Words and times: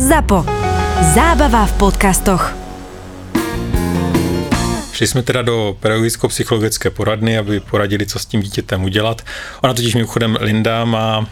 ZAPO. 0.00 0.46
Zábava 1.14 1.66
v 1.66 1.72
podcastoch. 1.72 2.54
Šli 4.92 5.06
jsme 5.06 5.22
teda 5.22 5.42
do 5.42 5.76
pedagogicko-psychologické 5.80 6.90
poradny, 6.90 7.38
aby 7.38 7.60
poradili, 7.60 8.06
co 8.06 8.18
s 8.18 8.26
tím 8.26 8.40
dítětem 8.40 8.84
udělat. 8.84 9.22
Ona 9.62 9.74
totiž 9.74 9.94
mimochodem 9.94 10.38
Linda 10.40 10.84
má, 10.84 11.26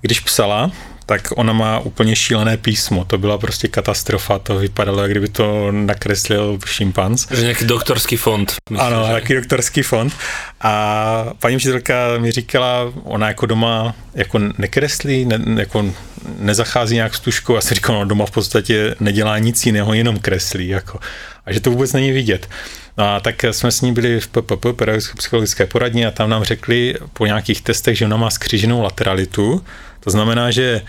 když 0.00 0.20
psala, 0.20 0.70
tak 1.10 1.28
ona 1.36 1.52
má 1.52 1.78
úplně 1.78 2.16
šílené 2.16 2.56
písmo. 2.56 3.04
To 3.04 3.18
byla 3.18 3.38
prostě 3.38 3.68
katastrofa. 3.68 4.38
To 4.38 4.58
vypadalo, 4.58 5.02
jak 5.02 5.10
kdyby 5.10 5.28
to 5.28 5.72
nakreslil 5.72 6.58
šimpanz. 6.66 7.26
Že 7.30 7.42
nějaký 7.42 7.64
doktorský 7.64 8.16
fond. 8.16 8.54
Myslím, 8.70 8.86
ano, 8.86 9.02
že? 9.02 9.08
nějaký 9.08 9.34
doktorský 9.34 9.82
fond. 9.82 10.12
A 10.60 11.34
paní 11.38 11.56
učitelka 11.56 11.94
mi 12.18 12.30
říkala, 12.30 12.92
ona 13.04 13.28
jako 13.28 13.46
doma 13.46 13.94
jako 14.14 14.38
nekreslí, 14.58 15.24
ne, 15.24 15.38
jako 15.56 15.94
nezachází 16.38 16.94
nějak 16.94 17.14
s 17.14 17.20
tuškou. 17.20 17.54
Já 17.54 17.60
si 17.60 17.74
říkal, 17.74 17.98
no 17.98 18.04
doma 18.04 18.26
v 18.26 18.30
podstatě 18.30 18.94
nedělá 19.00 19.38
nic 19.38 19.66
jiného, 19.66 19.94
jenom 19.94 20.18
kreslí. 20.18 20.68
Jako. 20.68 21.00
A 21.46 21.52
že 21.52 21.60
to 21.60 21.70
vůbec 21.70 21.92
není 21.92 22.12
vidět. 22.12 22.48
No 22.98 23.14
a 23.14 23.20
tak 23.20 23.44
jsme 23.50 23.72
s 23.72 23.80
ní 23.80 23.92
byli 23.92 24.20
v 24.20 24.28
PPP, 24.28 24.82
psychologické 25.16 25.66
poradně, 25.66 26.06
a 26.06 26.10
tam 26.10 26.30
nám 26.30 26.44
řekli 26.44 26.94
po 27.12 27.26
nějakých 27.26 27.62
testech, 27.62 27.98
že 27.98 28.04
ona 28.04 28.16
má 28.16 28.30
skříženou 28.30 28.82
lateralitu, 28.82 29.64
to 30.00 30.10
znamená, 30.10 30.50
že 30.50 30.82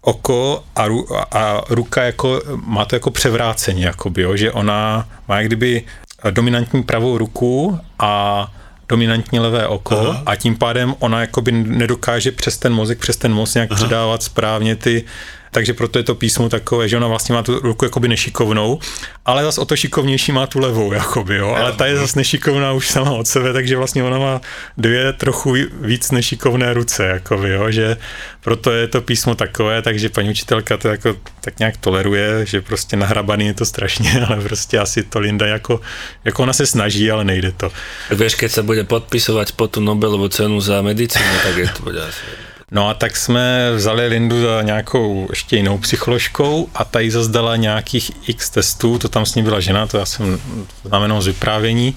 oko 0.00 0.64
a, 0.76 0.88
ru, 0.88 1.06
a 1.36 1.62
ruka 1.68 2.02
jako, 2.02 2.42
má 2.64 2.84
to 2.84 2.96
jako 2.96 3.10
převrácení, 3.10 3.82
jakoby, 3.82 4.22
jo, 4.22 4.36
že 4.36 4.52
ona 4.52 5.08
má 5.28 5.36
jak 5.36 5.46
kdyby 5.46 5.84
dominantní 6.30 6.82
pravou 6.82 7.18
ruku 7.18 7.78
a 7.98 8.52
dominantní 8.88 9.38
levé 9.38 9.66
oko 9.66 9.98
Aha. 9.98 10.22
a 10.26 10.36
tím 10.36 10.56
pádem 10.56 10.94
ona 10.98 11.20
jakoby 11.20 11.52
nedokáže 11.52 12.32
přes 12.32 12.58
ten 12.58 12.72
mozek, 12.74 12.98
přes 12.98 13.16
ten 13.16 13.34
mozek 13.34 13.54
nějak 13.54 13.70
Aha. 13.72 13.78
předávat 13.78 14.22
správně 14.22 14.76
ty 14.76 15.04
takže 15.50 15.74
proto 15.74 15.98
je 15.98 16.04
to 16.04 16.14
písmo 16.14 16.48
takové, 16.48 16.88
že 16.88 16.96
ona 16.96 17.06
vlastně 17.06 17.34
má 17.34 17.42
tu 17.42 17.58
ruku 17.58 17.84
jakoby 17.84 18.08
nešikovnou, 18.08 18.78
ale 19.24 19.42
zase 19.42 19.60
o 19.60 19.64
to 19.64 19.76
šikovnější 19.76 20.32
má 20.32 20.46
tu 20.46 20.58
levou, 20.58 20.92
jakoby, 20.92 21.36
jo, 21.36 21.54
ale 21.58 21.72
ta 21.72 21.86
je 21.86 21.96
zase 21.96 22.18
nešikovná 22.18 22.72
už 22.72 22.88
sama 22.88 23.10
od 23.10 23.26
sebe, 23.28 23.52
takže 23.52 23.76
vlastně 23.76 24.04
ona 24.04 24.18
má 24.18 24.40
dvě 24.76 25.12
trochu 25.12 25.54
víc 25.80 26.10
nešikovné 26.10 26.74
ruce, 26.74 27.04
jakoby, 27.04 27.50
jo, 27.50 27.70
že 27.70 27.96
proto 28.40 28.72
je 28.72 28.88
to 28.88 29.00
písmo 29.00 29.34
takové, 29.34 29.82
takže 29.82 30.08
paní 30.08 30.30
učitelka 30.30 30.76
to 30.76 30.88
jako 30.88 31.16
tak 31.40 31.58
nějak 31.58 31.76
toleruje, 31.76 32.46
že 32.46 32.60
prostě 32.60 32.96
nahrabaný 32.96 33.46
je 33.46 33.54
to 33.54 33.64
strašně, 33.64 34.20
ale 34.28 34.40
prostě 34.40 34.78
asi 34.78 35.02
to 35.02 35.18
Linda 35.18 35.46
jako, 35.46 35.80
jako 36.24 36.42
ona 36.42 36.52
se 36.52 36.66
snaží, 36.66 37.10
ale 37.10 37.24
nejde 37.24 37.52
to. 37.52 37.72
Tak 38.08 38.18
vieš, 38.18 38.34
keď 38.40 38.50
sa 38.50 38.62
bude 38.64 38.84
podpisovat 38.84 39.52
po 39.52 39.68
tu 39.68 39.84
Nobelovu 39.84 40.28
cenu 40.28 40.60
za 40.60 40.80
medicínu, 40.82 41.34
tak 41.44 41.56
je 41.56 41.68
to 41.68 41.82
bude 41.82 42.00
asi 42.00 42.47
No 42.70 42.88
a 42.88 42.94
tak 42.94 43.16
jsme 43.16 43.72
vzali 43.74 44.06
Lindu 44.06 44.42
za 44.42 44.62
nějakou 44.62 45.26
ještě 45.30 45.56
jinou 45.56 45.78
psycholožkou 45.78 46.68
a 46.74 46.84
ta 46.84 47.00
jí 47.00 47.10
zazdala 47.10 47.56
nějakých 47.56 48.10
x 48.28 48.50
testů, 48.50 48.98
to 48.98 49.08
tam 49.08 49.26
s 49.26 49.34
ní 49.34 49.42
byla 49.42 49.60
žena, 49.60 49.86
to 49.86 49.98
já 49.98 50.04
jsem 50.04 50.40
znamenal 50.84 51.22
z 51.22 51.26
vyprávění. 51.26 51.96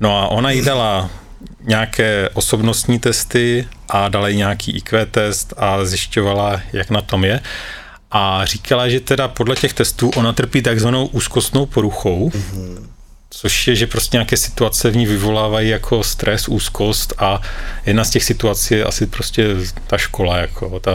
No 0.00 0.18
a 0.18 0.28
ona 0.28 0.50
jí 0.50 0.62
dala 0.62 1.10
nějaké 1.60 2.28
osobnostní 2.34 2.98
testy 2.98 3.68
a 3.88 4.08
dala 4.08 4.28
jí 4.28 4.36
nějaký 4.36 4.76
IQ 4.76 5.06
test 5.06 5.54
a 5.56 5.84
zjišťovala, 5.84 6.60
jak 6.72 6.90
na 6.90 7.00
tom 7.00 7.24
je. 7.24 7.40
A 8.10 8.44
říkala, 8.44 8.88
že 8.88 9.00
teda 9.00 9.28
podle 9.28 9.56
těch 9.56 9.72
testů 9.72 10.10
ona 10.16 10.32
trpí 10.32 10.62
takzvanou 10.62 11.06
úzkostnou 11.06 11.66
poruchou. 11.66 12.28
Mm-hmm 12.28 12.93
což 13.36 13.68
je, 13.68 13.76
že 13.76 13.86
prostě 13.86 14.16
nějaké 14.16 14.36
situace 14.36 14.90
v 14.90 14.96
ní 14.96 15.06
vyvolávají 15.06 15.68
jako 15.68 16.02
stres, 16.02 16.48
úzkost 16.48 17.12
a 17.18 17.40
jedna 17.86 18.04
z 18.04 18.10
těch 18.10 18.24
situací 18.24 18.74
je 18.74 18.84
asi 18.84 19.06
prostě 19.06 19.46
ta 19.86 19.98
škola, 19.98 20.38
jako 20.38 20.80
ta 20.80 20.92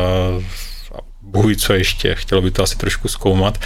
bohuj 1.21 1.55
co 1.55 1.73
ještě, 1.73 2.15
chtělo 2.15 2.41
by 2.41 2.51
to 2.51 2.63
asi 2.63 2.77
trošku 2.77 3.07
zkoumat. 3.07 3.57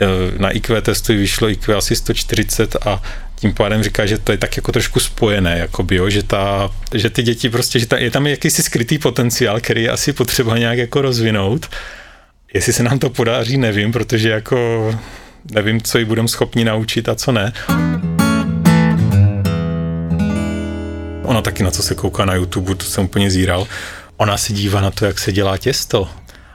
E, 0.00 0.38
na 0.38 0.50
IQ 0.50 0.82
testu 0.82 1.12
vyšlo 1.12 1.48
IQ 1.48 1.76
asi 1.76 1.96
140 1.96 2.76
a 2.86 3.02
tím 3.36 3.54
pádem 3.54 3.82
říká, 3.82 4.06
že 4.06 4.18
to 4.18 4.32
je 4.32 4.38
tak 4.38 4.56
jako 4.56 4.72
trošku 4.72 5.00
spojené, 5.00 5.58
jakoby, 5.58 5.96
jo, 5.96 6.10
že, 6.10 6.22
ta, 6.22 6.70
že 6.94 7.10
ty 7.10 7.22
děti 7.22 7.50
prostě, 7.50 7.78
že 7.78 7.86
ta, 7.86 7.98
je 7.98 8.10
tam 8.10 8.26
jakýsi 8.26 8.62
skrytý 8.62 8.98
potenciál, 8.98 9.60
který 9.60 9.82
je 9.82 9.90
asi 9.90 10.12
potřeba 10.12 10.58
nějak 10.58 10.78
jako 10.78 11.02
rozvinout. 11.02 11.70
Jestli 12.54 12.72
se 12.72 12.82
nám 12.82 12.98
to 12.98 13.10
podaří, 13.10 13.58
nevím, 13.58 13.92
protože 13.92 14.30
jako 14.30 14.90
nevím, 15.50 15.82
co 15.82 15.98
ji 15.98 16.04
budeme 16.04 16.28
schopni 16.28 16.64
naučit 16.64 17.08
a 17.08 17.14
co 17.14 17.32
ne. 17.32 17.52
Ona 21.22 21.42
taky 21.42 21.62
na 21.62 21.70
co 21.70 21.82
se 21.82 21.94
kouká 21.94 22.24
na 22.24 22.34
YouTube, 22.34 22.74
to 22.74 22.84
jsem 22.84 23.04
úplně 23.04 23.30
zíral. 23.30 23.66
Ona 24.16 24.36
se 24.36 24.52
dívá 24.52 24.80
na 24.80 24.90
to, 24.90 25.04
jak 25.04 25.18
se 25.18 25.32
dělá 25.32 25.58
těsto. 25.58 26.08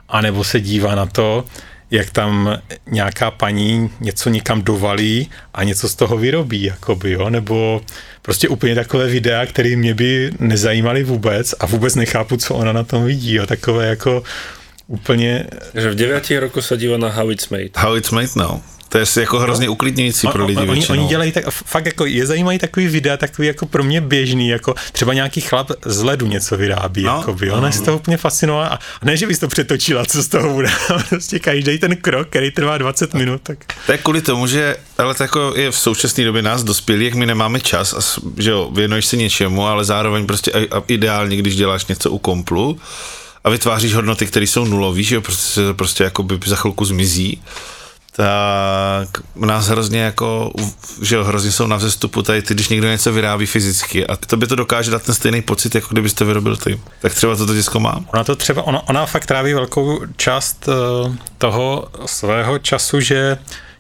A 0.10 0.22
nebo 0.22 0.44
se 0.44 0.60
dívá 0.60 0.96
na 0.96 1.06
to, 1.06 1.46
jak 1.92 2.10
tam 2.10 2.58
nějaká 2.92 3.32
paní 3.32 3.90
něco 4.00 4.30
někam 4.30 4.62
dovalí 4.62 5.30
a 5.54 5.64
něco 5.64 5.90
z 5.90 5.96
toho 5.96 6.18
vyrobí, 6.18 6.64
jakoby, 6.64 7.12
jo? 7.12 7.30
nebo 7.30 7.82
prostě 8.22 8.50
úplně 8.50 8.76
takové 8.76 9.08
videa, 9.08 9.46
které 9.46 9.76
mě 9.76 9.94
by 9.94 10.32
nezajímaly 10.40 11.04
vůbec 11.04 11.56
a 11.60 11.66
vůbec 11.66 11.96
nechápu, 11.96 12.38
co 12.38 12.56
ona 12.56 12.74
na 12.74 12.84
tom 12.84 13.06
vidí, 13.06 13.34
jo? 13.34 13.46
takové 13.46 13.88
jako 13.88 14.24
úplně... 14.88 15.46
Že 15.76 15.92
v 15.92 15.96
9 15.96 16.32
roku 16.40 16.62
se 16.62 16.78
dívá 16.78 16.98
na 16.98 17.10
How 17.10 17.32
It's 17.32 17.50
Made. 17.50 17.70
How 17.76 17.98
It's 17.98 18.12
Made, 18.12 18.30
no. 18.36 18.62
To 18.90 18.98
je 18.98 19.06
jako 19.20 19.40
hrozně 19.40 19.70
uklidňující 19.70 20.28
pro 20.28 20.46
lidi 20.46 20.62
oni, 20.68 20.88
oni 20.88 21.08
dělají 21.08 21.32
tak, 21.32 21.44
fakt 21.50 21.86
jako, 21.86 22.06
je 22.06 22.26
zajímají 22.26 22.60
takový 22.60 22.88
videa, 22.88 23.18
takový 23.18 23.48
jako 23.48 23.66
pro 23.66 23.84
mě 23.84 24.02
běžný, 24.02 24.50
jako 24.50 24.76
třeba 24.92 25.14
nějaký 25.14 25.42
chlap 25.42 25.72
z 25.86 26.04
ledu 26.04 26.28
něco 26.28 26.58
vyrábí, 26.58 27.04
no, 27.04 27.18
jako 27.18 27.34
by, 27.34 27.52
ona 27.52 27.68
no. 27.68 27.72
se 27.72 27.82
to 27.82 27.96
úplně 27.96 28.18
fascinovala 28.18 28.68
a 28.68 28.80
ne, 29.06 29.18
že 29.18 29.28
bys 29.28 29.40
to 29.40 29.48
přetočila, 29.48 30.06
co 30.06 30.24
z 30.24 30.28
toho 30.28 30.54
bude, 30.54 30.70
prostě 31.10 31.40
každý 31.40 31.78
ten 31.78 31.96
krok, 31.96 32.30
který 32.30 32.52
trvá 32.52 32.78
20 32.78 33.14
minut, 33.14 33.42
tak. 33.44 33.58
To 33.86 33.92
je 33.92 33.98
kvůli 33.98 34.22
tomu, 34.22 34.48
že, 34.48 34.76
ale 34.98 35.14
to 35.14 35.24
jako 35.24 35.54
je 35.56 35.72
v 35.72 35.78
současné 35.78 36.24
době 36.24 36.42
nás 36.42 36.64
dospělí, 36.64 37.06
jak 37.06 37.14
my 37.14 37.26
nemáme 37.26 37.60
čas 37.60 37.94
a 37.94 38.22
že 38.38 38.52
jo, 38.52 38.70
věnuješ 38.74 39.06
se 39.06 39.18
něčemu, 39.18 39.66
ale 39.66 39.86
zároveň 39.86 40.26
prostě 40.26 40.52
ideálně, 40.88 41.38
když 41.38 41.56
děláš 41.56 41.86
něco 41.86 42.12
u 42.12 42.18
komplu 42.18 42.80
a 43.44 43.50
vytváříš 43.50 43.94
hodnoty, 43.94 44.26
které 44.26 44.48
jsou 44.48 44.66
nulové, 44.66 45.04
že 45.04 45.16
jo, 45.16 45.22
prostě, 45.22 45.62
prostě 45.74 46.04
jako 46.04 46.24
by 46.24 46.40
za 46.46 46.56
chvilku 46.56 46.86
zmizí, 46.86 47.42
tak 48.12 49.10
nás 49.36 49.68
hrozně 49.68 50.02
jako, 50.02 50.52
že 51.02 51.16
jo, 51.16 51.24
hrozně 51.24 51.52
jsou 51.52 51.68
na 51.68 51.76
vzestupu 51.76 52.22
tady 52.22 52.42
ty, 52.42 52.54
když 52.54 52.70
někdo 52.70 52.88
něco 52.88 53.14
vyrábí 53.14 53.46
fyzicky 53.46 54.08
a 54.08 54.16
to 54.16 54.38
by 54.38 54.48
to 54.48 54.56
dokáže 54.56 54.92
dát 54.92 55.04
ten 55.04 55.16
stejný 55.16 55.42
pocit, 55.42 55.76
jako 55.76 55.88
kdybyste 55.92 56.26
vyrobil 56.26 56.58
ty. 56.58 56.80
Tak 57.02 57.14
třeba 57.14 57.36
toto 57.36 57.54
děcko 57.54 57.80
má. 57.80 58.04
Ona 58.14 58.24
to 58.24 58.36
třeba, 58.36 58.64
ona, 58.64 58.90
ona 58.90 59.06
fakt 59.06 59.26
tráví 59.26 59.54
velkou 59.54 60.02
část 60.18 60.68
uh, 60.68 61.16
toho 61.38 61.88
svého 62.06 62.60
času, 62.60 63.00
že 63.00 63.38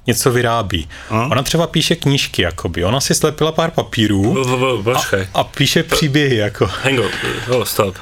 něco 0.07 0.31
vyrábí. 0.31 0.89
Hmm? 1.09 1.31
Ona 1.31 1.43
třeba 1.43 1.67
píše 1.67 1.95
knížky, 1.95 2.41
jakoby. 2.41 2.83
Ona 2.83 3.01
si 3.01 3.15
slepila 3.15 3.51
pár 3.51 3.71
papírů 3.71 4.45
a, 4.95 5.01
a 5.33 5.43
píše 5.43 5.83
příběhy, 5.83 6.35
jako. 6.35 6.65
Hang 6.83 6.99
on, 6.99 7.11
oh, 7.55 7.63
stop. 7.63 7.95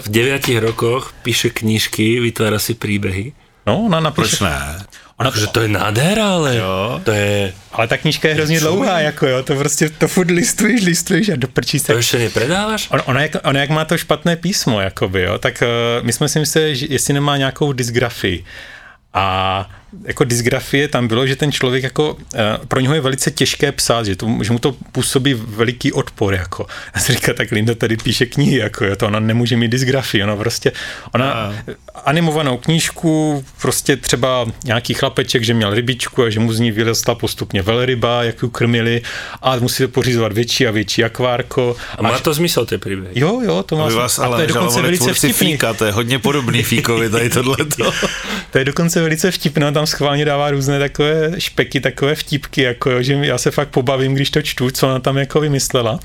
V 0.00 0.08
devětich 0.08 0.58
rokoch 0.58 1.14
píše 1.22 1.50
knížky, 1.50 2.20
vytvára 2.20 2.58
si 2.58 2.74
příběhy. 2.74 3.32
No, 3.66 3.82
ona 3.86 4.00
napíše... 4.00 4.28
Proč 4.28 4.40
ne? 4.40 4.84
Ona 5.16 5.32
že 5.36 5.46
to 5.46 5.60
je 5.60 5.68
nádhera, 5.68 6.28
ale 6.28 6.56
jo. 6.56 7.00
to 7.04 7.12
je... 7.12 7.52
Ale 7.72 7.88
ta 7.88 7.96
knížka 7.96 8.28
je 8.28 8.34
hrozně 8.34 8.60
dlouhá, 8.60 9.00
jako 9.00 9.26
jo, 9.26 9.42
to 9.42 9.56
prostě, 9.56 9.88
to 9.88 10.08
furt 10.08 10.30
listuješ, 10.30 10.84
listuješ 10.84 11.28
a 11.28 11.36
doprčí 11.36 11.78
se. 11.78 11.92
To 11.92 11.96
ještě 11.96 12.18
nepredáváš? 12.18 12.88
On, 12.90 13.02
ona, 13.06 13.22
jak, 13.22 13.32
ona 13.44 13.60
jak 13.60 13.70
má 13.70 13.84
to 13.84 13.98
špatné 13.98 14.36
písmo, 14.36 14.80
jakoby, 14.80 15.22
jo, 15.22 15.38
tak 15.38 15.62
uh, 15.62 16.06
my 16.06 16.12
jsme 16.12 16.28
si 16.28 16.38
mysleli, 16.38 16.76
že 16.76 16.86
jestli 16.90 17.14
nemá 17.14 17.36
nějakou 17.36 17.72
dysgrafii. 17.72 18.44
A 19.14 19.68
jako 20.04 20.24
dysgrafie 20.24 20.88
tam 20.88 21.08
bylo, 21.08 21.26
že 21.26 21.36
ten 21.36 21.52
člověk 21.52 21.84
jako, 21.84 22.16
eh, 22.34 22.58
pro 22.68 22.80
něho 22.80 22.94
je 22.94 23.00
velice 23.00 23.30
těžké 23.30 23.72
psát, 23.72 24.06
že, 24.06 24.16
to, 24.16 24.38
že 24.42 24.52
mu 24.52 24.58
to 24.58 24.72
působí 24.92 25.34
veliký 25.34 25.92
odpor, 25.92 26.34
jako. 26.34 26.66
Já 26.94 27.00
si 27.00 27.12
říkám, 27.12 27.34
tak 27.34 27.50
Linda 27.50 27.74
tady 27.74 27.96
píše 27.96 28.26
knihy, 28.26 28.56
jako, 28.56 28.84
jo, 28.84 28.96
to 28.96 29.06
ona 29.06 29.20
nemůže 29.20 29.56
mít 29.56 29.68
dysgrafii, 29.68 30.24
ona 30.24 30.36
prostě, 30.36 30.72
ona 31.14 31.32
a... 31.32 31.54
animovanou 32.04 32.56
knížku, 32.56 33.44
prostě 33.60 33.96
třeba 33.96 34.46
nějaký 34.64 34.94
chlapeček, 34.94 35.44
že 35.44 35.54
měl 35.54 35.74
rybičku 35.74 36.22
a 36.22 36.30
že 36.30 36.40
mu 36.40 36.52
z 36.52 36.60
ní 36.60 36.70
vyrostla 36.70 37.14
postupně 37.14 37.62
velryba, 37.62 38.22
jak 38.22 38.42
ju 38.42 38.48
krmili 38.48 39.02
a 39.42 39.56
musí 39.56 39.82
to 39.82 39.88
pořizovat 39.88 40.32
větší 40.32 40.66
a 40.66 40.70
větší 40.70 41.04
akvárko. 41.04 41.76
A 41.98 42.02
má 42.02 42.08
až... 42.08 42.20
to 42.20 42.34
smysl, 42.34 42.66
ty 42.66 42.78
příběhy? 42.78 43.20
Jo, 43.20 43.40
jo, 43.44 43.62
to 43.62 43.76
má 43.76 43.88
vás, 43.88 44.18
ale 44.18 44.36
to 44.36 44.40
je 44.40 44.46
dokonce 44.46 44.82
velice 44.82 45.14
vtipný. 45.14 45.52
Fíka, 45.52 45.74
to 45.74 45.84
je 45.84 45.92
hodně 45.92 46.18
podobný 46.18 46.62
Fíkovi 46.62 47.10
tady 47.10 47.30
tohleto. 47.30 47.92
to 48.50 48.58
je 48.58 48.64
dokonce 48.64 49.02
velice 49.02 49.30
vtipné, 49.30 49.72
tam 49.76 49.86
schválně 49.86 50.24
dává 50.24 50.50
různé 50.50 50.78
takové 50.78 51.40
špeky, 51.40 51.80
takové 51.80 52.14
vtipky, 52.14 52.62
jako 52.62 52.90
jo, 52.90 53.02
že 53.02 53.14
já 53.14 53.38
se 53.38 53.50
fakt 53.50 53.68
pobavím, 53.68 54.14
když 54.14 54.30
to 54.30 54.42
čtu, 54.42 54.70
co 54.70 54.86
ona 54.86 54.98
tam 54.98 55.16
jako 55.16 55.40
vymyslela. 55.40 56.00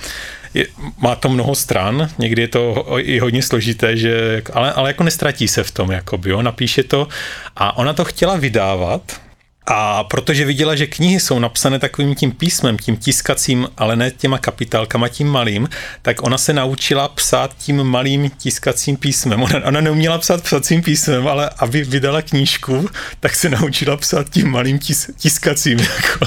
Je, 0.54 0.68
má 0.98 1.16
to 1.16 1.30
mnoho 1.30 1.56
stran, 1.56 2.10
někdy 2.18 2.42
je 2.42 2.48
to 2.48 2.86
i 2.98 3.20
hodně 3.20 3.44
složité, 3.44 3.98
že, 3.98 4.42
ale, 4.54 4.74
ale 4.74 4.90
jako 4.90 5.04
nestratí 5.04 5.48
se 5.48 5.64
v 5.64 5.72
tom, 5.72 5.92
jako 5.92 6.20
jo, 6.26 6.42
napíše 6.42 6.84
to 6.84 7.08
a 7.56 7.78
ona 7.78 7.94
to 7.94 8.06
chtěla 8.06 8.36
vydávat, 8.36 9.22
A 9.68 10.04
protože 10.04 10.46
viděla, 10.46 10.76
že 10.76 10.88
knihy 10.88 11.20
jsou 11.20 11.40
napsané 11.40 11.80
takovým 11.80 12.16
tím 12.16 12.32
písmem, 12.32 12.78
tím 12.78 12.98
tiskacím, 12.98 13.68
ale 13.78 13.96
ne 13.96 14.12
těma 14.12 14.38
kapitálkama, 14.38 15.08
tím 15.08 15.28
malým, 15.28 15.70
tak 16.02 16.24
ona 16.24 16.38
se 16.38 16.54
naučila 16.54 17.08
psát 17.08 17.58
tím 17.58 17.84
malým 17.84 18.30
tiskacím 18.30 18.98
písmem. 18.98 19.44
Ona, 19.44 19.66
ona 19.66 19.82
neuměla 19.82 20.18
psát 20.18 20.44
psacím 20.44 20.82
písmem, 20.82 21.28
ale 21.28 21.50
aby 21.58 21.84
vydala 21.84 22.22
knížku, 22.22 22.90
tak 23.20 23.36
se 23.36 23.50
naučila 23.50 23.98
psát 23.98 24.30
tím 24.30 24.50
malým 24.50 24.80
tis, 24.80 25.10
tiskacím. 25.18 25.80
Jako, 26.02 26.26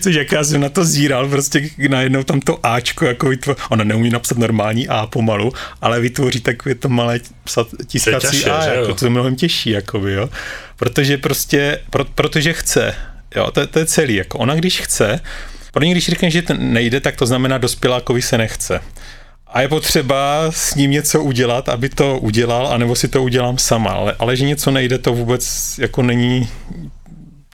což 0.00 0.14
jak 0.14 0.32
já 0.32 0.44
jsem 0.44 0.60
na 0.60 0.68
to 0.68 0.84
zíral, 0.84 1.28
prostě 1.28 1.70
najednou 1.88 2.22
tam 2.22 2.40
to 2.40 2.66
Ačko, 2.66 3.04
jako 3.04 3.26
vytvo- 3.26 3.56
ona 3.70 3.84
neumí 3.84 4.10
napsat 4.10 4.38
normální 4.38 4.88
A 4.88 5.06
pomalu, 5.06 5.52
ale 5.80 6.00
vytvoří 6.00 6.40
takové 6.40 6.74
to 6.74 6.88
malé 6.88 7.20
psat, 7.44 7.66
tiskací 7.86 8.30
těžké, 8.30 8.50
A, 8.50 8.64
jako, 8.64 8.94
to 8.94 9.06
je 9.06 9.10
mnohem 9.10 9.36
těžší, 9.36 9.70
jakoby, 9.70 10.12
jo. 10.12 10.28
Protože 10.80 11.18
prostě, 11.18 11.78
pro, 11.90 12.04
protože 12.04 12.52
chce, 12.52 12.94
jo, 13.36 13.50
to, 13.50 13.66
to 13.66 13.78
je 13.78 13.86
celý, 13.86 14.14
jako 14.14 14.38
ona 14.38 14.54
když 14.54 14.80
chce, 14.80 15.20
pro 15.72 15.84
ní, 15.84 15.92
když 15.92 16.06
řekne, 16.06 16.30
že 16.30 16.42
to 16.42 16.54
nejde, 16.54 17.00
tak 17.00 17.16
to 17.16 17.26
znamená 17.26 17.58
dospělákovi 17.58 18.22
se 18.22 18.38
nechce. 18.38 18.80
A 19.46 19.60
je 19.60 19.68
potřeba 19.68 20.46
s 20.50 20.74
ním 20.74 20.90
něco 20.90 21.22
udělat, 21.22 21.68
aby 21.68 21.88
to 21.88 22.18
udělal, 22.18 22.66
anebo 22.66 22.96
si 22.96 23.08
to 23.08 23.22
udělám 23.22 23.58
sama. 23.58 23.90
Ale, 23.90 24.14
ale 24.18 24.36
že 24.36 24.44
něco 24.44 24.70
nejde, 24.70 24.98
to 24.98 25.12
vůbec 25.12 25.74
jako 25.78 26.02
není, 26.02 26.48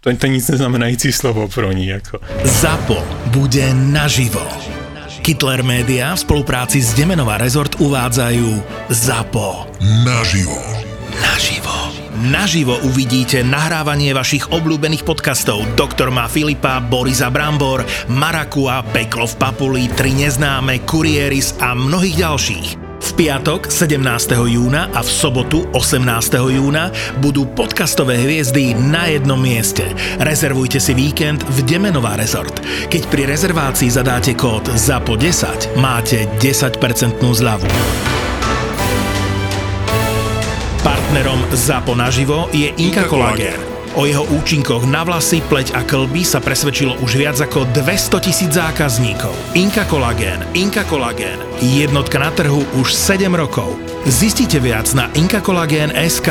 to, 0.00 0.16
to 0.16 0.26
nic 0.26 0.48
neznamenající 0.48 1.12
slovo 1.12 1.48
pro 1.48 1.72
ní. 1.72 1.86
Jako. 1.86 2.20
ZAPO 2.44 3.04
bude 3.26 3.74
naživo. 3.74 4.46
Hitler 5.26 5.62
Media 5.64 6.14
v 6.14 6.20
spolupráci 6.20 6.82
s 6.82 6.94
Demenová 6.94 7.38
Resort 7.38 7.74
uvádzajú 7.82 8.62
ZAPO. 8.88 9.66
Naživo. 10.06 10.62
Naživo. 11.22 11.75
Naživo 12.16 12.80
uvidíte 12.80 13.44
nahrávanie 13.44 14.16
vašich 14.16 14.48
obľúbených 14.48 15.04
podcastov 15.04 15.68
Doktor 15.76 16.08
má 16.08 16.24
Filipa, 16.32 16.80
Borisa 16.80 17.28
Brambor, 17.28 17.84
Marakua, 18.08 18.80
Peklo 18.88 19.28
v 19.28 19.36
Papuli, 19.36 19.84
Tri 19.92 20.16
neznáme, 20.16 20.80
Kurieris 20.88 21.60
a 21.60 21.76
mnohých 21.76 22.16
ďalších. 22.16 22.68
V 22.96 23.10
piatok 23.20 23.68
17. 23.68 24.00
júna 24.32 24.88
a 24.96 25.04
v 25.04 25.10
sobotu 25.12 25.68
18. 25.76 26.00
júna 26.56 26.88
budú 27.20 27.44
podcastové 27.52 28.16
hviezdy 28.24 28.72
na 28.72 29.12
jednom 29.12 29.36
mieste. 29.36 29.84
Rezervujte 30.16 30.80
si 30.80 30.96
víkend 30.96 31.44
v 31.44 31.68
Demenová 31.68 32.16
rezort. 32.16 32.64
Keď 32.88 33.12
pri 33.12 33.28
rezervácii 33.28 33.92
zadáte 33.92 34.32
kód 34.32 34.72
ZAPO10, 34.72 35.76
máte 35.76 36.24
10% 36.40 36.80
zľavu. 37.20 37.68
Partnerom 41.06 41.38
ZAPO 41.54 41.94
naživo 41.94 42.50
je 42.50 42.66
Inka 42.82 43.06
Collagen. 43.06 43.54
O 43.94 44.10
jeho 44.10 44.26
účinkoch 44.26 44.90
na 44.90 45.06
vlasy, 45.06 45.38
pleť 45.38 45.78
a 45.78 45.86
klby 45.86 46.26
sa 46.26 46.42
presvedčilo 46.42 46.98
už 46.98 47.14
viac 47.14 47.38
ako 47.38 47.62
200 47.70 48.26
tisíc 48.26 48.50
zákazníkov. 48.50 49.30
Inka 49.54 49.86
Collagen, 49.86 50.42
Inka 50.58 50.82
Collagen, 50.82 51.38
jednotka 51.62 52.18
na 52.18 52.34
trhu 52.34 52.66
už 52.74 52.90
7 52.90 53.22
rokov. 53.38 53.78
Zistite 54.02 54.58
viac 54.58 54.90
na 54.98 55.06
inkakolagen.sk. 55.14 56.26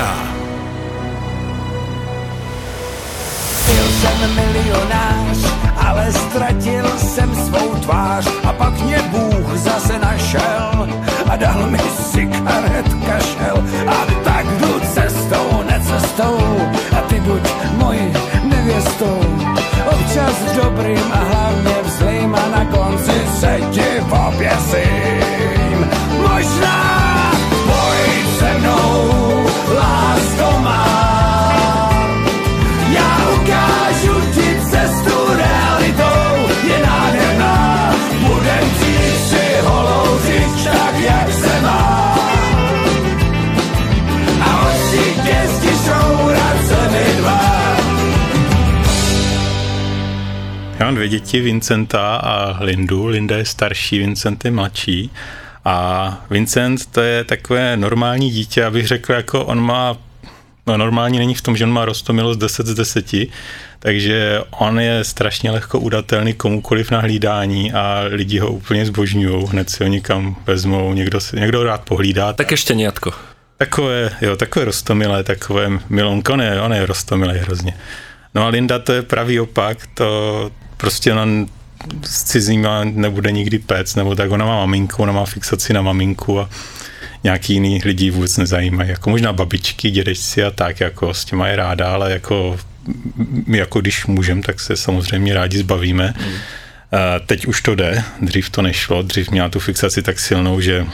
Byl 3.71 3.87
jsem 3.95 4.19
milionář, 4.35 5.39
ale 5.79 6.03
ztratil 6.11 6.85
jsem 6.99 7.31
svou 7.47 7.79
tvář 7.79 8.27
a 8.43 8.51
pak 8.51 8.75
mě 8.83 8.99
Bůh 9.07 9.55
zase 9.55 9.95
našel 10.03 10.75
a 11.31 11.35
dal 11.35 11.63
mi 11.71 11.79
cigaret 12.11 12.87
kašel 13.05 13.57
a 13.87 14.05
tak 14.23 14.64
necestou 16.15 16.37
a 16.97 17.01
ty 17.01 17.19
buď 17.19 17.41
mojí 17.77 18.13
nevěstou. 18.43 19.19
Občas 19.85 20.55
dobrým 20.55 21.11
a 21.11 21.17
hlavně 21.17 21.75
vzlým 21.83 22.35
a 22.35 22.49
na 22.57 22.65
konci 22.65 23.21
se 23.39 23.59
ti 23.71 24.01
oběsím. 24.27 25.89
Možná 26.21 27.31
pojď 27.65 28.39
se 28.39 28.57
mnou, 28.59 29.45
lásko 29.75 30.14
dvě 51.07 51.19
děti, 51.19 51.41
Vincenta 51.41 52.15
a 52.15 52.63
Lindu. 52.63 53.05
Linda 53.05 53.37
je 53.37 53.45
starší, 53.45 53.99
Vincent 53.99 54.45
je 54.45 54.51
mladší. 54.51 55.11
A 55.65 56.25
Vincent 56.29 56.85
to 56.85 57.01
je 57.01 57.23
takové 57.23 57.77
normální 57.77 58.29
dítě, 58.31 58.65
abych 58.65 58.87
řekl, 58.87 59.13
jako 59.13 59.45
on 59.45 59.59
má, 59.59 59.97
no 60.67 60.77
normální 60.77 61.19
není 61.19 61.35
v 61.35 61.41
tom, 61.41 61.57
že 61.57 61.63
on 61.63 61.71
má 61.71 61.85
rostomilost 61.85 62.39
10 62.39 62.67
z 62.67 62.73
10, 62.73 63.05
takže 63.79 64.41
on 64.51 64.79
je 64.79 65.03
strašně 65.03 65.51
lehko 65.51 65.79
udatelný 65.79 66.33
komukoliv 66.33 66.91
na 66.91 66.99
hlídání 66.99 67.73
a 67.73 68.03
lidi 68.09 68.39
ho 68.39 68.51
úplně 68.51 68.85
zbožňují, 68.85 69.45
hned 69.47 69.69
si 69.69 69.83
ho 69.83 69.89
někam 69.89 70.35
vezmou, 70.45 70.93
někdo, 70.93 71.19
si, 71.19 71.39
někdo 71.39 71.63
rád 71.63 71.81
pohlídá. 71.81 72.33
Také 72.33 72.57
šteniatko. 72.57 73.11
Takové, 73.57 74.11
jo, 74.21 74.35
takové 74.35 74.65
rostomilé, 74.65 75.23
takové 75.23 75.69
milonko, 75.89 76.33
on 76.33 76.41
je, 76.41 76.61
on 76.61 76.73
je 76.73 76.85
rostomilý 76.85 77.37
hrozně. 77.37 77.73
No 78.35 78.45
a 78.45 78.47
Linda 78.47 78.79
to 78.79 78.93
je 78.93 79.01
pravý 79.01 79.39
opak, 79.39 79.87
to 79.93 80.51
prostě 80.77 81.13
ona 81.13 81.25
s 82.03 82.23
cizíma 82.23 82.83
nebude 82.83 83.31
nikdy 83.31 83.59
pec, 83.59 83.95
nebo 83.95 84.15
tak 84.15 84.31
ona 84.31 84.45
má 84.45 84.55
maminku, 84.55 85.03
ona 85.03 85.13
má 85.13 85.25
fixaci 85.25 85.73
na 85.73 85.81
maminku 85.81 86.39
a 86.39 86.49
nějaký 87.23 87.53
jiný 87.53 87.81
lidi 87.85 88.11
vůbec 88.11 88.37
nezajímají, 88.37 88.89
jako 88.89 89.09
možná 89.09 89.33
babičky, 89.33 89.91
dědečci 89.91 90.43
a 90.43 90.51
tak, 90.51 90.79
jako 90.79 91.13
s 91.13 91.25
těma 91.25 91.47
je 91.47 91.55
ráda, 91.55 91.93
ale 91.93 92.11
jako 92.11 92.57
my 93.47 93.57
jako 93.57 93.81
když 93.81 94.05
můžem, 94.05 94.41
tak 94.41 94.59
se 94.59 94.77
samozřejmě 94.77 95.33
rádi 95.33 95.57
zbavíme. 95.57 96.13
Mm. 96.19 96.33
Teď 97.25 97.45
už 97.45 97.61
to 97.61 97.75
jde, 97.75 98.03
dřív 98.21 98.49
to 98.49 98.61
nešlo, 98.61 99.01
dřív 99.01 99.31
měla 99.31 99.49
tu 99.49 99.59
fixaci 99.59 100.01
tak 100.01 100.19
silnou, 100.19 100.61
že 100.61 100.85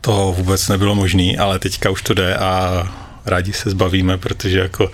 to 0.00 0.34
vůbec 0.36 0.68
nebylo 0.68 0.94
možné, 0.94 1.36
ale 1.38 1.58
teďka 1.58 1.90
už 1.90 2.02
to 2.02 2.14
jde 2.14 2.36
a 2.36 2.82
rádi 3.26 3.52
se 3.52 3.70
zbavíme, 3.70 4.18
protože 4.18 4.58
jako 4.58 4.90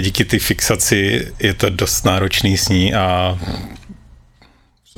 díky 0.00 0.24
ty 0.24 0.38
fixaci 0.38 1.32
je 1.38 1.54
to 1.54 1.70
dost 1.70 2.04
náročný 2.04 2.56
s 2.58 2.68
ní 2.68 2.94
a 2.94 3.38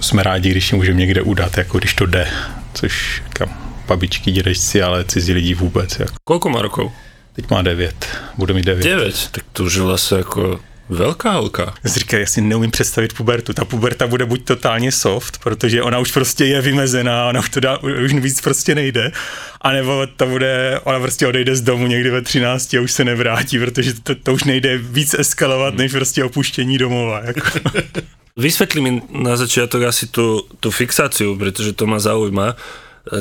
jsme 0.00 0.22
rádi, 0.22 0.50
když 0.50 0.72
ji 0.72 0.76
můžeme 0.76 0.98
někde 0.98 1.22
udat, 1.22 1.58
jako 1.58 1.78
když 1.78 1.94
to 1.94 2.06
jde, 2.06 2.28
což 2.74 3.22
kam 3.28 3.48
babičky, 3.86 4.32
dědečci, 4.32 4.82
ale 4.82 5.04
cizí 5.04 5.32
lidi 5.32 5.54
vůbec. 5.54 5.98
Jako. 5.98 6.14
Koľko 6.24 6.48
má 6.48 6.62
rokov? 6.62 6.92
Teď 7.32 7.50
má 7.50 7.62
devět, 7.62 8.06
bude 8.36 8.54
mít 8.54 8.64
devět. 8.64 8.84
9. 8.84 9.28
Tak 9.30 9.44
to 9.52 9.64
už 9.64 9.74
je 9.74 9.82
vlastně 9.82 10.18
jako 10.18 10.60
velká 10.88 11.32
holka. 11.32 11.74
Říkám, 11.84 12.20
já 12.20 12.26
si 12.26 12.40
neumím 12.40 12.70
představit 12.70 13.12
pubertu. 13.12 13.52
Ta 13.52 13.64
puberta 13.64 14.06
bude 14.06 14.24
buď 14.26 14.44
totálně 14.44 14.92
soft, 14.92 15.38
protože 15.38 15.82
ona 15.82 15.98
už 15.98 16.12
prostě 16.12 16.44
je 16.44 16.60
vymezená, 16.60 17.28
ona 17.28 17.40
už 17.40 17.48
to 17.48 17.60
dá, 17.60 17.78
už 17.78 18.14
víc 18.14 18.40
prostě 18.40 18.74
nejde, 18.74 19.12
anebo 19.60 20.06
to 20.16 20.26
bude, 20.26 20.80
ona 20.84 21.00
prostě 21.00 21.26
odejde 21.26 21.56
z 21.56 21.60
domu 21.60 21.86
někdy 21.86 22.10
ve 22.10 22.22
13 22.22 22.74
a 22.74 22.80
už 22.80 22.92
se 22.92 23.04
nevrátí, 23.04 23.58
protože 23.58 23.94
to, 24.02 24.14
to 24.14 24.34
už 24.34 24.44
nejde 24.44 24.78
víc 24.78 25.14
eskalovat, 25.14 25.74
než 25.74 25.92
prostě 25.92 26.24
opuštění 26.24 26.78
domova. 26.78 27.20
Jako. 27.24 27.40
Vysvetli 28.36 28.80
mi 28.80 29.02
na 29.10 29.36
začiatok 29.36 29.82
asi 29.82 30.06
tú, 30.06 30.46
tú 30.60 30.70
fixáciu, 30.70 31.34
pretože 31.34 31.72
to 31.72 31.86
ma 31.86 31.98
zaujíma. 31.98 32.54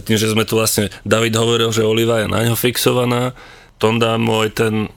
Tým, 0.05 0.13
že 0.19 0.29
sme 0.29 0.45
tu 0.45 0.61
vlastne, 0.61 0.93
David 1.07 1.33
hovoril, 1.33 1.73
že 1.73 1.81
Oliva 1.81 2.21
je 2.21 2.27
na 2.27 2.43
ňo 2.45 2.53
fixovaná, 2.53 3.33
Tonda 3.77 4.17
môj 4.17 4.53
ten 4.53 4.89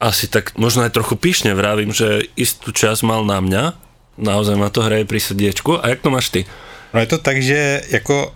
asi 0.00 0.28
tak 0.28 0.56
možno 0.60 0.84
aj 0.84 0.92
trochu 0.92 1.16
pyšne 1.16 1.56
vravím, 1.56 1.92
že 1.92 2.28
istú 2.36 2.72
čas 2.72 3.00
mal 3.00 3.24
na 3.24 3.40
mňa, 3.40 3.64
naozaj 4.20 4.56
ma 4.56 4.68
to 4.68 4.84
hraje 4.84 5.08
pri 5.08 5.20
srdiečku. 5.20 5.80
A 5.80 5.88
jak 5.88 6.04
to 6.04 6.10
máš 6.12 6.28
ty? 6.28 6.44
No 6.92 7.00
je 7.00 7.06
to 7.06 7.18
tak, 7.18 7.42
že 7.42 7.82
jako 7.90 8.32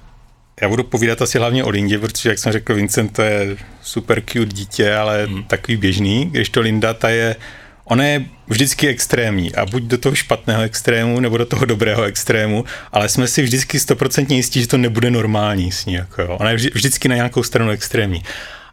já 0.60 0.68
budu 0.68 0.84
povídat 0.84 1.22
asi 1.22 1.38
hlavně 1.38 1.64
o 1.64 1.70
Lindě, 1.70 1.98
protože 1.98 2.28
jak 2.28 2.38
jsem 2.38 2.52
řekl, 2.52 2.74
Vincent 2.74 3.12
to 3.12 3.22
je 3.22 3.56
super 3.82 4.22
cute 4.32 4.52
dítě, 4.52 4.94
ale 4.94 5.26
hmm. 5.26 5.42
takový 5.44 5.76
běžný, 5.76 6.26
když 6.30 6.48
to 6.48 6.60
Linda, 6.60 6.94
ta 6.94 7.08
je, 7.08 7.36
ona 7.84 8.04
je 8.04 8.24
vždycky 8.48 8.88
extrémní 8.88 9.54
a 9.54 9.66
buď 9.66 9.82
do 9.82 9.98
toho 9.98 10.14
špatného 10.14 10.62
extrému, 10.62 11.20
nebo 11.20 11.36
do 11.36 11.46
toho 11.46 11.64
dobrého 11.64 12.02
extrému, 12.02 12.64
ale 12.92 13.08
jsme 13.08 13.28
si 13.28 13.42
vždycky 13.42 13.80
stoprocentně 13.80 14.36
jistí, 14.36 14.60
že 14.60 14.68
to 14.68 14.78
nebude 14.78 15.10
normální 15.10 15.72
s 15.72 15.86
ní. 15.86 15.94
Jako 15.94 16.22
jo. 16.22 16.36
Ona 16.40 16.50
je 16.50 16.56
vždy, 16.56 16.70
vždycky 16.74 17.08
na 17.08 17.14
nějakou 17.14 17.42
stranu 17.42 17.70
extrémní. 17.70 18.22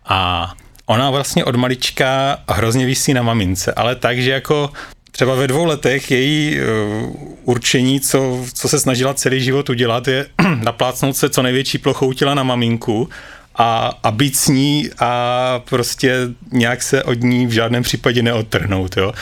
A 0.06 0.54
ona 0.88 1.10
vlastně 1.10 1.46
od 1.46 1.56
malička 1.56 2.40
hrozně 2.50 2.86
vysí 2.86 3.14
na 3.14 3.24
mamince, 3.24 3.74
ale 3.74 3.96
tak, 3.96 4.20
že 4.20 4.32
jako 4.32 4.72
třeba 5.12 5.36
ve 5.36 5.48
dvou 5.48 5.66
letech 5.66 6.12
její 6.12 6.58
uh, 6.60 7.16
určení, 7.44 8.00
co, 8.00 8.46
co 8.54 8.70
se 8.70 8.80
snažila 8.80 9.14
celý 9.14 9.42
život 9.42 9.70
udělat, 9.70 10.08
je 10.08 10.26
naplácnout 10.64 11.18
se 11.18 11.30
co 11.30 11.42
největší 11.42 11.78
plochou 11.78 12.14
těla 12.14 12.34
na 12.34 12.44
maminku 12.44 13.10
a, 13.56 14.00
a 14.04 14.12
být 14.12 14.36
s 14.36 14.48
ní 14.48 14.90
a 15.00 15.62
prostě 15.70 16.16
nějak 16.52 16.84
se 16.84 17.04
od 17.04 17.22
ní 17.22 17.48
v 17.48 17.52
žádném 17.52 17.84
případě 17.84 18.22
neodtrhnout, 18.22 18.98
jo. 18.98 19.14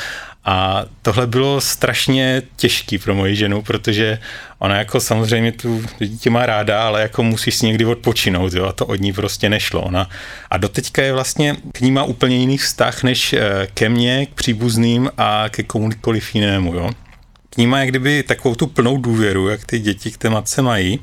A 0.46 0.86
tohle 1.02 1.28
bylo 1.28 1.62
strašně 1.62 2.42
těžký 2.56 2.98
pro 2.98 3.16
moji 3.16 3.36
ženu, 3.36 3.62
protože 3.62 4.20
ona 4.60 4.76
jako 4.78 5.00
samozřejmě 5.00 5.52
tu 5.52 5.84
dítě 6.00 6.30
má 6.30 6.46
ráda, 6.46 6.88
ale 6.88 7.02
jako 7.02 7.24
musí 7.24 7.52
si 7.52 7.66
někdy 7.66 7.86
odpočinout, 7.86 8.54
jo, 8.54 8.66
a 8.66 8.72
to 8.72 8.86
od 8.86 9.02
ní 9.02 9.14
prostě 9.14 9.50
nešlo. 9.50 9.82
Ona, 9.82 10.10
a 10.50 10.58
doteďka 10.58 11.02
je 11.02 11.14
vlastně 11.14 11.56
k 11.72 11.82
ní 11.82 11.92
má 11.92 12.04
úplně 12.04 12.38
jiný 12.38 12.58
vztah 12.58 13.04
než 13.04 13.34
eh, 13.34 13.68
ke 13.74 13.90
mně, 13.90 14.26
k 14.26 14.30
příbuzným 14.30 15.10
a 15.18 15.46
ke 15.50 15.64
komukoliv 15.64 16.36
jinému, 16.36 16.76
jo. 16.76 16.90
K 17.50 17.58
ní 17.58 17.68
má 17.68 17.80
jak 17.80 17.90
kdyby 17.90 18.24
takovou 18.24 18.56
tu 18.56 18.68
plnou 18.68 18.98
důvěru, 18.98 19.48
jak 19.48 19.66
ty 19.66 19.80
děti 19.80 20.12
k 20.12 20.18
té 20.18 20.30
matce 20.30 20.62
mají. 20.62 21.00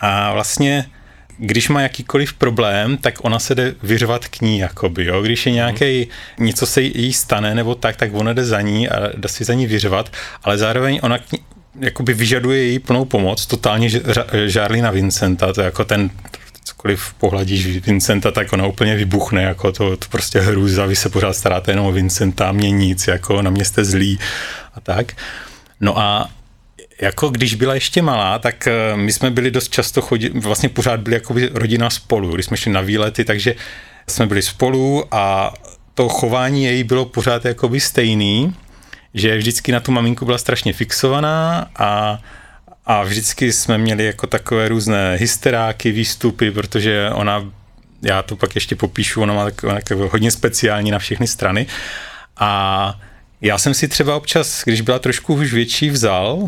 A 0.00 0.32
vlastně 0.32 0.86
když 1.38 1.68
má 1.68 1.82
jakýkoliv 1.82 2.32
problém, 2.32 2.96
tak 2.96 3.14
ona 3.24 3.38
se 3.38 3.54
jde 3.54 3.74
vyřvat 3.82 4.28
k 4.28 4.40
ní, 4.40 4.58
jakoby, 4.58 5.04
jo. 5.04 5.22
Když 5.22 5.46
je 5.46 5.52
nějaký 5.52 6.08
něco 6.38 6.66
se 6.66 6.82
jí 6.82 7.12
stane 7.12 7.54
nebo 7.54 7.74
tak, 7.74 7.96
tak 7.96 8.14
ona 8.14 8.32
jde 8.32 8.44
za 8.44 8.60
ní 8.60 8.88
a 8.88 9.10
jde 9.16 9.28
si 9.28 9.44
za 9.44 9.54
ní 9.54 9.66
vyřvat, 9.66 10.12
ale 10.42 10.58
zároveň 10.58 11.00
ona 11.02 11.18
k 11.18 11.32
ní, 11.32 11.38
jakoby 11.80 12.14
vyžaduje 12.14 12.64
její 12.64 12.78
plnou 12.78 13.04
pomoc, 13.04 13.46
totálně 13.46 13.90
žárlí 14.46 14.80
na 14.80 14.90
Vincenta, 14.90 15.52
to 15.52 15.60
je 15.60 15.64
jako 15.64 15.84
ten 15.84 16.10
cokoliv 16.64 17.14
pohladíš 17.14 17.66
Vincenta, 17.66 18.30
tak 18.30 18.52
ona 18.52 18.66
úplně 18.66 18.96
vybuchne, 18.96 19.42
jako 19.42 19.72
to, 19.72 19.96
to 19.96 20.06
prostě 20.10 20.40
hrůza, 20.40 20.86
vy 20.86 20.96
se 20.96 21.08
pořád 21.08 21.36
staráte 21.36 21.72
jenom 21.72 21.86
o 21.86 21.92
Vincenta, 21.92 22.52
mě 22.52 22.70
nic, 22.70 23.06
jako 23.06 23.42
na 23.42 23.50
mě 23.50 23.64
jste 23.64 23.84
zlí 23.84 24.18
a 24.74 24.80
tak. 24.80 25.12
No 25.80 25.98
a 25.98 26.30
jako 27.00 27.28
když 27.28 27.54
byla 27.54 27.74
ještě 27.74 28.02
malá, 28.02 28.38
tak 28.38 28.66
eh, 28.66 28.96
my 28.96 29.12
jsme 29.12 29.30
byli 29.30 29.50
dost 29.50 29.68
často 29.68 30.02
chodit, 30.02 30.44
vlastně 30.44 30.68
pořád 30.68 31.00
byli 31.00 31.16
jako 31.16 31.34
rodina 31.52 31.90
spolu, 31.90 32.34
když 32.34 32.46
jsme 32.46 32.56
šli 32.56 32.72
na 32.72 32.80
výlety, 32.80 33.24
takže 33.24 33.54
jsme 34.08 34.26
byli 34.26 34.42
spolu 34.42 35.04
a 35.14 35.54
to 35.94 36.08
chování 36.08 36.64
její 36.64 36.84
bylo 36.84 37.04
pořád 37.04 37.44
jakoby 37.44 37.80
stejný, 37.80 38.54
že 39.14 39.36
vždycky 39.36 39.72
na 39.72 39.80
tu 39.80 39.92
maminku 39.92 40.24
byla 40.24 40.38
strašně 40.38 40.72
fixovaná 40.72 41.70
a, 41.76 42.18
a 42.86 43.02
vždycky 43.02 43.52
jsme 43.52 43.78
měli 43.78 44.04
jako 44.04 44.26
takové 44.26 44.68
různé 44.68 45.16
hysteráky, 45.16 45.92
výstupy, 45.92 46.50
protože 46.50 47.10
ona, 47.14 47.50
já 48.02 48.22
to 48.22 48.36
pak 48.36 48.54
ještě 48.54 48.76
popíšu, 48.76 49.22
ona 49.22 49.34
má 49.34 49.50
takové 49.60 50.08
hodně 50.08 50.30
speciální 50.30 50.90
na 50.90 50.98
všechny 50.98 51.26
strany. 51.26 51.66
A 52.36 53.00
já 53.40 53.58
jsem 53.58 53.74
si 53.74 53.88
třeba 53.88 54.16
občas, 54.16 54.62
když 54.64 54.80
byla 54.80 54.98
trošku 54.98 55.34
už 55.34 55.52
větší, 55.52 55.90
vzal 55.90 56.46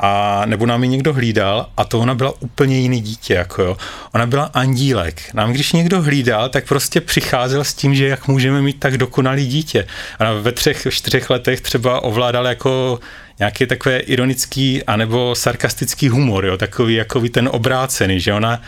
a 0.00 0.42
nebo 0.46 0.66
nám 0.66 0.82
ji 0.82 0.88
někdo 0.88 1.12
hlídal 1.12 1.66
a 1.76 1.84
to 1.84 1.98
ona 1.98 2.14
byla 2.14 2.34
úplně 2.40 2.78
jiný 2.78 3.00
dítě, 3.00 3.34
jako 3.34 3.62
jo. 3.62 3.76
Ona 4.14 4.26
byla 4.26 4.44
andílek. 4.44 5.34
Nám 5.34 5.52
když 5.52 5.72
někdo 5.72 6.02
hlídal, 6.02 6.48
tak 6.48 6.68
prostě 6.68 7.00
přicházel 7.00 7.64
s 7.64 7.74
tím, 7.74 7.94
že 7.94 8.06
jak 8.06 8.28
můžeme 8.28 8.62
mít 8.62 8.80
tak 8.80 8.98
dokonalý 8.98 9.46
dítě. 9.46 9.86
Ona 10.20 10.32
ve 10.32 10.52
třech, 10.52 10.86
čtyřech 10.90 11.30
letech 11.30 11.60
třeba 11.60 12.02
ovládal 12.02 12.46
jako 12.46 13.00
nějaký 13.38 13.66
takové 13.66 13.98
ironický 13.98 14.84
anebo 14.84 15.34
sarkastický 15.34 16.08
humor, 16.08 16.46
jo, 16.46 16.56
takový 16.56 16.94
jako 16.94 17.22
ten 17.32 17.48
obrácený, 17.52 18.20
že 18.20 18.32
ona 18.32 18.62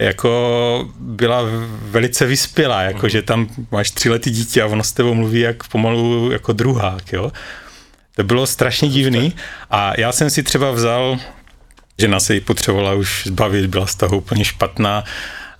jako 0.00 0.88
byla 0.98 1.42
velice 1.82 2.26
vyspělá, 2.26 2.82
jako 2.82 3.06
mm. 3.06 3.10
že 3.10 3.22
tam 3.22 3.48
máš 3.70 3.90
třiletý 3.90 4.30
dítě 4.30 4.62
a 4.62 4.66
ono 4.66 4.84
s 4.84 4.92
tebou 4.92 5.14
mluví 5.14 5.40
jak 5.40 5.68
pomalu 5.68 6.30
jako 6.32 6.52
druhák, 6.52 7.12
jo. 7.12 7.32
To 8.16 8.24
bylo 8.24 8.46
strašně 8.46 8.88
divný. 8.88 9.32
a 9.70 10.00
já 10.00 10.12
jsem 10.12 10.30
si 10.30 10.42
třeba 10.42 10.70
vzal, 10.70 11.18
žena 11.98 12.20
se 12.20 12.34
jí 12.34 12.40
potřebovala 12.40 12.94
už 12.94 13.22
zbavit, 13.26 13.66
byla 13.66 13.86
z 13.86 13.94
toho 13.94 14.16
úplně 14.16 14.44
špatná, 14.44 15.04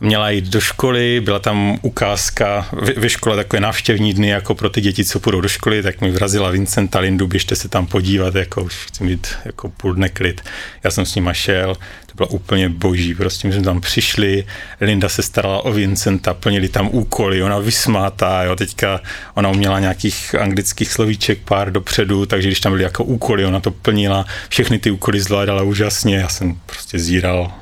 měla 0.03 0.31
jít 0.31 0.45
do 0.45 0.61
školy, 0.61 1.21
byla 1.21 1.39
tam 1.39 1.79
ukázka 1.83 2.69
ve 2.97 3.09
škole 3.09 3.37
takové 3.37 3.61
návštěvní 3.61 4.15
dny 4.15 4.29
jako 4.29 4.55
pro 4.55 4.71
ty 4.71 4.81
děti, 4.81 5.05
co 5.05 5.21
půjdou 5.21 5.41
do 5.41 5.49
školy, 5.49 5.83
tak 5.83 6.01
mi 6.01 6.11
vrazila 6.11 6.51
Vincenta 6.51 6.99
Lindu, 6.99 7.27
běžte 7.27 7.57
se 7.57 7.69
tam 7.69 7.87
podívat, 7.87 8.35
jako 8.35 8.63
už 8.63 8.75
chci 8.75 9.05
mít 9.05 9.27
jako 9.45 9.69
půl 9.69 9.95
dne 9.95 10.09
klid. 10.09 10.41
Já 10.85 10.91
jsem 10.91 11.07
s 11.07 11.15
nima 11.15 11.33
šel, 11.33 11.75
to 12.07 12.15
bylo 12.17 12.29
úplně 12.29 12.69
boží, 12.69 13.15
prostě 13.15 13.49
my 13.49 13.55
jsme 13.55 13.63
tam 13.63 13.81
přišli, 13.81 14.45
Linda 14.81 15.09
se 15.09 15.23
starala 15.23 15.65
o 15.65 15.73
Vincenta, 15.73 16.35
plnili 16.35 16.69
tam 16.69 16.89
úkoly, 16.93 17.43
ona 17.43 17.59
vysmátá, 17.59 18.43
jo, 18.43 18.57
teďka 18.57 19.01
ona 19.35 19.51
uměla 19.51 19.81
nějakých 19.81 20.35
anglických 20.35 20.93
slovíček 20.93 21.39
pár 21.39 21.73
dopředu, 21.73 22.27
takže 22.27 22.49
když 22.49 22.61
tam 22.61 22.73
byly 22.73 22.85
jako 22.85 23.05
úkoly, 23.05 23.45
ona 23.45 23.61
to 23.61 23.71
plnila, 23.71 24.27
všechny 24.49 24.79
ty 24.79 24.91
úkoly 24.91 25.21
zvládala 25.21 25.63
úžasně, 25.63 26.17
já 26.17 26.29
jsem 26.29 26.61
prostě 26.67 26.99
zíral, 26.99 27.62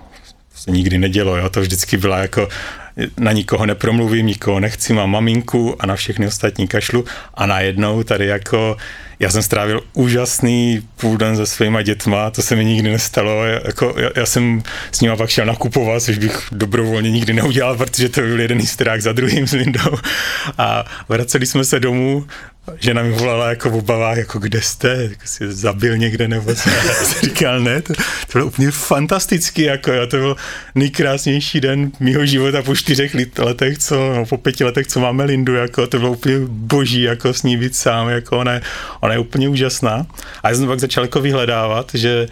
se 0.61 0.71
nikdy 0.71 0.99
nedělo, 0.99 1.37
jo, 1.37 1.49
to 1.49 1.61
vždycky 1.61 1.97
byla 1.97 2.19
jako 2.19 2.49
na 3.19 3.33
nikoho 3.33 3.67
nepromluvím, 3.67 4.27
nikoho 4.27 4.61
nechci, 4.61 4.93
mám 4.93 5.11
maminku 5.11 5.77
a 5.83 5.87
na 5.87 5.97
všechny 5.97 6.27
ostatní 6.27 6.69
kašlu. 6.69 7.05
A 7.35 7.47
najednou 7.47 8.03
tady 8.03 8.27
jako 8.27 8.77
já 9.21 9.31
jsem 9.31 9.43
strávil 9.43 9.83
úžasný 9.93 10.89
půl 10.97 11.17
den 11.17 11.37
se 11.37 11.47
svýma 11.47 11.83
dětma, 11.83 12.31
to 12.31 12.43
se 12.43 12.57
mi 12.57 12.65
nikdy 12.65 12.91
nestalo, 12.91 13.45
jako, 13.45 13.95
já, 13.99 14.11
já 14.17 14.27
jsem 14.27 14.63
s 14.93 15.01
nima 15.01 15.17
pak 15.17 15.31
šel 15.31 15.47
nakupovat, 15.47 16.03
což 16.03 16.19
bych 16.19 16.49
dobrovolně 16.53 17.11
nikdy 17.11 17.33
neudělal, 17.33 17.77
protože 17.77 18.09
to 18.09 18.21
byl 18.21 18.41
jeden 18.41 18.63
strák 18.67 19.03
za 19.03 19.13
druhým 19.13 19.47
s 19.47 19.53
Lindou. 19.53 19.97
A 20.59 20.85
vraceli 21.09 21.47
jsme 21.47 21.65
se 21.65 21.81
domů 21.81 22.27
žena 22.79 23.03
mi 23.03 23.13
volala 23.13 23.49
jako 23.49 23.71
v 23.71 23.75
obavách, 23.75 24.17
jako 24.17 24.39
kde 24.39 24.63
jste, 24.63 24.89
jako 24.89 25.23
si 25.25 25.53
zabil 25.53 25.97
někde 25.97 26.29
nebo 26.29 26.55
co. 26.55 26.71
Říkal, 27.23 27.61
ne, 27.61 27.83
to, 27.83 27.95
to 27.95 28.33
bylo 28.33 28.47
úplně 28.47 28.71
fantastický, 28.71 29.63
jako 29.63 29.93
jo, 29.93 30.07
to 30.07 30.17
byl 30.17 30.37
nejkrásnější 30.75 31.61
den 31.61 31.93
mýho 32.01 32.27
života 32.27 32.63
po 32.63 32.77
čtyřech 32.77 33.17
letech, 33.39 33.79
co, 33.79 34.15
no, 34.15 34.27
po 34.27 34.37
pěti 34.37 34.65
letech, 34.65 34.87
co 34.87 35.01
máme 35.01 35.25
Lindu, 35.25 35.55
jako 35.55 35.87
to 35.87 35.99
bylo 35.99 36.13
úplně 36.13 36.39
boží, 36.49 37.03
jako 37.03 37.35
s 37.35 37.43
ní 37.43 37.57
být 37.57 37.77
sám, 37.77 38.09
jako 38.09 38.39
ona, 38.39 38.61
ona 39.01 39.13
je 39.13 39.19
úplně 39.19 39.49
úžasná. 39.49 40.07
A 40.43 40.49
já 40.49 40.55
jsem 40.55 40.67
pak 40.67 40.81
začal 40.81 41.05
jako 41.05 41.21
vyhledávat, 41.21 41.91
že 41.95 42.29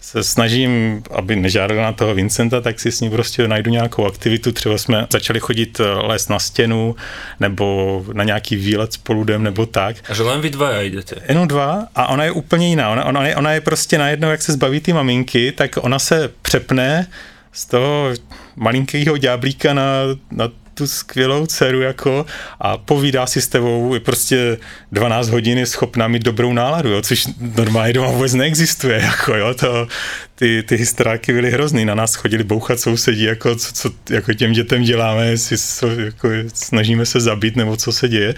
se 0.00 0.22
snažím, 0.24 1.02
aby 1.10 1.36
nežádala 1.36 1.82
na 1.82 1.92
toho 1.92 2.14
Vincenta, 2.14 2.60
tak 2.60 2.80
si 2.80 2.92
s 2.92 3.00
ní 3.00 3.10
prostě 3.10 3.48
najdu 3.48 3.70
nějakou 3.70 4.06
aktivitu. 4.06 4.52
Třeba 4.52 4.78
jsme 4.78 5.06
začali 5.12 5.40
chodit 5.40 5.80
eh, 5.80 5.84
les 5.84 6.28
na 6.28 6.38
stěnu, 6.38 6.96
nebo 7.40 8.04
na 8.12 8.24
nějaký 8.24 8.56
výlet 8.56 8.92
s 8.92 8.96
poludem, 8.96 9.42
nebo 9.42 9.66
tak. 9.66 9.96
A 10.08 10.14
že 10.14 10.22
len 10.22 10.40
vy 10.40 10.50
dva 10.50 10.80
jdete? 10.80 11.16
Jenom 11.28 11.48
dva 11.48 11.86
a 11.94 12.06
ona 12.06 12.24
je 12.24 12.30
úplně 12.30 12.68
jiná. 12.68 12.90
Ona, 12.90 13.04
ona, 13.04 13.26
je, 13.26 13.36
ona 13.36 13.52
je 13.52 13.60
prostě 13.60 13.98
najednou, 13.98 14.30
jak 14.30 14.42
se 14.42 14.52
zbaví 14.52 14.80
ty 14.80 14.92
maminky, 14.92 15.52
tak 15.52 15.78
ona 15.80 15.98
se 15.98 16.30
přepne 16.42 17.06
z 17.52 17.66
toho 17.66 18.10
malinkého 18.56 19.16
ďáblíka 19.16 19.74
na, 19.74 19.84
na 20.30 20.48
tu 20.80 20.86
skvělou 20.86 21.46
dceru 21.46 21.80
jako 21.80 22.26
a 22.60 22.76
povídá 22.76 23.26
si 23.26 23.40
s 23.40 23.48
tebou, 23.48 23.94
je 23.94 24.00
prostě 24.00 24.58
12 24.92 25.28
hodin 25.28 25.58
je 25.58 25.66
schopná 25.66 26.08
mít 26.08 26.22
dobrou 26.22 26.52
náladu, 26.52 26.90
jo, 26.90 27.02
což 27.02 27.28
normálně 27.40 27.92
doma 27.92 28.08
vůbec 28.10 28.34
neexistuje, 28.34 29.00
jako 29.02 29.34
jo, 29.34 29.54
to, 29.54 29.88
ty, 30.34 30.62
ty 30.62 30.76
hysteráky 30.76 31.32
byly 31.32 31.50
hrozný, 31.50 31.84
na 31.84 31.94
nás 31.94 32.14
chodili 32.14 32.44
bouchat 32.44 32.80
sousedí, 32.80 33.22
jako 33.22 33.56
co, 33.56 33.72
co 33.72 33.90
jako 34.10 34.32
těm 34.32 34.52
dětem 34.52 34.82
děláme, 34.82 35.26
jestli 35.26 35.58
so, 35.58 36.00
jako 36.00 36.28
snažíme 36.54 37.06
se 37.06 37.20
zabít, 37.20 37.56
nebo 37.56 37.76
co 37.76 37.92
se 37.92 38.08
děje. 38.08 38.34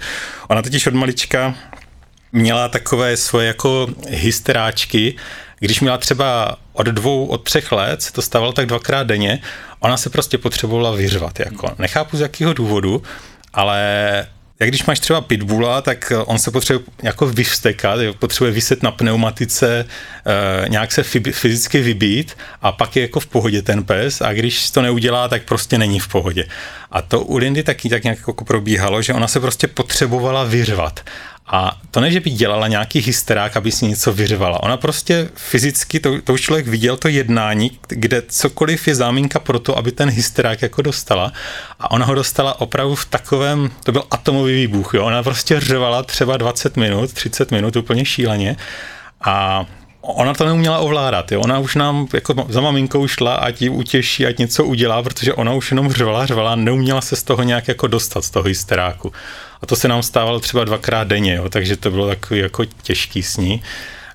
Ona 0.47 0.61
totiž 0.61 0.87
od 0.87 0.93
malička 0.93 1.55
měla 2.31 2.67
takové 2.67 3.17
svoje 3.17 3.47
jako 3.47 3.87
hysteráčky, 4.09 5.15
když 5.59 5.81
měla 5.81 5.97
třeba 5.97 6.57
od 6.73 6.87
dvou, 6.87 7.25
od 7.25 7.43
třech 7.43 7.71
let, 7.71 8.01
se 8.01 8.13
to 8.13 8.21
stávalo 8.21 8.53
tak 8.53 8.65
dvakrát 8.65 9.07
denně, 9.07 9.39
ona 9.83 9.97
se 9.97 10.09
prostě 10.09 10.37
potřebovala 10.37 10.91
vyřvat. 10.91 11.39
Jako. 11.39 11.75
Nechápu 11.79 12.17
z 12.17 12.21
jakého 12.21 12.53
důvodu, 12.53 13.03
ale 13.53 14.27
jak 14.59 14.69
když 14.69 14.85
máš 14.85 14.99
třeba 14.99 15.21
pitbulla, 15.21 15.81
tak 15.81 16.13
on 16.25 16.39
se 16.39 16.51
potřebuje 16.51 16.85
jako 17.03 17.25
vyvstekat, 17.27 17.99
potřebuje 18.19 18.51
vyset 18.51 18.83
na 18.83 18.91
pneumatice, 18.91 19.85
e, 20.65 20.69
nějak 20.69 20.91
se 20.91 21.03
fyzicky 21.31 21.81
vybít 21.81 22.37
a 22.61 22.71
pak 22.71 22.95
je 22.95 23.01
jako 23.01 23.19
v 23.19 23.27
pohodě 23.27 23.61
ten 23.61 23.83
pes 23.83 24.21
a 24.21 24.33
když 24.33 24.71
to 24.71 24.81
neudělá, 24.81 25.27
tak 25.27 25.43
prostě 25.43 25.77
není 25.77 25.99
v 25.99 26.07
pohodě. 26.07 26.45
A 26.91 27.01
to 27.01 27.21
u 27.21 27.37
Lindy 27.37 27.63
taky 27.63 27.89
tak 27.89 28.03
nějak 28.03 28.17
jako 28.27 28.45
probíhalo, 28.45 29.01
že 29.01 29.13
ona 29.13 29.27
se 29.27 29.39
prostě 29.39 29.67
potřebovala 29.67 30.43
vyřvat. 30.43 30.99
A 31.47 31.77
to 31.91 31.99
ne, 31.99 32.11
že 32.11 32.19
by 32.19 32.29
dělala 32.29 32.67
nějaký 32.67 32.99
hysterák, 32.99 33.57
aby 33.57 33.71
si 33.71 33.85
něco 33.85 34.13
vyřvala. 34.13 34.63
Ona 34.63 34.77
prostě 34.77 35.29
fyzicky, 35.35 35.99
to, 35.99 36.21
to 36.21 36.33
už 36.33 36.41
člověk 36.41 36.67
viděl 36.67 36.97
to 36.97 37.07
jednání, 37.07 37.71
kde 37.87 38.21
cokoliv 38.27 38.87
je 38.87 38.95
záminka 38.95 39.39
pro 39.39 39.59
to, 39.59 39.77
aby 39.77 39.91
ten 39.91 40.09
hysterák 40.09 40.61
jako 40.61 40.81
dostala. 40.81 41.31
A 41.79 41.91
ona 41.91 42.05
ho 42.05 42.15
dostala 42.15 42.61
opravdu 42.61 42.95
v 42.95 43.05
takovém, 43.05 43.71
to 43.83 43.91
byl 43.91 44.03
atomový 44.11 44.55
výbuch, 44.55 44.93
jo. 44.93 45.05
Ona 45.05 45.23
prostě 45.23 45.59
řevala 45.59 46.03
třeba 46.03 46.37
20 46.37 46.77
minut, 46.77 47.13
30 47.13 47.51
minut 47.51 47.75
úplně 47.75 48.05
šíleně. 48.05 48.55
A 49.21 49.65
ona 50.01 50.33
to 50.33 50.45
neuměla 50.45 50.79
ovládat, 50.79 51.31
jo. 51.31 51.41
ona 51.41 51.59
už 51.59 51.75
nám 51.75 52.07
jako 52.13 52.45
za 52.49 52.61
maminkou 52.61 53.07
šla, 53.07 53.35
ať 53.35 53.61
ji 53.61 53.69
utěší, 53.69 54.25
ať 54.25 54.37
něco 54.37 54.65
udělá, 54.65 55.03
protože 55.03 55.33
ona 55.33 55.53
už 55.53 55.71
jenom 55.71 55.91
řvala, 55.91 56.25
řvala, 56.25 56.55
neuměla 56.55 57.01
se 57.01 57.15
z 57.15 57.23
toho 57.23 57.43
nějak 57.43 57.67
jako 57.67 57.87
dostat, 57.87 58.21
z 58.21 58.29
toho 58.29 58.43
hysteráku. 58.43 59.13
A 59.63 59.65
to 59.65 59.75
se 59.75 59.87
nám 59.87 60.03
stávalo 60.03 60.39
třeba 60.39 60.63
dvakrát 60.63 61.07
denně, 61.07 61.35
jo, 61.35 61.49
takže 61.49 61.77
to 61.77 61.91
bylo 61.91 62.07
takový 62.07 62.39
jako 62.39 62.65
těžký 62.65 63.23
s 63.23 63.37
ní. 63.37 63.63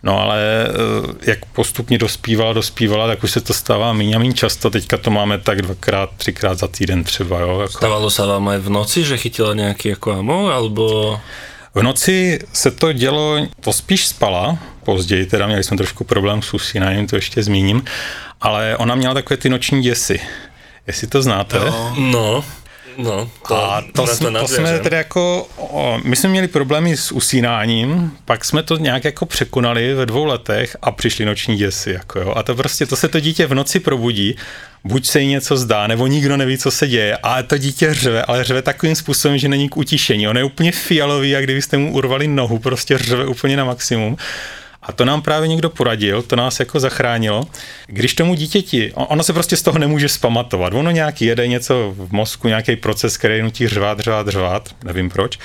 No 0.03 0.21
ale 0.21 0.39
eh, 0.69 1.31
jak 1.31 1.45
postupně 1.45 1.99
dospívala, 1.99 2.53
dospívala, 2.53 3.07
tak 3.07 3.25
už 3.25 3.31
se 3.31 3.41
to 3.41 3.55
stává 3.55 3.93
méně 3.93 4.17
a 4.17 4.19
méně 4.19 4.33
často. 4.33 4.71
Teďka 4.71 4.97
to 4.97 5.11
máme 5.11 5.39
tak 5.39 5.63
dvakrát, 5.63 6.11
třikrát 6.17 6.59
za 6.59 6.69
týden 6.69 7.05
třeba. 7.05 7.41
Jo, 7.41 7.61
jako. 7.61 7.73
Stávalo 7.73 8.11
se 8.11 8.27
vám 8.27 8.49
aj 8.49 8.59
v 8.59 8.69
noci, 8.71 9.05
že 9.05 9.17
chytila 9.17 9.55
nějaký 9.55 9.89
jako 9.89 10.13
amo, 10.13 10.47
alebo... 10.47 11.21
V 11.75 11.83
noci 11.83 12.39
se 12.53 12.71
to 12.71 12.93
dělo, 12.93 13.47
to 13.61 13.73
spíš 13.73 14.07
spala, 14.07 14.59
později 14.85 15.27
teda 15.27 15.47
měli 15.47 15.65
jsme 15.65 15.77
trošku 15.77 16.05
problém 16.05 16.43
s 16.43 16.55
usínáním, 16.55 17.07
to 17.07 17.17
ještě 17.17 17.43
zmíním, 17.43 17.85
ale 18.41 18.77
ona 18.77 18.95
měla 18.95 19.15
takové 19.15 19.37
ty 19.37 19.49
noční 19.49 19.83
děsy. 19.83 20.21
Jestli 20.87 21.07
to 21.07 21.23
znáte. 21.23 21.59
No, 21.59 21.95
no, 21.99 22.45
to, 23.49 23.57
A 23.57 23.85
to, 23.93 24.07
na 24.07 24.15
jsme, 24.15 24.31
to 24.31 24.49
jsme 24.49 24.79
tedy 24.79 24.97
jako, 24.97 25.49
o, 25.57 26.01
my 26.05 26.17
jsme 26.17 26.31
měli 26.31 26.49
problémy 26.49 26.97
s 26.97 27.13
usínáním, 27.13 28.13
pak 28.25 28.45
jsme 28.45 28.63
to 28.63 28.77
nějak 28.77 29.05
jako 29.05 29.27
překonali 29.27 29.95
ve 29.95 30.07
dvou 30.07 30.25
letech 30.25 30.77
a 30.83 30.91
přišly 30.91 31.25
noční 31.25 31.57
děsy, 31.57 31.91
jako 31.91 32.21
jo. 32.21 32.33
A 32.37 32.43
to 32.43 32.55
prostě, 32.55 32.87
to 32.87 32.97
se 32.97 33.09
to 33.09 33.21
dítě 33.21 33.47
v 33.47 33.55
noci 33.55 33.81
probudí, 33.81 34.37
buď 34.85 35.07
se 35.07 35.21
jí 35.21 35.29
něco 35.29 35.57
zdá, 35.57 35.87
nebo 35.87 36.07
nikdo 36.07 36.37
neví, 36.37 36.59
co 36.59 36.71
se 36.71 36.89
děje, 36.89 37.17
a 37.17 37.43
to 37.43 37.59
dítě 37.59 37.95
řve, 37.95 38.23
ale 38.23 38.45
řve 38.45 38.63
takovým 38.63 38.95
způsobem, 38.95 39.39
že 39.39 39.49
není 39.49 39.69
k 39.69 39.77
utišení. 39.77 40.29
On 40.29 40.37
je 40.37 40.45
úplně 40.45 40.73
fialový, 40.73 41.31
jak 41.31 41.45
kdybyste 41.45 41.79
mu 41.79 41.93
urvali 41.93 42.29
nohu, 42.29 42.59
prostě 42.59 42.99
řve 42.99 43.27
úplně 43.27 43.57
na 43.57 43.65
maximum. 43.65 44.17
A 44.89 44.93
to 44.93 45.05
nám 45.05 45.23
právě 45.23 45.49
někdo 45.49 45.71
poradil, 45.71 46.23
to 46.23 46.37
nás 46.37 46.61
jako 46.61 46.81
zachránilo. 46.81 47.47
Když 47.87 48.15
tomu 48.15 48.35
dítěti, 48.35 48.93
on- 48.95 49.07
ono 49.09 49.23
se 49.23 49.33
prostě 49.33 49.57
z 49.57 49.63
toho 49.63 49.79
nemůže 49.79 50.09
spamatovat, 50.09 50.75
ono 50.75 50.91
nějaký 50.91 51.25
jede 51.25 51.47
něco 51.49 51.95
v 51.97 52.13
mozku, 52.13 52.49
nějaký 52.49 52.77
proces, 52.77 53.17
který 53.17 53.43
nutí 53.43 53.69
řvát, 53.69 54.01
řvát, 54.01 54.29
řvát, 54.29 54.69
nevím 54.85 55.11
proč. 55.11 55.39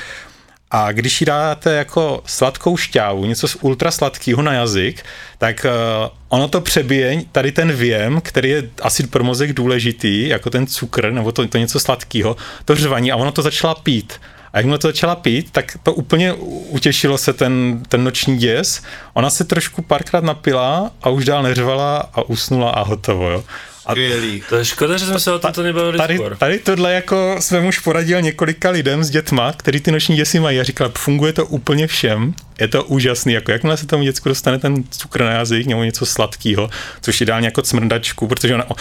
A 0.71 0.91
když 0.91 1.21
jí 1.21 1.25
dáte 1.25 1.73
jako 1.73 2.21
sladkou 2.25 2.77
šťávu, 2.77 3.25
něco 3.25 3.47
z 3.47 3.57
ultra 3.62 3.91
sladkého 3.91 4.41
na 4.41 4.53
jazyk, 4.53 5.03
tak 5.38 5.65
uh, 5.65 6.09
ono 6.29 6.47
to 6.47 6.62
přebije 6.62 7.21
tady 7.31 7.51
ten 7.51 7.71
věm, 7.71 8.21
který 8.21 8.50
je 8.50 8.69
asi 8.81 9.07
pro 9.07 9.23
mozek 9.23 9.53
důležitý, 9.53 10.27
jako 10.27 10.50
ten 10.50 10.67
cukr 10.67 11.12
nebo 11.12 11.31
to, 11.31 11.47
to 11.47 11.57
něco 11.57 11.79
sladkého, 11.79 12.35
to 12.65 12.75
řvaní 12.75 13.12
a 13.12 13.15
ono 13.15 13.31
to 13.31 13.41
začala 13.41 13.75
pít. 13.75 14.13
A 14.53 14.57
jakmile 14.57 14.77
to 14.77 14.88
začala 14.88 15.15
pít, 15.15 15.51
tak 15.51 15.77
to 15.83 15.93
úplně 15.93 16.33
utěšilo 16.69 17.17
se 17.17 17.33
ten, 17.33 17.83
ten 17.88 18.03
noční 18.03 18.38
děs. 18.38 18.81
Ona 19.13 19.29
se 19.29 19.43
trošku 19.43 19.81
párkrát 19.81 20.24
napila 20.24 20.91
a 21.01 21.10
už 21.10 21.25
dál 21.25 21.43
neřvala 21.43 21.98
a 22.13 22.22
usnula 22.22 22.69
a 22.69 22.83
hotovo. 22.83 23.29
Jo. 23.29 23.43
A 23.85 23.91
Skvělý. 23.91 24.43
To 24.49 24.55
je 24.55 24.65
škoda, 24.65 24.97
že 24.97 25.05
jsme 25.05 25.19
se 25.19 25.31
o 25.31 25.39
tomto 25.39 25.63
nebavili 25.63 25.97
tady, 25.97 26.17
skôr. 26.17 26.35
tady 26.35 26.59
tohle 26.59 26.93
jako 26.93 27.35
jsem 27.39 27.65
už 27.65 27.79
poradil 27.79 28.21
několika 28.21 28.69
lidem 28.69 29.03
s 29.03 29.09
dětma, 29.09 29.53
který 29.57 29.79
ty 29.79 29.91
noční 29.91 30.15
děsy 30.15 30.39
mají 30.39 30.59
a 30.59 30.63
říkal, 30.63 30.91
funguje 30.97 31.33
to 31.33 31.45
úplně 31.45 31.87
všem, 31.87 32.33
je 32.59 32.67
to 32.67 32.83
úžasný, 32.83 33.33
jako 33.33 33.51
jakmile 33.51 33.77
se 33.77 33.87
tomu 33.87 34.03
děcku 34.03 34.29
dostane 34.29 34.59
ten 34.59 34.83
cukr 34.89 35.23
na 35.23 35.31
jazyk 35.31 35.67
nebo 35.67 35.83
něco 35.83 36.05
sladkého, 36.05 36.69
což 37.01 37.21
ideálně 37.21 37.47
jako 37.47 37.61
cmrdačku, 37.61 38.27
protože 38.27 38.55
ona, 38.55 38.71
o, 38.71 38.75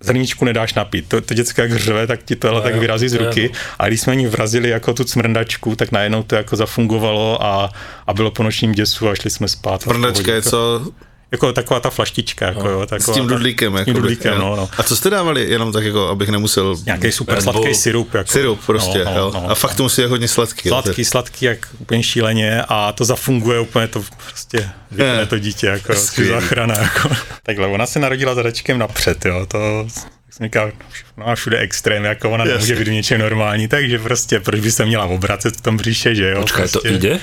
zrničku 0.00 0.44
nedáš 0.44 0.74
napít, 0.74 1.08
to, 1.08 1.20
to 1.20 1.34
děcko 1.34 1.60
jak 1.60 1.78
řve, 1.78 2.06
tak 2.06 2.22
ti 2.22 2.36
tohle 2.36 2.62
tak 2.62 2.74
vyrazí 2.74 3.08
z 3.08 3.14
ruky 3.14 3.50
a 3.78 3.88
když 3.88 4.00
jsme 4.00 4.16
ní 4.16 4.26
vrazili 4.26 4.68
jako 4.68 4.94
tu 4.94 5.04
cmrdačku, 5.04 5.76
tak 5.76 5.92
najednou 5.92 6.22
to 6.22 6.34
jako 6.34 6.56
zafungovalo 6.56 7.44
a, 7.44 7.72
a 8.06 8.14
bylo 8.14 8.30
po 8.30 8.42
nočním 8.42 8.72
děsu 8.72 9.08
a 9.08 9.14
šli 9.14 9.30
jsme 9.30 9.48
spát. 9.48 9.84
Prdačka 9.84 10.34
je 10.34 10.42
co? 10.42 10.92
Jako 11.32 11.52
taková 11.52 11.80
ta 11.80 11.90
flaštička, 11.90 12.46
jako 12.46 12.68
jo, 12.68 12.82
S 12.82 12.86
taková 12.88 13.14
tím 13.14 13.28
ta- 13.28 13.34
dudlíkem. 13.34 13.76
S 13.78 13.84
tím 13.84 13.94
dudlíkem, 13.94 14.32
jo. 14.32 14.38
no, 14.38 14.56
no. 14.56 14.68
A 14.78 14.82
co 14.82 14.96
jste 14.96 15.10
dávali, 15.10 15.50
jenom 15.50 15.72
tak 15.72 15.84
jako, 15.84 16.08
abych 16.08 16.28
nemusel... 16.28 16.76
Nějaký 16.86 17.12
super 17.12 17.34
Red 17.34 17.42
sladký 17.42 17.74
syrup. 17.74 18.14
Jako, 18.14 18.30
Syrup 18.32 18.60
prostě, 18.66 19.04
no, 19.04 19.10
no, 19.14 19.18
jo. 19.20 19.30
no. 19.34 19.50
A 19.50 19.54
fakt 19.54 19.74
to 19.74 19.82
musí 19.82 20.00
je 20.00 20.06
hodně 20.08 20.28
sladký. 20.28 20.68
jo. 20.68 20.82
Sladký, 20.82 21.04
sladký, 21.04 21.44
jak 21.44 21.68
úplně 21.78 22.02
šíleně 22.02 22.62
a 22.68 22.92
to 22.92 23.04
zafunguje 23.04 23.60
úplně 23.60 23.88
to 23.88 24.02
prostě 24.26 24.70
vypne 24.90 25.06
Je. 25.20 25.26
to 25.26 25.38
dítě, 25.38 25.66
jako 25.66 25.94
Skvělý. 25.94 26.30
záchrana, 26.30 26.74
jako. 26.78 27.08
Takhle, 27.42 27.66
ona 27.66 27.86
se 27.86 27.98
narodila 27.98 28.34
zadečkem 28.34 28.78
napřed, 28.78 29.24
jo, 29.24 29.46
to 29.48 29.86
jak 30.26 30.34
jsem 30.34 30.46
říkal, 30.46 30.72
no 31.16 31.28
a 31.28 31.34
všude 31.34 31.58
extrém, 31.58 32.04
jako 32.04 32.30
ona 32.30 32.44
nemůže 32.44 32.76
být 32.76 32.88
v 32.88 32.92
něčem 32.92 33.20
normální, 33.20 33.68
takže 33.68 33.98
prostě 33.98 34.40
proč 34.40 34.60
by 34.60 34.72
se 34.72 34.84
měla 34.86 35.04
obracet 35.04 35.56
v 35.56 35.60
tom 35.60 35.76
bříše, 35.76 36.14
že 36.14 36.30
jo? 36.30 36.40
Počkaj, 36.40 36.68
to 36.68 36.80
prostě. 36.80 36.88
ide? 36.88 37.20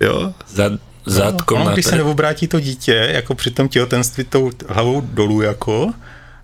Jo? 0.00 0.32
Za, 0.48 0.70
zadkom 1.06 1.60
ono, 1.60 1.70
na 1.70 1.72
když 1.72 1.86
se 1.86 1.96
neobrátí 1.96 2.48
to 2.48 2.60
dítě, 2.60 3.08
jako 3.14 3.34
při 3.34 3.50
tom 3.50 3.68
těhotenství 3.68 4.24
tou 4.24 4.50
hlavou 4.68 5.00
dolů, 5.00 5.42
jako, 5.42 5.92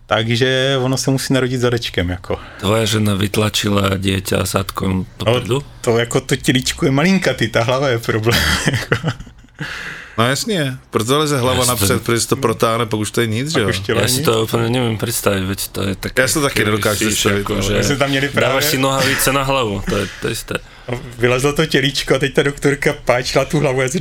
takže 0.07 0.79
ono 0.83 0.97
se 0.97 1.11
musí 1.11 1.33
narodit 1.35 1.61
zadečkem, 1.61 2.09
jako. 2.11 2.39
Tvoja 2.61 2.85
žena 2.87 3.15
vytlačila 3.15 3.99
dieťa 3.99 4.47
zadkom 4.47 5.07
do? 5.19 5.41
No, 5.49 5.61
to 5.81 5.99
jako 5.99 6.21
to 6.21 6.37
tělíčko 6.37 6.87
je 6.87 6.91
malinkatý, 6.91 7.49
ta 7.49 7.63
hlava 7.63 7.89
je 7.89 7.99
problém. 7.99 8.39
Jako. 8.67 8.97
No 10.19 10.25
jasně, 10.29 10.77
proto 10.91 11.19
leze 11.19 11.39
hlava 11.39 11.59
Jasně. 11.59 11.71
napřed, 11.71 12.03
protože 12.03 12.21
se 12.21 12.29
to 12.29 12.37
protáhne, 12.37 12.87
pak 12.87 13.01
už 13.01 13.11
to 13.11 13.21
je 13.21 13.27
nic, 13.27 13.53
že 13.53 13.61
jo? 13.61 13.73
Tělení. 13.73 14.09
si 14.09 14.23
to 14.25 14.49
úplne 14.49 14.73
neviem 14.73 14.97
predstaviť, 14.97 15.43
veď 15.45 15.61
to 15.69 15.81
je 15.85 15.93
také... 16.01 16.25
Ja 16.25 16.29
si 16.29 16.41
to 16.41 16.49
taky 16.49 16.65
nedokážu 16.65 17.05
predstaviť, 17.13 17.45
Ako, 17.45 17.53
no. 17.53 17.61
že 17.61 17.73
My 17.77 17.85
sme 17.85 17.97
tam 18.01 18.09
měli 18.11 18.29
právě- 18.33 18.49
Dávaš 18.49 18.65
si 18.65 18.79
nohavice 18.81 19.29
na 19.33 19.43
hlavu, 19.45 19.83
to 19.85 19.97
je 19.97 20.07
to 20.49 20.55
isté. 20.93 21.05
Vylezlo 21.19 21.53
to 21.53 21.67
tělíčko 21.67 22.15
a 22.15 22.19
teď 22.19 22.35
ta 22.35 22.43
doktorka 22.43 22.93
páčila 23.05 23.45
tu 23.45 23.59
hlavu 23.61 23.81
a 23.81 23.89
si 23.89 23.99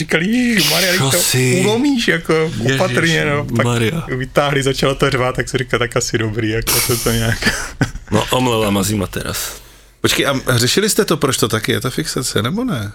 Maria, 0.71 0.97
to 0.97 1.11
si? 1.11 1.61
ulomíš, 1.65 2.07
jako 2.07 2.51
opatrně, 2.75 3.25
no. 3.25 3.45
Pak 3.45 3.65
Maria. 3.65 4.05
vytáhli, 4.17 4.63
začalo 4.63 4.95
to 4.95 5.09
řvát, 5.09 5.35
tak 5.35 5.49
si 5.49 5.57
říká, 5.57 5.77
tak 5.77 5.97
asi 5.97 6.17
dobrý, 6.17 6.49
jako 6.49 6.73
to 6.87 6.97
to 6.97 7.11
nějak. 7.11 7.69
No 8.11 8.25
omlela 8.31 8.69
ma 8.69 8.83
zima 8.83 9.07
teraz. 9.07 9.61
Počkej, 10.01 10.27
a 10.27 10.35
řešili 10.55 10.89
jste 10.89 11.05
to, 11.05 11.17
proč 11.17 11.37
to 11.37 11.47
taky 11.47 11.71
je 11.71 11.81
ta 11.81 11.89
fixace, 11.89 12.41
nebo 12.41 12.63
ne? 12.63 12.91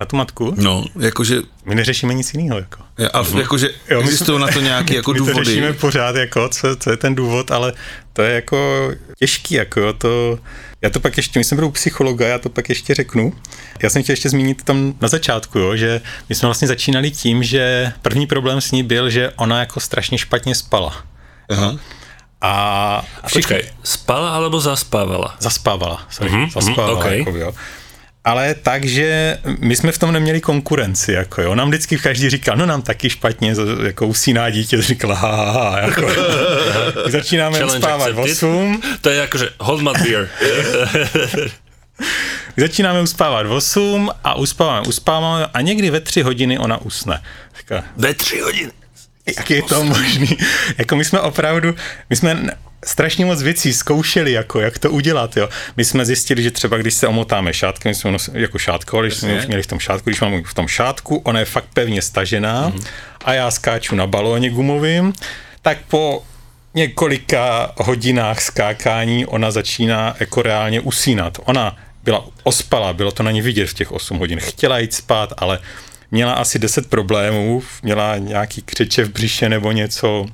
Na 0.00 0.06
tu 0.06 0.16
matku? 0.16 0.54
No, 0.58 0.84
jakože, 1.00 1.40
My 1.64 1.74
neřešíme 1.74 2.14
nic 2.14 2.34
jiného, 2.34 2.58
jako. 2.58 2.82
a, 3.12 3.24
jakože 3.38 3.68
Jo, 3.90 3.98
my 4.02 4.04
existují 4.04 4.40
na 4.40 4.46
to 4.48 4.60
nějaké 4.60 4.94
jako 4.94 5.12
My 5.12 5.18
to 5.18 5.24
důvody. 5.24 5.44
řešíme 5.44 5.72
pořád, 5.72 6.16
jako, 6.16 6.48
co, 6.48 6.76
co, 6.76 6.90
je 6.90 6.96
ten 6.96 7.14
důvod, 7.14 7.50
ale 7.50 7.72
to 8.12 8.22
je 8.22 8.34
jako 8.34 8.90
těžký, 9.18 9.54
jako 9.54 9.80
jo, 9.80 9.92
to, 9.92 10.38
já 10.82 10.90
to 10.90 11.00
pak 11.00 11.16
ještě, 11.16 11.38
my 11.38 11.44
jsme 11.44 11.54
byli 11.54 11.66
u 11.66 11.70
psychologa, 11.70 12.28
já 12.28 12.38
to 12.38 12.48
pak 12.48 12.68
ještě 12.68 12.94
řeknu. 12.94 13.32
Já 13.82 13.90
jsem 13.90 14.02
chtěl 14.02 14.12
ještě 14.12 14.28
zmínit 14.28 14.62
tam 14.62 14.94
na 15.00 15.08
začátku, 15.08 15.58
jo, 15.58 15.76
že 15.76 16.00
my 16.28 16.34
jsme 16.34 16.46
vlastně 16.46 16.68
začínali 16.68 17.10
tím, 17.10 17.42
že 17.42 17.92
první 18.02 18.26
problém 18.26 18.60
s 18.60 18.70
ní 18.70 18.82
byl, 18.82 19.10
že 19.10 19.30
ona 19.36 19.60
jako 19.60 19.80
strašně 19.80 20.18
špatně 20.18 20.54
spala. 20.54 21.04
Aha. 21.50 21.76
A, 22.40 22.52
a 23.22 23.28
Počkaj, 23.32 23.62
spala 23.82 24.30
alebo 24.30 24.60
zaspávala? 24.60 25.36
Zaspávala, 25.40 26.06
sorry, 26.10 26.30
Mhm, 26.30 26.44
mm-hmm, 26.44 26.52
zaspávala, 26.52 26.98
mhm, 26.98 27.06
okej. 27.06 27.18
jako, 27.18 27.30
jo. 27.38 27.52
Ale 28.24 28.54
takže 28.54 29.38
my 29.58 29.76
jsme 29.76 29.92
v 29.92 29.98
tom 29.98 30.12
neměli 30.12 30.40
konkurenci, 30.40 31.12
jako 31.12 31.42
jo. 31.42 31.54
Nám 31.54 31.68
vždycky 31.68 31.98
každý 31.98 32.30
říkal, 32.30 32.56
no 32.56 32.66
nám 32.66 32.82
taky 32.82 33.10
špatně, 33.10 33.54
jako 33.84 34.06
usíná 34.06 34.50
dítě, 34.50 34.82
říkala, 34.82 35.14
ha, 35.14 35.36
ha, 35.36 35.70
ha, 35.70 35.78
jako. 35.78 36.06
Začínáme 37.10 37.64
uspávat 37.64 38.12
v 38.12 38.20
accepted. 38.20 38.42
8, 38.48 38.82
To 39.00 39.10
je 39.10 39.22
akože 39.22 39.48
hold 39.60 39.82
my 39.82 39.90
beer. 40.02 40.28
začínáme 42.56 43.00
uspávat 43.00 43.46
v 43.46 43.52
8 43.52 44.10
a 44.24 44.34
uspáváme, 44.34 44.86
uspáváme 44.88 45.46
a 45.54 45.60
někdy 45.60 45.90
ve 45.90 46.00
3 46.00 46.22
hodiny 46.22 46.58
ona 46.58 46.80
usne. 46.80 47.22
Říká, 47.58 47.84
Ve 47.96 48.14
tři 48.14 48.40
hodiny. 48.40 48.72
jak 49.36 49.50
je 49.50 49.62
to 49.62 49.84
možný? 49.84 50.28
jako 50.78 50.96
my 50.96 51.04
jsme 51.04 51.20
opravdu, 51.20 51.74
my 52.10 52.16
jsme 52.16 52.44
strašně 52.84 53.26
moc 53.26 53.42
věcí 53.42 53.72
zkoušeli, 53.72 54.32
jako 54.32 54.60
jak 54.60 54.78
to 54.78 54.90
udělat, 54.90 55.36
jo. 55.36 55.48
My 55.76 55.84
jsme 55.84 56.04
zjistili, 56.04 56.42
že 56.42 56.50
třeba 56.50 56.76
když 56.76 56.94
se 56.94 57.06
omotáme 57.06 57.54
šátkem, 57.54 57.90
my 57.90 57.94
jsme 57.94 58.10
nos, 58.10 58.30
jako 58.32 58.58
šátkovali, 58.58 59.10
že 59.10 59.16
jsme 59.16 59.38
už 59.38 59.46
měli 59.46 59.62
v 59.62 59.66
tom 59.66 59.78
šátku, 59.78 60.10
když 60.10 60.20
mám 60.20 60.42
v 60.42 60.54
tom 60.54 60.68
šátku, 60.68 61.16
ona 61.16 61.38
je 61.38 61.44
fakt 61.44 61.68
pevně 61.74 62.02
stažená 62.02 62.70
mm-hmm. 62.70 62.84
a 63.24 63.32
já 63.34 63.50
skáču 63.50 63.94
na 63.94 64.06
balóně 64.06 64.50
gumovým, 64.50 65.12
tak 65.62 65.78
po 65.88 66.22
několika 66.74 67.72
hodinách 67.76 68.40
skákání 68.40 69.26
ona 69.26 69.50
začíná 69.50 70.16
jako 70.20 70.42
reálně 70.42 70.80
usínat. 70.80 71.38
Ona 71.44 71.76
byla 72.04 72.24
ospala, 72.42 72.92
bylo 72.92 73.10
to 73.10 73.22
na 73.22 73.30
ní 73.30 73.42
vidět 73.42 73.66
v 73.66 73.74
těch 73.74 73.92
8 73.92 74.18
hodin. 74.18 74.40
Chtěla 74.40 74.78
jít 74.78 74.94
spát, 74.94 75.32
ale 75.36 75.58
měla 76.10 76.32
asi 76.32 76.58
10 76.58 76.90
problémů, 76.90 77.62
měla 77.82 78.18
nějaký 78.18 78.62
křeče 78.62 79.04
v 79.04 79.12
břiše 79.12 79.48
nebo 79.48 79.72
něco. 79.72 80.26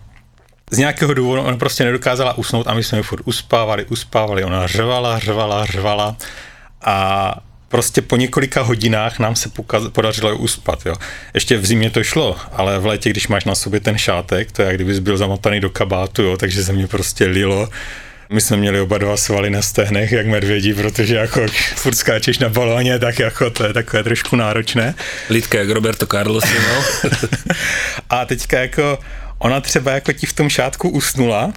Z 0.70 0.78
nějakého 0.78 1.14
důvodu 1.14 1.42
ona 1.42 1.56
prostě 1.56 1.84
nedokázala 1.84 2.38
usnout 2.38 2.66
a 2.66 2.74
my 2.74 2.84
jsme 2.84 2.98
ji 2.98 3.02
furt 3.02 3.22
uspávali, 3.24 3.84
uspávali. 3.84 4.44
Ona 4.44 4.66
řvala, 4.66 5.18
řvala, 5.18 5.66
řvala 5.66 6.16
a 6.82 7.34
prostě 7.68 8.02
po 8.02 8.16
několika 8.16 8.62
hodinách 8.62 9.18
nám 9.18 9.36
se 9.36 9.48
pokaz- 9.48 9.90
podařilo 9.90 10.36
uspat. 10.36 10.86
Jo. 10.86 10.94
Ještě 11.34 11.58
v 11.58 11.66
zimě 11.66 11.90
to 11.90 12.04
šlo, 12.04 12.36
ale 12.52 12.78
v 12.78 12.86
létě, 12.86 13.10
když 13.10 13.28
máš 13.28 13.44
na 13.44 13.54
sobě 13.54 13.80
ten 13.80 13.98
šátek, 13.98 14.52
to 14.52 14.62
je 14.62 14.66
jak 14.66 14.74
kdybys 14.74 14.98
byl 14.98 15.16
zamotaný 15.16 15.60
do 15.60 15.70
kabátu, 15.70 16.22
jo, 16.22 16.36
takže 16.36 16.64
se 16.64 16.72
mě 16.72 16.86
prostě 16.86 17.26
lilo. 17.26 17.68
My 18.30 18.40
jsme 18.40 18.56
měli 18.56 18.80
oba 18.80 18.98
dva 18.98 19.16
svaly 19.16 19.50
na 19.50 19.62
stehnech, 19.62 20.12
jak 20.12 20.26
medvědi, 20.26 20.74
protože 20.74 21.16
jako 21.16 21.46
furt 21.74 21.94
skáčeš 21.94 22.38
na 22.38 22.48
balóně, 22.48 22.98
tak 22.98 23.18
jako 23.18 23.50
to 23.50 23.64
je 23.64 23.72
takové 23.72 24.02
trošku 24.02 24.36
náročné. 24.36 24.94
Lidka 25.30 25.58
jak 25.58 25.70
Roberto 25.70 26.06
Carlos, 26.06 26.44
no. 26.44 27.08
A 28.10 28.24
teďka 28.24 28.58
jako 28.58 28.98
ona 29.38 29.60
třeba 29.60 29.90
jako 29.92 30.12
ti 30.12 30.26
v 30.26 30.32
tom 30.32 30.48
šátku 30.48 30.88
usnula, 30.88 31.52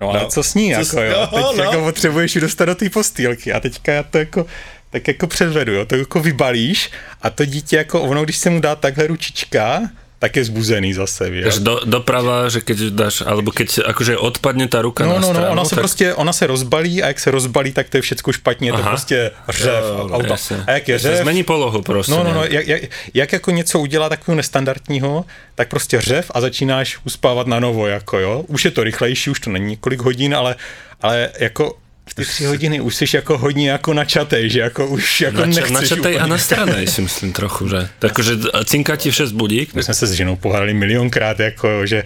no 0.00 0.10
ale 0.10 0.20
No. 0.22 0.28
co 0.28 0.42
s 0.42 0.54
ní, 0.54 0.66
Co 0.72 0.78
jako 0.78 0.84
s- 0.84 0.94
jo, 0.94 1.02
jo, 1.02 1.26
teď 1.26 1.56
no. 1.56 1.62
jako 1.64 1.80
potřebuješ 1.84 2.34
ji 2.34 2.40
dostat 2.40 2.64
do 2.64 2.74
té 2.74 2.90
postýlky 2.90 3.52
a 3.52 3.60
teďka 3.60 3.92
já 3.92 4.02
to 4.02 4.18
jako 4.18 4.46
tak 4.90 5.08
jako 5.08 5.26
předvedu, 5.26 5.72
jo, 5.72 5.84
to 5.86 5.96
jako 5.96 6.20
vybalíš 6.20 6.90
a 7.22 7.30
to 7.30 7.44
dítě 7.44 7.76
jako 7.76 8.02
ono, 8.02 8.24
když 8.24 8.36
se 8.36 8.50
mu 8.50 8.60
dá 8.60 8.76
takhle 8.76 9.06
ručička, 9.06 9.80
tak 10.26 10.36
tak 10.36 10.42
je 10.42 10.50
zbuzený 10.50 10.90
zase. 10.92 11.30
Víš? 11.30 11.42
Takže 11.42 11.60
do, 11.62 11.74
doprava, 11.86 12.50
že 12.50 12.58
keď 12.58 12.78
dáš, 12.90 13.22
alebo 13.22 13.54
keď 13.54 13.86
akože 13.86 14.18
odpadne 14.18 14.66
ta 14.66 14.82
ruka 14.82 15.06
No, 15.06 15.22
na 15.22 15.22
no, 15.22 15.30
stranu, 15.30 15.46
no, 15.46 15.52
ona 15.54 15.64
se 15.64 15.70
tak... 15.70 15.78
prostě, 15.78 16.14
ona 16.14 16.32
se 16.34 16.46
rozbalí 16.46 17.02
a 17.02 17.06
jak 17.14 17.20
se 17.20 17.30
rozbalí, 17.30 17.70
tak 17.72 17.86
to 17.88 17.96
je 17.96 18.02
všecko 18.02 18.32
špatně, 18.32 18.68
je 18.68 18.72
to 18.72 18.78
Aha. 18.82 18.90
prostě 18.90 19.30
řev 19.48 19.84
Jo, 19.86 20.08
auta. 20.12 20.26
jasně. 20.26 20.56
A 20.66 20.70
jak 20.70 20.88
je 20.88 20.98
Se 20.98 21.08
řev, 21.08 21.22
Zmení 21.22 21.42
polohu 21.46 21.82
prostě. 21.82 22.12
No, 22.12 22.24
no, 22.24 22.34
no, 22.34 22.44
jak, 22.44 22.66
jak, 22.66 22.82
jak 23.14 23.32
jako 23.32 23.50
něco 23.50 23.80
udělá 23.80 24.08
takového 24.08 24.36
nestandardního, 24.36 25.24
tak 25.54 25.68
prostě 25.68 26.00
řev 26.00 26.30
a 26.34 26.40
začínáš 26.40 26.98
uspávat 27.06 27.46
na 27.46 27.60
novo, 27.60 27.86
jako 27.86 28.18
jo. 28.18 28.44
Už 28.48 28.64
je 28.64 28.70
to 28.70 28.84
rychlejší, 28.84 29.30
už 29.30 29.40
to 29.40 29.50
není 29.50 29.78
několik 29.78 30.00
hodin, 30.02 30.34
ale, 30.34 30.56
ale 31.02 31.30
jako 31.38 31.78
v 32.10 32.14
ty 32.14 32.24
tři 32.24 32.44
hodiny 32.44 32.80
už 32.80 32.94
jsi 32.94 33.04
jako 33.14 33.38
hodně 33.38 33.70
jako 33.70 33.94
načatej, 33.94 34.50
že 34.50 34.60
jako 34.60 34.86
už 34.86 35.20
jako 35.20 35.36
Na, 35.36 35.42
ča, 35.42 35.60
nechceš 35.60 35.70
na 35.70 35.80
čatej 35.82 35.98
úplně. 35.98 36.18
a 36.18 36.26
na 36.26 36.38
straně 36.38 36.86
si 36.86 37.00
myslím 37.02 37.32
trochu, 37.32 37.68
že? 37.68 37.88
Takže 37.98 38.32
cinká 38.64 38.96
ti 38.96 39.10
v 39.10 39.14
6 39.14 39.32
budík, 39.32 39.74
My 39.74 39.82
jsme 39.82 39.94
se 39.94 40.06
s 40.06 40.12
ženou 40.12 40.36
pohádali 40.36 40.74
milionkrát, 40.74 41.40
jako, 41.40 41.86
že 41.86 42.04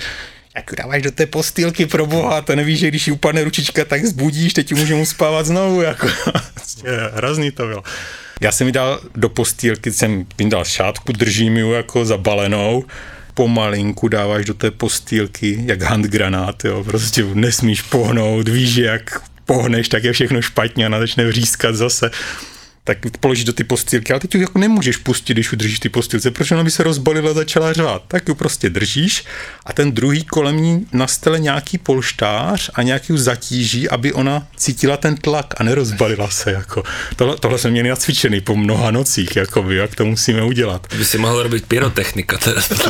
jak 0.56 0.64
dáváš 0.78 1.02
do 1.02 1.10
té 1.10 1.26
postýlky 1.26 1.86
pro 1.86 2.06
boha, 2.06 2.40
to 2.40 2.56
nevíš, 2.56 2.78
že 2.80 2.88
když 2.88 3.06
jí 3.06 3.12
upadne 3.12 3.44
ručička, 3.44 3.84
tak 3.84 4.04
zbudíš, 4.06 4.52
teď 4.52 4.70
ji 4.70 4.76
můžeme 4.76 5.00
uspávat 5.00 5.46
znovu, 5.46 5.80
jako, 5.82 6.08
prostě 6.54 6.82
hrozný 7.14 7.50
to 7.50 7.66
bylo. 7.66 7.82
Já 8.40 8.52
jsem 8.52 8.66
mi 8.66 8.72
dal 8.72 9.00
do 9.16 9.28
postýlky, 9.28 9.92
jsem 9.92 10.26
mi 10.38 10.50
dal 10.50 10.64
šátku, 10.64 11.12
držím 11.12 11.56
ji 11.56 11.72
jako 11.72 12.04
zabalenou, 12.04 12.84
pomalinku 13.34 14.08
dáváš 14.08 14.44
do 14.44 14.54
té 14.54 14.70
postýlky, 14.70 15.62
jak 15.66 15.82
handgranát, 15.82 16.64
jo, 16.64 16.84
prostě 16.84 17.24
nesmíš 17.34 17.82
pohnout, 17.82 18.48
víš, 18.48 18.76
jak 18.76 19.22
pohneš, 19.50 19.88
tak 19.88 20.04
je 20.04 20.12
všechno 20.12 20.42
špatně 20.42 20.84
a 20.84 20.88
ona 20.88 20.98
začne 20.98 21.24
vřískat 21.24 21.74
zase 21.74 22.10
tak 22.84 22.98
položíš 23.20 23.44
do 23.44 23.52
ty 23.52 23.64
postýlky, 23.64 24.12
ale 24.12 24.20
teď 24.20 24.34
ji 24.34 24.40
jako 24.40 24.58
nemůžeš 24.58 24.96
pustit, 24.96 25.34
když 25.34 25.52
udržíš 25.52 25.78
ty 25.78 25.88
postýlce, 25.88 26.30
protože 26.30 26.54
ona 26.54 26.64
by 26.64 26.70
se 26.70 26.82
rozbalila 26.82 27.30
a 27.30 27.34
začala 27.34 27.72
řvát. 27.72 28.02
Tak 28.08 28.28
ji 28.28 28.34
prostě 28.34 28.70
držíš 28.70 29.24
a 29.66 29.72
ten 29.72 29.92
druhý 29.92 30.24
kolem 30.24 30.62
ní 30.62 30.86
nastele 30.92 31.40
nějaký 31.40 31.78
polštář 31.78 32.70
a 32.74 32.82
nějaký 32.82 33.18
zatíží, 33.18 33.88
aby 33.88 34.12
ona 34.12 34.46
cítila 34.56 34.96
ten 34.96 35.16
tlak 35.16 35.54
a 35.60 35.64
nerozbalila 35.64 36.30
se. 36.30 36.50
Jako. 36.50 36.82
Tohle, 37.16 37.36
tohle 37.36 37.58
jsme 37.58 37.70
měli 37.70 37.88
nacvičený 37.88 38.40
po 38.40 38.56
mnoha 38.56 38.90
nocích, 38.90 39.36
jako 39.36 39.62
by, 39.62 39.76
jak 39.76 39.94
to 39.94 40.04
musíme 40.04 40.42
udělat. 40.42 40.86
by 40.98 41.04
si 41.04 41.18
mohl 41.18 41.42
robiť 41.42 41.64
pyrotechnika 41.64 42.38
teraz. 42.38 42.72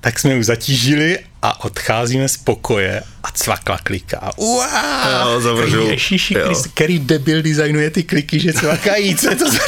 Tak 0.00 0.18
jsme 0.18 0.34
ji 0.34 0.44
zatížili 0.44 1.18
a 1.46 1.64
odcházíme 1.64 2.28
z 2.28 2.36
pokoje 2.36 3.02
a 3.22 3.30
cvakla 3.30 3.78
klika. 3.78 4.30
Wow! 4.36 4.62
Jo, 5.10 5.40
zavržu. 5.40 5.88
Ježíši 5.88 6.34
Jo. 6.34 6.46
Kriste, 6.46 6.68
který 6.68 6.98
debil 6.98 7.42
designuje 7.42 7.90
ty 7.90 8.02
kliky, 8.02 8.40
že 8.40 8.52
cvakají, 8.52 9.16
co 9.16 9.30
je 9.30 9.36
to 9.36 9.50
za... 9.50 9.58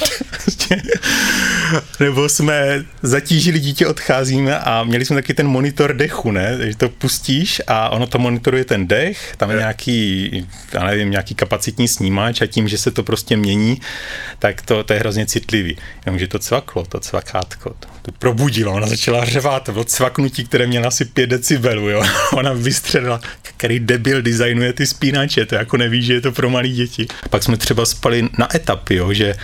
Nebo 2.00 2.28
jsme 2.28 2.84
zatížili 3.02 3.58
dítě, 3.60 3.86
odcházíme 3.86 4.58
a 4.58 4.84
měli 4.84 5.04
jsme 5.04 5.16
taky 5.16 5.34
ten 5.34 5.46
monitor 5.46 5.96
dechu, 5.96 6.30
ne? 6.30 6.58
že 6.60 6.76
to 6.76 6.88
pustíš 6.88 7.62
a 7.66 7.88
ono 7.88 8.06
to 8.06 8.18
monitoruje 8.18 8.64
ten 8.64 8.86
dech, 8.86 9.34
tam 9.36 9.50
je 9.50 9.56
nějaký, 9.56 10.30
já 10.72 10.84
nevím, 10.84 11.10
nějaký 11.10 11.34
kapacitní 11.34 11.88
snímač 11.88 12.40
a 12.40 12.46
tím, 12.46 12.68
že 12.68 12.78
se 12.78 12.90
to 12.90 13.02
prostě 13.02 13.36
mění, 13.36 13.80
tak 14.38 14.62
to, 14.62 14.84
to 14.84 14.92
je 14.92 14.98
hrozně 14.98 15.26
citlivý. 15.26 15.76
Jenomže 16.06 16.28
to 16.28 16.38
cvaklo, 16.38 16.84
to 16.84 17.00
cvakátko, 17.00 17.70
to, 17.70 17.88
to 18.02 18.12
probudilo, 18.12 18.72
ona 18.72 18.86
začala 18.86 19.24
řevát, 19.24 19.62
to 19.62 19.72
bylo 19.72 19.84
cvaknutí, 19.84 20.44
které 20.44 20.66
mělo 20.66 20.86
asi 20.86 21.04
5 21.04 21.26
decibelů, 21.68 21.88
jo. 21.88 22.02
Ona 22.32 22.52
vystřelila, 22.52 23.20
který 23.42 23.80
debil 23.80 24.22
designuje 24.22 24.72
ty 24.72 24.86
spínače, 24.86 25.46
to 25.46 25.54
jako 25.54 25.76
neví, 25.76 26.02
že 26.02 26.14
je 26.14 26.20
to 26.20 26.32
pro 26.32 26.50
malé 26.50 26.68
děti. 26.68 27.06
Pak 27.30 27.42
jsme 27.42 27.56
třeba 27.56 27.86
spali 27.86 28.28
na 28.38 28.56
etapy, 28.56 28.94
jo, 28.94 29.12
že 29.12 29.34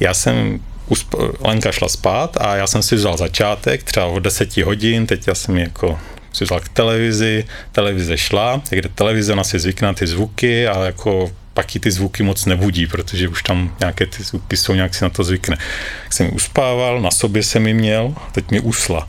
já 0.00 0.14
jsem 0.14 0.60
usp- 0.88 1.34
Lenka 1.40 1.72
šla 1.72 1.88
spát 1.88 2.36
a 2.40 2.56
já 2.56 2.66
jsem 2.66 2.82
si 2.82 2.96
vzal 2.96 3.16
začátek, 3.16 3.82
třeba 3.82 4.06
o 4.06 4.18
10 4.18 4.56
hodin, 4.56 5.06
teď 5.06 5.28
já 5.28 5.34
jsem 5.34 5.56
jako 5.58 5.98
si 6.32 6.44
vzal 6.44 6.60
k 6.60 6.68
televizi, 6.68 7.44
televize 7.72 8.16
šla, 8.16 8.62
kde 8.70 8.88
televize 8.88 9.32
ona 9.32 9.44
si 9.44 9.58
zvykne 9.58 9.86
na 9.86 9.94
ty 9.94 10.06
zvuky 10.06 10.68
a 10.68 10.84
jako 10.84 11.30
pak 11.54 11.74
ji 11.74 11.80
ty 11.80 11.90
zvuky 11.90 12.22
moc 12.22 12.44
nebudí, 12.44 12.86
protože 12.86 13.28
už 13.28 13.42
tam 13.42 13.76
nějaké 13.80 14.06
ty 14.06 14.22
zvuky 14.22 14.56
jsou, 14.56 14.74
nějak 14.74 14.94
si 14.94 15.04
na 15.04 15.10
to 15.10 15.24
zvykne. 15.24 15.56
Tak 16.02 16.12
jsem 16.12 16.34
uspával, 16.34 17.00
na 17.00 17.10
sobě 17.10 17.42
jsem 17.42 17.66
ji 17.66 17.74
měl, 17.74 18.14
teď 18.32 18.50
mi 18.50 18.60
usla. 18.60 19.08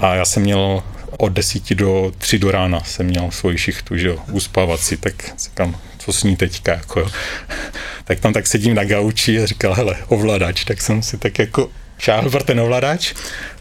A 0.00 0.14
já 0.14 0.24
jsem 0.24 0.42
měl 0.42 0.82
od 1.18 1.32
10 1.32 1.74
do 1.74 2.12
3 2.18 2.38
do 2.38 2.50
rána 2.50 2.80
jsem 2.80 3.06
měl 3.06 3.30
svoji 3.30 3.58
šichtu, 3.58 3.96
že 3.96 4.08
jo, 4.08 4.18
uspávací, 4.32 4.96
tak 4.96 5.14
říkám, 5.38 5.76
co 5.98 6.12
s 6.12 6.22
ní 6.22 6.36
teďka, 6.36 6.72
jako 6.72 7.00
jo. 7.00 7.08
Tak 8.04 8.20
tam 8.20 8.32
tak 8.32 8.46
sedím 8.46 8.74
na 8.74 8.84
gauči 8.84 9.42
a 9.42 9.46
říkal, 9.46 9.74
hele, 9.74 9.96
ovladač, 10.08 10.64
tak 10.64 10.82
jsem 10.82 11.02
si 11.02 11.18
tak 11.18 11.38
jako 11.38 11.70
šáhl 11.98 12.30
pro 12.30 12.44
ten 12.44 12.60
ovladač, 12.60 13.14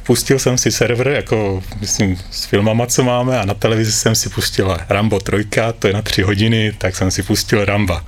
pustil 0.03 0.39
jsem 0.39 0.57
si 0.57 0.71
server, 0.71 1.07
jako 1.07 1.63
myslím 1.81 2.17
s 2.31 2.45
filmama, 2.45 2.85
co 2.85 3.03
máme 3.03 3.39
a 3.39 3.45
na 3.45 3.53
televizi 3.53 3.91
jsem 3.91 4.15
si 4.15 4.29
pustil 4.29 4.77
Rambo 4.89 5.19
3, 5.19 5.45
to 5.79 5.87
je 5.87 5.93
na 5.93 6.01
3 6.01 6.21
hodiny, 6.21 6.73
tak 6.77 6.95
jsem 6.95 7.11
si 7.11 7.23
pustil 7.23 7.65
Ramba 7.65 8.05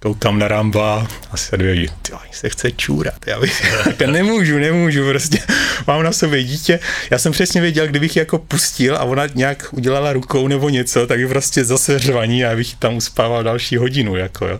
koukám 0.00 0.38
na 0.38 0.48
Ramba 0.48 1.08
a 1.30 1.36
se 1.36 1.56
dvě 1.56 1.88
ty 2.02 2.12
se 2.30 2.48
chce 2.48 2.72
čůrat, 2.72 3.26
já 3.26 3.40
bych, 3.40 3.62
nemůžu, 4.06 4.58
nemůžu, 4.58 5.08
prostě 5.08 5.38
mám 5.86 6.02
na 6.02 6.12
sobě 6.12 6.44
dítě, 6.44 6.80
já 7.10 7.18
jsem 7.18 7.32
přesně 7.32 7.60
věděl, 7.60 7.86
kdybych 7.86 8.16
jako 8.16 8.38
pustil 8.38 8.96
a 8.96 9.04
ona 9.04 9.26
nějak 9.34 9.68
udělala 9.70 10.12
rukou 10.12 10.48
nebo 10.48 10.68
něco, 10.68 11.06
tak 11.06 11.18
by 11.18 11.28
prostě 11.28 11.64
zase 11.64 11.98
řvaní 11.98 12.44
a 12.44 12.50
já 12.50 12.56
bych 12.56 12.74
tam 12.74 12.96
uspával 12.96 13.44
další 13.44 13.76
hodinu, 13.76 14.16
jako 14.16 14.46
jo. 14.46 14.58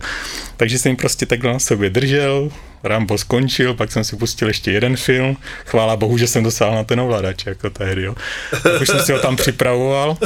Takže 0.57 0.79
jsem 0.79 0.95
prostě 0.95 1.25
takhle 1.25 1.53
na 1.53 1.59
sobě 1.59 1.89
držel, 1.89 2.51
Rambo 2.83 3.17
skončil, 3.17 3.73
pak 3.73 3.91
jsem 3.91 4.03
si 4.03 4.15
pustil 4.15 4.47
ještě 4.47 4.71
jeden 4.71 4.97
film, 4.97 5.37
chvála 5.65 5.95
bohu, 5.95 6.17
že 6.17 6.27
jsem 6.27 6.43
dosáhl 6.43 6.75
na 6.75 6.83
ten 6.83 6.99
ovladač, 6.99 7.45
jako 7.45 7.69
tehdy, 7.69 8.03
jo. 8.03 8.15
Tak 8.63 8.81
už 8.81 8.87
jsem 8.87 8.99
si 8.99 9.11
ho 9.11 9.19
tam 9.19 9.35
připravoval. 9.35 10.17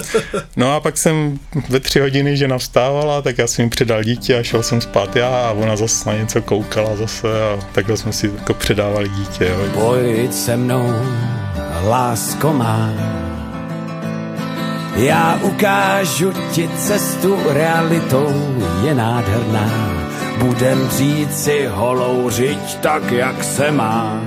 No 0.55 0.75
a 0.75 0.79
pak 0.79 0.97
jsem 0.97 1.39
ve 1.69 1.79
tři 1.79 1.99
hodiny 1.99 2.37
žena 2.37 2.57
vstávala, 2.57 3.21
tak 3.21 3.37
já 3.37 3.47
jsem 3.47 3.63
jim 3.63 3.69
předal 3.69 4.03
dítě 4.03 4.39
a 4.39 4.43
šel 4.43 4.63
jsem 4.63 4.81
spát 4.81 5.15
já 5.15 5.27
a 5.27 5.51
ona 5.51 5.75
zase 5.75 6.09
na 6.09 6.15
něco 6.15 6.41
koukala 6.41 6.95
zase 6.95 7.27
a 7.27 7.59
takhle 7.71 7.97
jsme 7.97 8.13
si 8.13 8.31
jako 8.39 8.53
předávali 8.53 9.09
dítě, 9.09 9.45
jo. 9.45 9.65
Pojď 9.73 10.33
se 10.33 10.57
mnou, 10.57 10.93
lásko 11.83 12.53
má. 12.53 12.89
Já 14.95 15.39
ukážu 15.41 16.33
ti 16.51 16.69
cestu, 16.77 17.37
realitou 17.49 18.55
je 18.83 18.95
nádherná. 18.95 19.94
Budem 20.45 20.89
říct 20.89 21.43
si 21.43 21.65
holou 21.65 22.29
řiď 22.29 22.77
tak, 22.81 23.11
jak 23.11 23.43
se 23.43 23.71
má. 23.71 24.21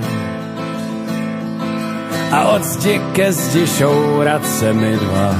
A 2.31 2.49
od 2.49 2.63
zdi 2.63 3.01
ke 3.15 3.33
zdi 3.33 3.67
šourat 3.67 4.49
se 4.59 4.73
mi 4.73 4.97
dva. 4.97 5.35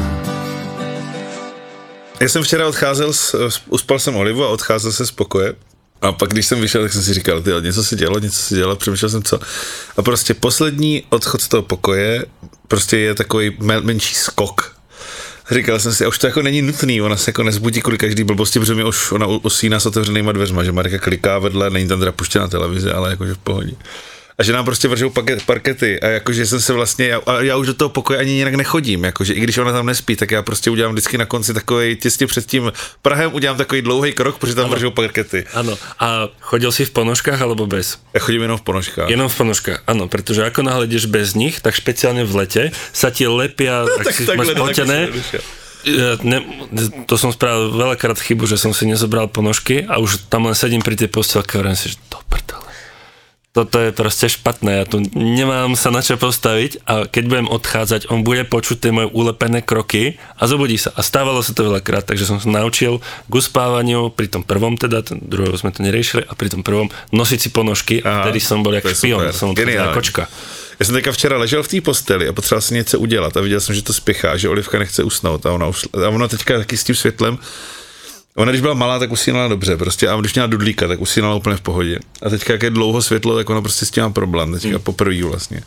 Já 2.20 2.30
jsem 2.30 2.44
včera 2.44 2.68
odcházel, 2.68 3.14
z, 3.14 3.36
uspal 3.70 4.00
jsem 4.00 4.16
Olivu 4.16 4.44
a 4.44 4.50
odcházel 4.50 4.92
jsem 4.92 5.06
z 5.06 5.12
pokoje. 5.12 5.54
A 6.02 6.12
pak, 6.12 6.30
když 6.30 6.46
jsem 6.46 6.62
vyšel, 6.62 6.82
tak 6.82 6.94
jsem 6.94 7.04
si 7.04 7.14
říkal, 7.14 7.42
ty, 7.42 7.52
něco 7.62 7.84
se 7.84 7.96
dělo, 7.96 8.20
něco 8.20 8.40
se 8.40 8.56
dělo, 8.56 8.76
přemýšlel 8.76 9.10
jsem 9.10 9.24
co. 9.24 9.40
A 9.98 10.02
prostě 10.02 10.34
poslední 10.34 11.04
odchod 11.10 11.42
z 11.42 11.48
toho 11.48 11.64
pokoje 11.64 12.26
prostě 12.68 12.98
je 12.98 13.16
takový 13.16 13.58
me- 13.60 13.82
menší 13.82 14.16
skok. 14.16 14.79
Říkal 15.52 15.80
jsem 15.80 15.94
si, 15.94 16.06
a 16.06 16.08
už 16.08 16.18
to 16.18 16.28
jako 16.28 16.42
není 16.42 16.62
nutný, 16.62 17.02
ona 17.02 17.18
se 17.18 17.30
jako 17.30 17.44
nezbudí 17.44 17.82
kvůli 17.82 17.98
každý 17.98 18.24
blbosti, 18.24 18.60
protože 18.60 18.76
mi 18.76 18.84
už 18.84 19.12
ona 19.12 19.28
usíná 19.28 19.80
s 19.80 19.86
otevřenýma 19.86 20.32
dveřma, 20.32 20.64
že 20.64 20.72
Marika 20.72 20.98
kliká 20.98 21.40
vedle, 21.40 21.70
není 21.70 21.88
tam 21.88 22.00
teda 22.00 22.12
puštěná 22.12 22.48
televize, 22.48 22.94
ale 22.94 23.10
jakože 23.10 23.34
v 23.34 23.38
pohodě. 23.38 23.76
A 24.40 24.44
že 24.44 24.54
nám 24.54 24.66
prostě 24.66 24.88
vržou 24.88 25.10
paket, 25.10 25.44
parkety 25.44 26.00
a 26.00 26.08
jakože 26.08 26.46
jsem 26.46 26.62
se 26.62 26.74
vlastně, 26.74 27.08
já, 27.08 27.20
a 27.26 27.42
já 27.42 27.58
už 27.58 27.68
do 27.68 27.74
toho 27.74 27.90
pokoje 27.90 28.20
ani 28.20 28.32
jinak 28.32 28.56
nechodím, 28.56 29.04
jakože 29.04 29.34
i 29.34 29.40
když 29.40 29.58
ona 29.58 29.72
tam 29.72 29.86
nespí, 29.86 30.16
tak 30.16 30.32
já 30.32 30.42
prostě 30.42 30.70
udělám 30.72 30.92
vždycky 30.92 31.18
na 31.18 31.26
konci 31.26 31.54
takový 31.54 31.96
těsně 31.96 32.28
před 32.28 32.46
tím 32.46 32.72
Prahem 33.02 33.34
udělám 33.34 33.58
takový 33.58 33.82
dlouhý 33.82 34.14
krok, 34.14 34.38
protože 34.38 34.56
tam 34.56 34.70
vržou 34.70 34.92
parkety. 34.92 35.46
Áno. 35.54 35.78
A 36.00 36.28
chodil 36.40 36.72
si 36.72 36.86
v 36.86 36.92
ponožkách 36.92 37.42
alebo 37.42 37.68
bez? 37.68 38.00
Já 38.14 38.20
chodím 38.20 38.42
jenom 38.42 38.58
v 38.58 38.62
ponožkách. 38.62 39.10
Jenom 39.10 39.30
v 39.30 39.36
ponožkách, 39.36 39.84
áno, 39.88 40.08
pretože 40.08 40.46
ako 40.46 40.64
náhle 40.64 40.86
ideš 40.88 41.06
bez 41.06 41.36
nich, 41.36 41.60
tak 41.60 41.76
špeciálne 41.76 42.24
v 42.24 42.34
lete 42.36 42.64
sa 42.94 43.12
ti 43.12 43.28
lepia, 43.28 43.84
ak 44.00 44.08
tak 44.08 44.16
si 44.16 44.26
takhle 44.26 44.56
máš 44.56 44.72
potené, 44.72 45.00
jsem. 45.12 45.42
Ja 45.88 46.20
ne, 46.28 46.44
to 47.08 47.16
som 47.16 47.32
spravil 47.32 47.72
veľakrát 47.72 48.20
chybu, 48.20 48.44
že 48.44 48.60
som 48.60 48.76
si 48.76 48.84
nezobral 48.84 49.32
ponožky 49.32 49.88
a 49.88 49.96
už 49.96 50.28
tam 50.28 50.52
len 50.52 50.56
sedím 50.56 50.84
pri 50.84 51.00
tej 51.00 51.08
postelke 51.08 51.56
a 51.56 51.64
hovorím 51.64 51.80
si, 51.80 51.96
že 51.96 52.04
do 52.12 52.20
prdele. 52.28 52.69
Toto 53.50 53.82
je 53.82 53.90
proste 53.90 54.30
špatné, 54.30 54.72
ja 54.78 54.86
tu 54.86 55.02
nemám 55.18 55.74
sa 55.74 55.90
na 55.90 56.06
čo 56.06 56.22
postaviť 56.22 56.86
a 56.86 57.10
keď 57.10 57.24
budem 57.26 57.48
odchádzať, 57.50 58.14
on 58.14 58.22
bude 58.22 58.46
počuť 58.46 58.78
tie 58.78 58.94
moje 58.94 59.10
ulepené 59.10 59.66
kroky 59.66 60.22
a 60.38 60.46
zobudí 60.46 60.78
sa. 60.78 60.94
A 60.94 61.02
stávalo 61.02 61.42
sa 61.42 61.58
to 61.58 61.66
veľakrát, 61.66 62.06
takže 62.06 62.30
som 62.30 62.38
sa 62.38 62.46
naučil 62.46 63.02
k 63.02 63.34
uspávaniu, 63.34 64.14
pri 64.14 64.30
tom 64.30 64.46
prvom 64.46 64.78
teda, 64.78 65.02
ten 65.02 65.18
druhého 65.26 65.58
sme 65.58 65.74
to 65.74 65.82
neriešili, 65.82 66.30
a 66.30 66.38
pri 66.38 66.54
tom 66.54 66.62
prvom 66.62 66.94
nosiť 67.10 67.40
si 67.42 67.50
ponožky 67.50 68.06
a 68.06 68.30
vtedy 68.30 68.38
som 68.38 68.62
bol 68.62 68.78
jak 68.78 68.86
špion, 68.86 69.18
super. 69.18 69.34
som 69.34 69.50
Geniální. 69.58 69.98
kočka. 69.98 70.30
Já 70.80 70.86
jsem 70.86 70.96
teďka 70.96 71.12
včera 71.12 71.38
ležel 71.38 71.64
v 71.64 71.68
té 71.68 71.82
posteli 71.82 72.28
a 72.28 72.34
potřeboval 72.34 72.62
si 72.62 72.74
něco 72.74 73.00
udělat 73.00 73.38
a 73.38 73.42
viděl 73.42 73.60
jsem, 73.60 73.76
že 73.76 73.82
to 73.82 73.94
spěchá, 73.94 74.38
že 74.38 74.50
Olivka 74.50 74.80
nechce 74.80 75.04
usnout 75.04 75.46
a 75.46 75.52
ona, 75.52 75.68
usl- 75.68 76.06
a 76.06 76.10
ona 76.10 76.28
teďka 76.28 76.58
taky 76.58 76.78
s 76.78 76.84
tím 76.84 76.96
světlem, 76.96 77.38
ona 78.36 78.52
když 78.52 78.62
byla 78.62 78.74
malá, 78.74 79.00
tak 79.00 79.12
usínala 79.12 79.48
dobře 79.48 79.78
prostě 79.78 80.10
a 80.10 80.16
když 80.20 80.34
měla 80.34 80.48
dudlíka, 80.48 80.88
tak 80.88 81.02
usínala 81.02 81.36
úplně 81.36 81.56
v 81.56 81.62
pohodě. 81.62 82.00
A 82.22 82.30
teďka, 82.30 82.54
jak 82.54 82.64
je 82.64 82.70
dlouho 82.70 83.02
světlo, 83.02 83.36
tak 83.36 83.50
ona 83.50 83.62
prostě 83.62 83.86
s 83.86 83.92
tím 83.92 84.04
má 84.04 84.10
problém, 84.10 84.54
teďka 84.54 84.70
Hmm. 84.70 84.80
poprvé 84.80 85.24
vlastně. 85.24 85.62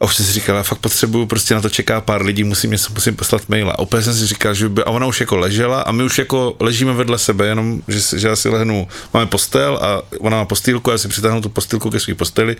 A 0.00 0.04
už 0.04 0.16
jsem 0.16 0.26
si 0.26 0.32
říkal, 0.32 0.56
já 0.56 0.62
fakt 0.62 0.78
potřebuju, 0.78 1.26
prostě 1.26 1.54
na 1.54 1.60
to 1.60 1.70
čeká 1.70 2.00
pár 2.00 2.22
lidí, 2.22 2.44
musím 2.44 2.70
něco, 2.70 2.92
musím 2.92 3.16
poslat 3.16 3.48
maila. 3.48 3.72
A 3.72 3.78
úplně 3.78 4.02
jsem 4.02 4.14
si 4.14 4.26
říkal, 4.26 4.54
že 4.54 4.68
by, 4.68 4.84
a 4.84 4.90
ona 4.90 5.06
už 5.06 5.20
jako 5.20 5.36
ležela 5.36 5.82
a 5.82 5.92
my 5.92 6.02
už 6.02 6.18
jako 6.18 6.56
ležíme 6.60 6.92
vedle 6.92 7.18
sebe, 7.18 7.46
jenom, 7.46 7.82
že, 7.88 8.18
že 8.18 8.28
já 8.28 8.36
si 8.36 8.48
lehnu, 8.48 8.88
máme 9.14 9.26
postel 9.26 9.78
a 9.82 10.02
ona 10.18 10.36
má 10.36 10.44
postýlku, 10.44 10.90
a 10.90 10.94
já 10.94 10.98
si 10.98 11.08
přitáhnu 11.08 11.40
tu 11.40 11.48
postýlku 11.48 11.90
ke 11.90 12.00
své 12.00 12.14
posteli 12.14 12.56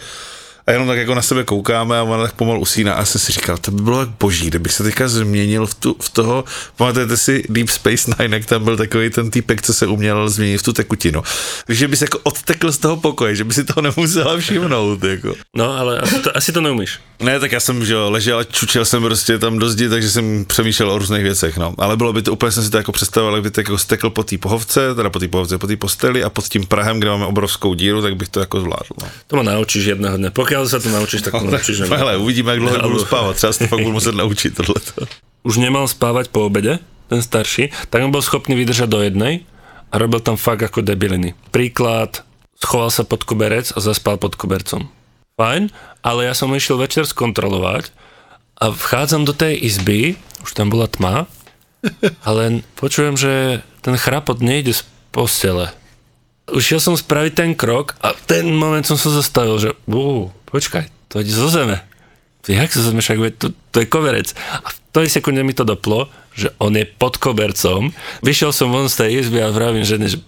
a 0.66 0.72
jenom 0.72 0.88
tak 0.88 0.98
jako 0.98 1.14
na 1.14 1.22
sebe 1.22 1.44
koukáme 1.44 1.98
a 1.98 2.02
ona 2.02 2.22
tak 2.22 2.32
pomalu 2.32 2.60
usíná 2.60 2.94
a 2.94 3.04
jsem 3.04 3.20
si 3.20 3.32
říkal, 3.32 3.58
to 3.58 3.70
by 3.70 3.82
bylo 3.82 4.00
jak 4.00 4.08
boží, 4.08 4.46
kdybych 4.46 4.72
se 4.72 4.82
teďka 4.82 5.08
změnil 5.08 5.66
v, 5.66 5.74
tu, 5.74 5.96
v 6.00 6.08
toho, 6.08 6.44
pamatujete 6.76 7.16
si 7.16 7.44
Deep 7.48 7.68
Space 7.68 8.10
Nine, 8.18 8.36
jak 8.36 8.46
tam 8.46 8.64
byl 8.64 8.76
takový 8.76 9.10
ten 9.10 9.30
týpek, 9.30 9.62
co 9.62 9.74
se 9.74 9.86
uměl 9.86 10.28
změnit 10.28 10.58
v 10.58 10.62
tu 10.62 10.72
tekutinu. 10.72 11.22
Takže 11.66 11.88
by 11.88 11.96
se 11.96 12.04
jako 12.04 12.18
odtekl 12.22 12.72
z 12.72 12.78
toho 12.78 12.96
pokoje, 12.96 13.36
že 13.36 13.44
by 13.44 13.54
si 13.54 13.64
toho 13.64 13.82
nemusela 13.82 14.38
všimnout. 14.38 15.04
Jako. 15.04 15.34
No, 15.56 15.78
ale 15.78 16.00
asi 16.00 16.18
to, 16.18 16.36
asi 16.36 16.52
to 16.52 16.60
neumíš. 16.60 16.98
Ne, 17.22 17.40
tak 17.40 17.52
já 17.52 17.60
jsem 17.60 17.84
že 17.84 17.94
jo, 17.94 18.10
ležel 18.10 18.38
a 18.38 18.44
čučel 18.44 18.84
jsem 18.84 19.02
prostě 19.02 19.38
tam 19.38 19.58
do 19.58 19.70
zdi, 19.70 19.88
takže 19.88 20.10
jsem 20.10 20.44
přemýšlel 20.44 20.90
o 20.90 20.98
různých 20.98 21.22
věcech, 21.22 21.56
no. 21.56 21.74
Ale 21.78 21.96
bylo 21.96 22.12
by 22.12 22.22
to, 22.22 22.32
úplně 22.32 22.52
jsem 22.52 22.62
si 22.64 22.70
to 22.70 22.76
jako 22.76 22.92
představoval, 22.92 23.34
jak 23.34 23.42
by 23.42 23.50
to 23.50 23.60
jako 23.60 23.78
stekl 23.78 24.10
po 24.10 24.22
té 24.22 24.38
pohovce, 24.38 24.94
teda 24.94 25.10
po 25.10 25.18
té 25.18 25.28
pohovce, 25.28 25.58
po 25.58 25.66
té 25.66 25.76
posteli 25.76 26.24
a 26.24 26.30
pod 26.30 26.48
tím 26.48 26.66
prahem, 26.66 26.98
kde 27.00 27.10
máme 27.10 27.26
obrovskou 27.26 27.74
díru, 27.74 28.02
tak 28.02 28.16
bych 28.16 28.28
to 28.28 28.40
jako 28.40 28.60
zvládl. 28.60 28.92
No. 29.02 29.08
To 29.26 29.36
ma 29.36 29.42
naučíš 29.42 29.84
jedného 29.84 30.16
dne. 30.18 30.30
Pokiaľ 30.34 30.62
sa 30.66 30.78
to 30.82 30.88
naučíš, 30.90 31.22
tak 31.22 31.32
to 31.38 31.46
naučíš. 31.46 31.76
že- 31.86 31.94
Ale 31.94 32.16
uvidíme, 32.18 32.50
jak 32.50 32.60
dlouho 32.60 32.78
budu 32.88 32.98
spávat. 33.06 33.36
Třeba 33.36 33.52
se 33.52 33.58
to 33.58 33.66
fakt 33.66 33.80
budu 33.86 33.92
muset 33.92 34.14
naučit 34.14 34.54
tohleto. 34.58 35.06
Už 35.42 35.56
nemal 35.58 35.88
spávať 35.88 36.28
po 36.30 36.46
obede, 36.46 36.78
ten 37.10 37.22
starší, 37.22 37.70
tak 37.90 38.02
on 38.02 38.10
bol 38.10 38.22
schopný 38.22 38.54
vydržať 38.54 38.88
do 38.90 39.02
jednej 39.02 39.42
a 39.92 39.98
robil 39.98 40.20
tam 40.22 40.36
fakt 40.38 40.62
ako 40.62 40.80
debiliny. 40.82 41.34
Príklad, 41.50 42.22
schoval 42.62 42.90
sa 42.90 43.02
pod 43.04 43.26
koberec 43.26 43.70
a 43.74 43.78
zaspal 43.82 44.16
pod 44.16 44.34
kobercom. 44.38 44.86
Fajn, 45.40 45.72
ale 46.04 46.28
ja 46.28 46.34
som 46.36 46.52
išiel 46.52 46.76
večer 46.76 47.08
skontrolovať 47.08 47.88
a 48.60 48.68
vchádzam 48.68 49.24
do 49.24 49.32
tej 49.32 49.56
izby, 49.58 50.20
už 50.44 50.52
tam 50.52 50.68
bola 50.68 50.86
tma, 50.86 51.24
ale 52.28 52.62
počujem, 52.78 53.16
že 53.16 53.64
ten 53.80 53.96
chrapot 53.98 54.38
nejde 54.38 54.76
z 54.76 54.82
postele. 55.10 55.72
Ušiel 56.52 56.78
som 56.82 56.94
spraviť 56.98 57.32
ten 57.32 57.50
krok 57.56 57.96
a 58.04 58.12
v 58.12 58.20
ten 58.28 58.44
moment 58.52 58.84
som 58.84 59.00
sa 59.00 59.08
zastavil, 59.08 59.56
že 59.56 59.70
uh, 59.88 60.28
počkaj, 60.50 60.90
to 61.08 61.22
ide 61.22 61.32
zo 61.32 61.48
zeme. 61.48 61.80
Jak 62.42 62.74
sa 62.74 62.82
zeme, 62.82 62.98
však 62.98 63.38
to, 63.38 63.54
to 63.70 63.76
je 63.82 63.86
koberec. 63.86 64.34
A 64.62 64.68
v 64.68 64.78
tej 64.90 65.06
sekunde 65.06 65.46
mi 65.46 65.54
to 65.54 65.62
doplo, 65.62 66.10
že 66.34 66.50
on 66.58 66.74
je 66.74 66.82
pod 66.82 67.16
kobercom. 67.16 67.94
Vyšiel 68.20 68.50
som 68.50 68.74
von 68.74 68.90
z 68.90 69.06
tej 69.06 69.10
izby 69.22 69.38
a 69.38 69.54
vravím 69.54 69.86
žene, 69.86 70.10
že 70.10 70.18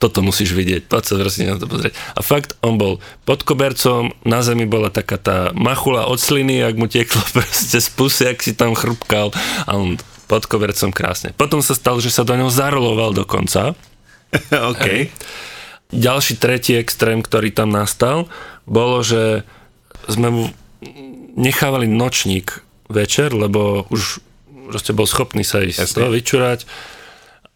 toto 0.00 0.24
musíš 0.24 0.56
vidieť, 0.56 0.88
poď 0.88 1.02
sa 1.04 1.14
prosím 1.20 1.54
na 1.54 1.60
to 1.60 1.68
pozrieť. 1.68 1.94
A 2.16 2.20
fakt, 2.24 2.56
on 2.64 2.80
bol 2.80 3.04
pod 3.28 3.44
kobercom, 3.44 4.10
na 4.24 4.40
zemi 4.40 4.64
bola 4.64 4.88
taká 4.88 5.20
tá 5.20 5.38
machula 5.52 6.08
od 6.08 6.16
sliny, 6.18 6.64
ak 6.64 6.74
mu 6.80 6.88
tieklo 6.88 7.20
proste 7.36 7.78
z 7.78 7.88
pusy, 7.92 8.24
ak 8.32 8.40
si 8.40 8.56
tam 8.56 8.72
chrupkal 8.72 9.30
a 9.68 9.70
on 9.76 10.00
pod 10.24 10.48
kobercom 10.48 10.90
krásne. 10.90 11.36
Potom 11.36 11.60
sa 11.60 11.76
stalo, 11.76 12.00
že 12.00 12.08
sa 12.08 12.24
do 12.24 12.32
ňoho 12.32 12.48
zaroloval 12.48 13.12
dokonca. 13.12 13.76
OK. 14.72 15.12
Ďalší 15.94 16.40
tretí 16.40 16.74
extrém, 16.74 17.20
ktorý 17.20 17.52
tam 17.52 17.70
nastal, 17.70 18.26
bolo, 18.64 19.04
že 19.04 19.44
sme 20.08 20.32
mu 20.32 20.44
nechávali 21.36 21.84
nočník 21.86 22.64
večer, 22.88 23.36
lebo 23.36 23.84
už 23.92 24.24
proste 24.72 24.96
bol 24.96 25.04
schopný 25.04 25.44
sa 25.44 25.60
ísť 25.60 25.92
Jasne. 25.92 25.98
to 26.00 26.04
vyčurať 26.08 26.60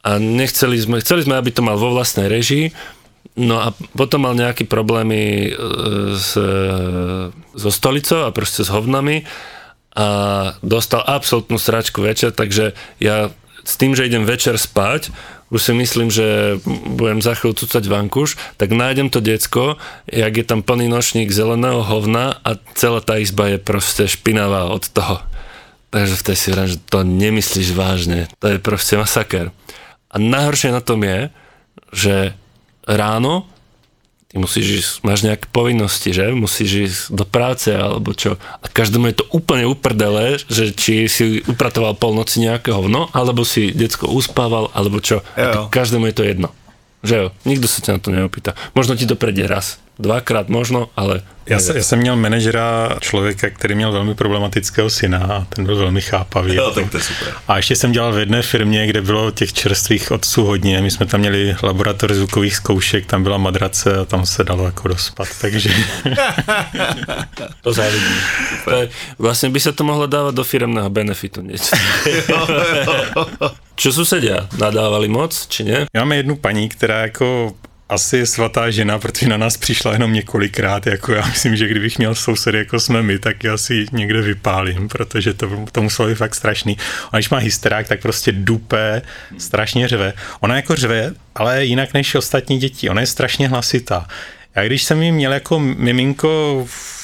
a 0.08 0.16
nechceli 0.16 0.80
sme, 0.80 1.04
chceli 1.04 1.28
sme, 1.28 1.36
aby 1.36 1.52
to 1.52 1.60
mal 1.60 1.76
vo 1.76 1.92
vlastnej 1.92 2.32
režii, 2.32 2.72
no 3.36 3.60
a 3.60 3.76
potom 3.92 4.24
mal 4.24 4.32
nejaké 4.32 4.64
problémy 4.64 5.20
e, 5.20 5.50
s, 6.16 6.32
e, 6.32 7.28
so 7.52 7.68
stolicou 7.68 8.24
a 8.24 8.32
proste 8.32 8.64
s 8.64 8.72
hovnami 8.72 9.28
a 9.92 10.08
dostal 10.64 11.04
absolútnu 11.04 11.60
sračku 11.60 12.00
večer, 12.00 12.32
takže 12.32 12.72
ja 13.04 13.28
s 13.68 13.76
tým, 13.76 13.92
že 13.92 14.08
idem 14.08 14.24
večer 14.24 14.56
spať, 14.56 15.12
už 15.52 15.60
si 15.60 15.72
myslím, 15.76 16.08
že 16.08 16.56
budem 16.96 17.20
za 17.20 17.36
chvíľu 17.36 17.56
cucať 17.56 17.84
vankuš, 17.88 18.36
tak 18.56 18.72
nájdem 18.72 19.12
to 19.12 19.20
decko, 19.20 19.76
jak 20.08 20.32
je 20.32 20.44
tam 20.44 20.60
plný 20.64 20.88
nočník 20.88 21.32
zeleného 21.32 21.84
hovna 21.84 22.36
a 22.44 22.56
celá 22.76 23.00
tá 23.04 23.20
izba 23.20 23.52
je 23.52 23.58
proste 23.60 24.08
špinavá 24.08 24.68
od 24.72 24.88
toho. 24.88 25.20
Takže 25.88 26.20
vtedy 26.20 26.36
si 26.36 26.48
vrám, 26.52 26.68
že 26.68 26.76
to 26.84 27.00
nemyslíš 27.00 27.72
vážne. 27.72 28.28
To 28.44 28.52
je 28.52 28.60
proste 28.60 29.00
masaker. 29.00 29.48
A 30.08 30.16
najhoršie 30.16 30.72
na 30.72 30.80
tom 30.80 31.04
je, 31.04 31.28
že 31.92 32.14
ráno 32.88 33.44
ty 34.28 34.36
musíš 34.36 34.66
ísť, 34.68 34.90
máš 35.08 35.20
nejaké 35.24 35.48
povinnosti, 35.48 36.12
že? 36.12 36.28
Musíš 36.36 36.70
ísť 36.84 37.00
do 37.16 37.24
práce 37.24 37.72
alebo 37.72 38.12
čo. 38.12 38.36
A 38.60 38.68
každému 38.68 39.08
je 39.08 39.24
to 39.24 39.26
úplne 39.32 39.64
uprdele, 39.64 40.36
že 40.52 40.76
či 40.76 41.08
si 41.08 41.40
upratoval 41.48 41.96
polnoci 41.96 42.44
nejaké 42.44 42.68
hovno, 42.76 43.08
alebo 43.16 43.42
si 43.48 43.72
decko 43.72 44.12
uspával, 44.12 44.68
alebo 44.76 45.00
čo. 45.00 45.24
A 45.32 45.72
každému 45.72 46.12
je 46.12 46.16
to 46.16 46.28
jedno. 46.28 46.48
Že 47.00 47.14
jo, 47.16 47.26
nikto 47.48 47.66
sa 47.70 47.80
ťa 47.80 47.90
na 47.96 48.00
to 48.04 48.10
neopýta. 48.12 48.52
Možno 48.76 49.00
ti 49.00 49.08
to 49.08 49.16
prejde 49.16 49.48
raz, 49.48 49.80
dvakrát 49.98 50.48
možno, 50.48 50.88
ale 50.96 51.22
Já, 51.48 51.58
se, 51.58 51.76
já 51.76 51.82
jsem 51.82 51.98
měl 51.98 52.16
manažera 52.16 52.88
člověka, 53.00 53.50
který 53.50 53.74
měl 53.74 53.92
velmi 53.92 54.14
problematického 54.14 54.90
syna 54.90 55.18
a 55.18 55.44
ten 55.48 55.64
byl 55.64 55.76
velmi 55.76 56.00
chápavý. 56.00 56.54
Jo, 56.54 56.70
tak 56.70 56.90
to 56.90 56.96
je 56.96 57.02
super. 57.02 57.34
A 57.48 57.56
ještě 57.56 57.76
jsem 57.76 57.92
dělal 57.92 58.12
v 58.12 58.18
jedné 58.18 58.42
firmě, 58.42 58.86
kde 58.86 59.00
bylo 59.00 59.30
těch 59.30 59.52
čerstvých 59.52 60.10
otců 60.10 60.44
hodně. 60.44 60.82
My 60.82 60.90
jsme 60.90 61.06
tam 61.06 61.20
měli 61.20 61.56
laboratoř 61.62 62.12
zvukových 62.12 62.56
zkoušek, 62.56 63.06
tam 63.06 63.22
byla 63.22 63.38
madrace 63.38 63.96
a 63.96 64.04
tam 64.04 64.26
se 64.26 64.44
dalo 64.44 64.64
jako 64.64 64.88
dospat. 64.88 65.28
Takže 65.40 65.70
to 67.62 67.72
závidím. 67.72 68.18
Vlastne 69.18 69.48
by 69.48 69.60
sa 69.60 69.72
to 69.72 69.88
mohlo 69.88 70.04
dávať 70.04 70.34
do 70.36 70.44
firemného 70.44 70.90
benefitu 70.92 71.40
niečo. 71.40 71.72
Čo 73.78 73.94
susedia? 73.94 74.50
Nadávali 74.58 75.08
moc, 75.08 75.46
či 75.48 75.64
my 75.64 75.86
máme 75.96 76.16
jednu 76.16 76.36
paní, 76.36 76.68
která 76.68 77.00
jako 77.00 77.52
asi 77.88 78.26
svatá 78.26 78.70
žena, 78.70 78.98
protože 78.98 79.28
na 79.28 79.36
nás 79.36 79.56
přišla 79.56 79.92
jenom 79.92 80.12
několikrát, 80.12 80.86
jako 80.86 81.12
já 81.12 81.26
myslím, 81.26 81.56
že 81.56 81.68
kdybych 81.68 81.98
měl 81.98 82.14
sousedy, 82.14 82.58
jako 82.58 82.80
jsme 82.80 83.02
my, 83.02 83.18
tak 83.18 83.44
já 83.44 83.56
si 83.56 83.86
někde 83.92 84.22
vypálím, 84.22 84.88
protože 84.88 85.34
to, 85.34 85.66
to 85.72 85.82
muselo 85.82 86.08
být 86.08 86.14
fakt 86.14 86.34
strašný. 86.34 86.76
Ona 87.12 87.18
když 87.18 87.30
má 87.30 87.38
hysterák, 87.38 87.88
tak 87.88 88.00
prostě 88.00 88.32
dupe, 88.32 89.02
strašně 89.38 89.88
řve. 89.88 90.12
Ona 90.40 90.56
jako 90.56 90.76
řve, 90.76 91.12
ale 91.34 91.64
jinak 91.64 91.94
než 91.94 92.14
ostatní 92.14 92.58
děti, 92.58 92.88
ona 92.88 93.00
je 93.00 93.06
strašně 93.06 93.48
hlasitá. 93.48 94.06
Já 94.56 94.64
když 94.64 94.84
jsem 94.84 95.02
ji 95.02 95.12
měl 95.12 95.32
jako 95.32 95.58
miminko 95.58 96.64
v 96.68 96.97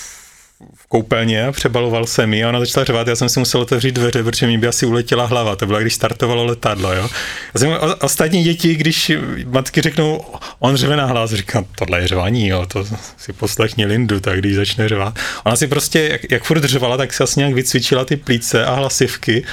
v 0.84 0.86
koupelně 0.86 1.52
přebaloval 1.52 2.06
jsem 2.06 2.34
ji 2.34 2.44
a 2.44 2.48
ona 2.48 2.60
začala 2.60 2.84
řvát, 2.84 3.06
já 3.06 3.16
jsem 3.16 3.28
si 3.28 3.38
musel 3.38 3.60
otevřít 3.60 3.92
dveře, 3.92 4.22
protože 4.22 4.46
mi 4.46 4.58
by 4.58 4.66
asi 4.66 4.86
uletěla 4.86 5.26
hlava, 5.26 5.56
to 5.56 5.66
bylo, 5.66 5.80
když 5.80 5.94
startovalo 5.94 6.44
letadlo, 6.44 6.92
jo. 6.92 7.08
Já 7.54 7.60
jsem, 7.60 7.70
ostatní 8.00 8.44
děti, 8.44 8.74
když 8.74 9.12
matky 9.46 9.80
řeknou, 9.80 10.24
on 10.58 10.76
řve 10.76 10.96
na 10.96 11.06
hlas, 11.06 11.32
říkám, 11.32 11.64
tohle 11.78 12.00
je 12.00 12.08
řvaní, 12.08 12.48
jo, 12.48 12.66
to 12.66 12.86
si 13.16 13.32
poslechni 13.32 13.86
Lindu, 13.86 14.20
tak 14.20 14.38
když 14.38 14.54
začne 14.54 14.88
řvát. 14.88 15.18
Ona 15.44 15.56
si 15.56 15.66
prostě, 15.66 16.08
jak, 16.12 16.20
jak 16.30 16.44
furt 16.44 16.64
řvala, 16.64 16.96
tak 16.96 17.12
si 17.12 17.22
asi 17.22 17.40
nějak 17.40 17.54
vycvičila 17.54 18.04
ty 18.04 18.16
plíce 18.16 18.64
a 18.64 18.74
hlasivky 18.74 19.44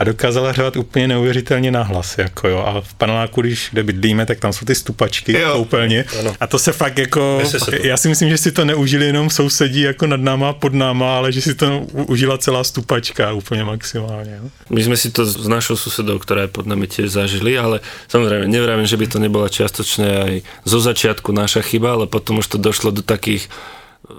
a 0.00 0.04
dokázala 0.04 0.52
řvat 0.52 0.76
úplně 0.76 1.08
neuvěřitelně 1.08 1.70
na 1.70 1.82
hlas, 1.82 2.18
jako 2.18 2.48
jo. 2.48 2.58
A 2.58 2.80
v 2.80 2.94
paneláku, 2.94 3.40
když 3.40 3.68
kde 3.72 3.82
bydlíme, 3.82 4.26
tak 4.26 4.40
tam 4.40 4.52
jsou 4.52 4.64
ty 4.64 4.74
stupačky 4.74 5.32
Jo. 5.32 5.48
v 5.48 5.52
koupelně. 5.52 6.04
A 6.40 6.46
to 6.46 6.58
se 6.58 6.72
fakt 6.72 6.98
jako, 6.98 7.40
se 7.44 7.58
to. 7.58 7.70
já 7.84 7.96
si 7.96 8.08
myslím, 8.08 8.28
že 8.28 8.38
si 8.38 8.52
to 8.52 8.64
neužili 8.64 9.06
jenom 9.06 9.30
sousedí 9.30 9.80
jako 9.80 10.06
nad 10.06 10.20
náma 10.20 10.48
a 10.48 10.52
pod 10.52 10.74
náma, 10.74 11.16
ale 11.16 11.32
že 11.32 11.42
si 11.42 11.54
to 11.54 11.80
užila 11.92 12.38
celá 12.38 12.64
stupačka 12.64 13.32
úplně 13.32 13.64
maximálně. 13.64 14.40
Jo. 14.42 14.48
My 14.70 14.80
sme 14.82 14.96
si 14.96 15.12
to 15.12 15.28
s 15.28 15.44
našou 15.48 15.76
susedou, 15.76 16.16
ktorá 16.16 16.48
je 16.48 16.54
pod 16.56 16.64
nami 16.64 16.88
tiež 16.88 17.12
zažili, 17.12 17.58
ale 17.60 17.84
samozrejme, 18.08 18.48
nevravím, 18.48 18.88
že 18.88 18.96
by 18.96 19.06
to 19.06 19.18
nebola 19.20 19.52
čiastočne 19.52 20.08
aj 20.08 20.34
zo 20.64 20.80
začiatku 20.80 21.28
naša 21.28 21.60
chyba, 21.60 21.92
ale 21.92 22.06
potom 22.08 22.40
už 22.40 22.48
to 22.48 22.56
došlo 22.56 22.88
do 22.88 23.04
takých 23.04 23.52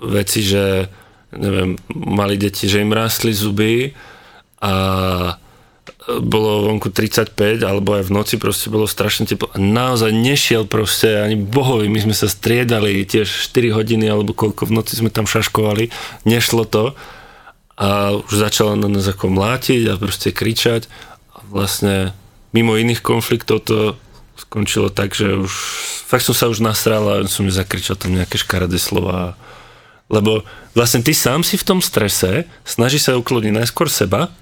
vecí, 0.05 0.45
že 0.45 0.93
neviem, 1.33 1.73
mali 1.89 2.37
deti, 2.37 2.69
že 2.69 2.85
im 2.85 2.93
rástli 2.93 3.33
zuby 3.33 3.97
a 4.61 4.73
bolo 6.21 6.65
vonku 6.65 6.89
35, 6.89 7.61
alebo 7.61 7.97
aj 7.97 8.09
v 8.09 8.13
noci 8.13 8.35
proste 8.41 8.69
bolo 8.73 8.89
strašne 8.89 9.29
teplo. 9.29 9.49
A 9.53 9.57
naozaj 9.61 10.13
nešiel 10.13 10.65
proste 10.65 11.21
ani 11.21 11.37
bohovi. 11.37 11.89
My 11.89 12.01
sme 12.01 12.15
sa 12.17 12.25
striedali 12.25 13.05
tiež 13.05 13.29
4 13.49 13.73
hodiny, 13.73 14.09
alebo 14.09 14.33
koľko 14.33 14.69
v 14.69 14.75
noci 14.81 14.97
sme 14.97 15.13
tam 15.13 15.29
šaškovali. 15.29 15.93
Nešlo 16.25 16.65
to. 16.65 16.93
A 17.77 18.13
už 18.13 18.33
začala 18.33 18.77
na 18.77 18.89
nás 18.89 19.05
ako 19.09 19.33
mlátiť 19.33 19.89
a 19.89 19.97
proste 19.97 20.29
kričať. 20.33 20.85
A 21.33 21.45
vlastne 21.49 22.13
mimo 22.53 22.77
iných 22.77 23.01
konfliktov 23.01 23.65
to 23.65 23.97
skončilo 24.37 24.89
tak, 24.89 25.13
že 25.13 25.37
už 25.37 25.53
fakt 26.09 26.25
som 26.25 26.33
sa 26.33 26.49
už 26.49 26.65
nasral 26.65 27.05
a 27.05 27.15
som 27.29 27.45
mi 27.45 27.53
zakričal 27.53 27.93
tam 27.93 28.17
nejaké 28.17 28.41
škaredé 28.41 28.81
slova. 28.81 29.37
Lebo 30.09 30.43
vlastne 30.73 31.05
ty 31.05 31.13
sám 31.13 31.45
si 31.45 31.55
v 31.55 31.67
tom 31.67 31.79
strese 31.79 32.49
snaží 32.65 32.97
sa 32.97 33.15
ukloniť 33.15 33.53
najskôr 33.53 33.87
seba, 33.87 34.33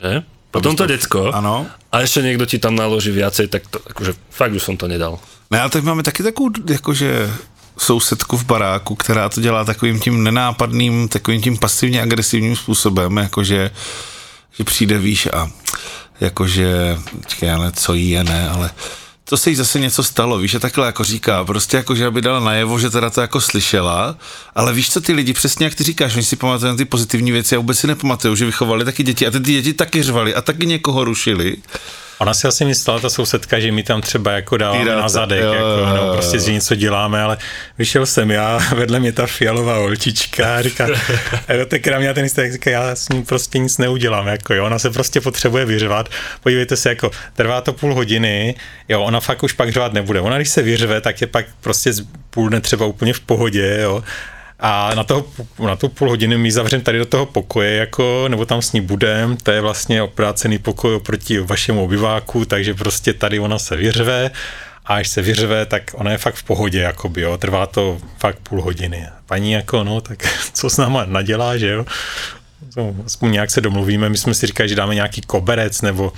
že? 0.00 0.24
Potom 0.50 0.76
to 0.76 0.86
decko 0.86 1.32
Ano. 1.32 1.66
a 1.92 2.00
ešte 2.00 2.24
niekto 2.24 2.48
ti 2.48 2.56
tam 2.56 2.72
naloží 2.72 3.12
viacej, 3.12 3.52
tak 3.52 3.68
to, 3.68 3.78
akože 3.84 4.16
fakt 4.32 4.56
už 4.56 4.64
som 4.64 4.76
to 4.80 4.88
nedal. 4.88 5.20
Ne, 5.50 5.60
ale 5.60 5.70
tak 5.70 5.84
máme 5.84 6.02
taky 6.02 6.22
takovou, 6.22 6.50
jakože 6.64 7.30
sousedku 7.78 8.36
v 8.36 8.44
baráku, 8.44 8.94
která 8.94 9.28
to 9.28 9.40
dělá 9.40 9.64
takovým 9.64 10.00
tím 10.00 10.24
nenápadným, 10.24 11.08
takovým 11.08 11.42
tím 11.42 11.56
pasivně 11.58 12.02
agresivním 12.02 12.56
způsobem, 12.56 13.16
jakože 13.16 13.70
že 14.58 14.64
přijde 14.64 14.98
výš 14.98 15.26
a 15.26 15.50
jakože, 16.20 16.98
počkej, 17.22 17.52
ale 17.52 17.72
co 17.72 17.94
jí 17.94 18.10
je, 18.10 18.24
ne, 18.24 18.48
ale 18.48 18.70
to 19.28 19.36
se 19.36 19.50
jí 19.50 19.56
zase 19.56 19.80
něco 19.80 20.02
stalo, 20.02 20.38
víš, 20.38 20.50
že 20.50 20.58
takhle 20.58 20.86
jako 20.86 21.04
říká, 21.04 21.44
prostě 21.44 21.76
jako, 21.76 21.94
že 21.94 22.06
aby 22.06 22.20
dala 22.20 22.40
najevo, 22.40 22.78
že 22.78 22.90
teda 22.90 23.10
to 23.10 23.20
jako 23.20 23.40
slyšela, 23.40 24.16
ale 24.54 24.72
víš 24.72 24.90
co, 24.90 25.00
ty 25.00 25.12
lidi, 25.12 25.32
přesně 25.32 25.66
jak 25.66 25.74
ty 25.74 25.84
říkáš, 25.84 26.14
oni 26.14 26.24
si 26.24 26.36
pamatují 26.36 26.76
ty 26.76 26.84
pozitivní 26.84 27.32
věci 27.32 27.56
a 27.56 27.58
vůbec 27.58 27.78
si 27.78 27.86
nepamatují, 27.86 28.36
že 28.36 28.46
vychovali 28.46 28.84
taky 28.84 29.02
děti 29.02 29.26
a 29.26 29.30
ty, 29.30 29.40
ty 29.40 29.52
děti 29.52 29.72
taky 29.72 30.02
řvali 30.02 30.34
a 30.34 30.42
taky 30.42 30.66
někoho 30.66 31.04
rušili. 31.04 31.56
Ona 32.18 32.34
si 32.34 32.48
asi 32.48 32.64
myslela, 32.64 33.00
ta 33.00 33.10
sousedka, 33.10 33.60
že 33.60 33.72
my 33.72 33.82
tam 33.82 34.00
třeba 34.00 34.32
jako 34.32 34.56
dáváme 34.56 34.80
Týráte, 34.80 35.02
na 35.02 35.08
zadek, 35.08 35.42
jo, 35.42 35.52
jako, 35.52 35.96
no, 35.96 36.12
prostě 36.12 36.38
že 36.38 36.52
něco 36.52 36.74
děláme, 36.74 37.22
ale 37.22 37.38
vyšel 37.78 38.06
jsem 38.06 38.30
já, 38.30 38.60
vedle 38.74 39.00
mě 39.00 39.12
ta 39.12 39.26
fialová 39.26 39.76
holčička 39.76 40.56
a 40.56 40.62
říká, 40.62 40.86
a 41.48 41.64
tak 41.68 41.86
na 41.86 41.98
mě 41.98 42.14
ten 42.14 42.24
jistý, 42.24 42.52
říká, 42.52 42.70
já 42.70 42.94
s 42.94 43.08
ním 43.08 43.24
prostě 43.24 43.58
nic 43.58 43.78
neudělám, 43.78 44.26
jako 44.26 44.54
jo, 44.54 44.66
ona 44.66 44.78
se 44.78 44.90
prostě 44.90 45.20
potřebuje 45.20 45.64
vyřvat, 45.64 46.08
podívejte 46.42 46.76
se, 46.76 46.88
jako 46.88 47.10
trvá 47.34 47.60
to 47.60 47.72
půl 47.72 47.94
hodiny, 47.94 48.54
jo, 48.88 49.02
ona 49.02 49.20
fakt 49.20 49.42
už 49.42 49.52
pak 49.52 49.72
řvat 49.72 49.92
nebude, 49.92 50.20
ona 50.20 50.36
když 50.36 50.48
se 50.48 50.62
vyřve, 50.62 51.00
tak 51.00 51.20
je 51.20 51.26
pak 51.26 51.46
prostě 51.60 51.92
z 51.92 52.06
půl 52.30 52.48
dne 52.48 52.60
třeba 52.60 52.86
úplně 52.86 53.12
v 53.12 53.20
pohodě, 53.20 53.78
jo, 53.82 54.04
a 54.60 54.94
na, 54.94 55.04
toho, 55.04 55.24
na 55.58 55.76
tu 55.76 55.88
půl 55.88 56.08
hodiny 56.08 56.38
my 56.38 56.52
zavřeme 56.52 56.82
tady 56.82 56.98
do 56.98 57.06
toho 57.06 57.26
pokoje, 57.26 57.74
jako, 57.76 58.24
nebo 58.28 58.44
tam 58.46 58.62
s 58.62 58.72
ní 58.72 58.80
budem, 58.80 59.36
to 59.36 59.50
je 59.50 59.60
vlastně 59.60 60.02
oprácený 60.02 60.58
pokoj 60.58 60.94
oproti 60.94 61.38
vašemu 61.40 61.84
obyváku, 61.84 62.44
takže 62.44 62.74
prostě 62.74 63.12
tady 63.12 63.38
ona 63.38 63.58
se 63.58 63.76
vyřve 63.76 64.30
a 64.86 64.94
až 64.94 65.08
se 65.08 65.22
vyřve, 65.22 65.66
tak 65.66 65.82
ona 65.94 66.10
je 66.12 66.18
fakt 66.18 66.34
v 66.34 66.42
pohodě, 66.42 66.80
jakoby, 66.80 67.20
jo, 67.20 67.36
trvá 67.38 67.66
to 67.66 67.98
fakt 68.18 68.38
půl 68.38 68.62
hodiny. 68.62 69.06
Paní 69.26 69.52
jako, 69.52 69.84
no, 69.84 70.00
tak 70.00 70.18
co 70.52 70.70
s 70.70 70.76
náma 70.76 71.04
nadělá, 71.04 71.56
že 71.56 71.68
jo, 71.68 71.84
aspoň 73.06 73.32
nějak 73.32 73.50
se 73.50 73.60
domluvíme, 73.60 74.08
my 74.08 74.18
jsme 74.18 74.34
si 74.34 74.46
říkali, 74.46 74.68
že 74.68 74.74
dáme 74.74 74.94
nějaký 74.94 75.20
koberec 75.20 75.82
nebo 75.82 76.12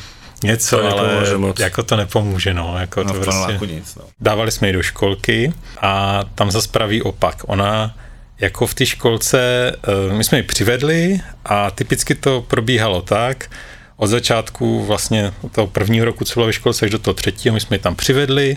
něco, 0.44 0.79
To 0.79 0.98
ale 0.98 1.37
moc. 1.37 1.61
jako 1.61 1.83
to 1.83 1.96
nepomůže, 1.96 2.55
no, 2.55 2.76
jako 2.81 3.05
No, 3.05 3.12
to 3.14 3.20
prostě 3.20 3.66
nic, 3.66 3.94
no. 3.94 4.03
dávali 4.20 4.50
jsme 4.50 4.66
ji 4.68 4.72
do 4.72 4.83
školky 4.83 5.53
a 5.81 6.20
tam 6.35 6.50
zase 6.50 6.68
praví 6.68 7.03
opak. 7.03 7.37
Ona 7.46 7.96
jako 8.40 8.66
v 8.66 8.74
té 8.74 8.87
školce, 8.87 9.72
eh, 9.72 10.14
my 10.14 10.24
jsme 10.24 10.38
ji 10.38 10.42
přivedli 10.42 11.20
a 11.44 11.70
typicky 11.70 12.14
to 12.14 12.42
probíhalo 12.48 13.03
tak, 13.03 13.50
od 13.96 14.07
začátku 14.07 14.85
vlastně 14.85 15.33
od 15.42 15.53
toho 15.53 15.66
prvního 15.66 16.05
roku, 16.05 16.24
co 16.24 16.35
byla 16.35 16.46
ve 16.46 16.53
školce, 16.53 16.85
až 16.85 16.90
do 16.90 16.98
toho 16.98 17.14
třetího, 17.14 17.55
my 17.55 17.61
jsme 17.61 17.74
ji 17.74 17.81
tam 17.81 17.96
přivedli, 17.96 18.57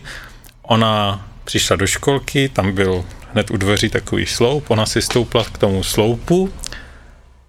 ona 0.62 1.28
přišla 1.44 1.76
do 1.76 1.88
školky, 1.88 2.50
tam 2.50 2.72
byl 2.72 3.06
hned 3.34 3.52
u 3.52 3.58
dveří 3.58 3.90
takový 3.90 4.26
sloup, 4.26 4.72
ona 4.72 4.86
si 4.86 5.02
stoupla 5.02 5.44
k 5.44 5.58
tomu 5.58 5.84
sloupu 5.84 6.50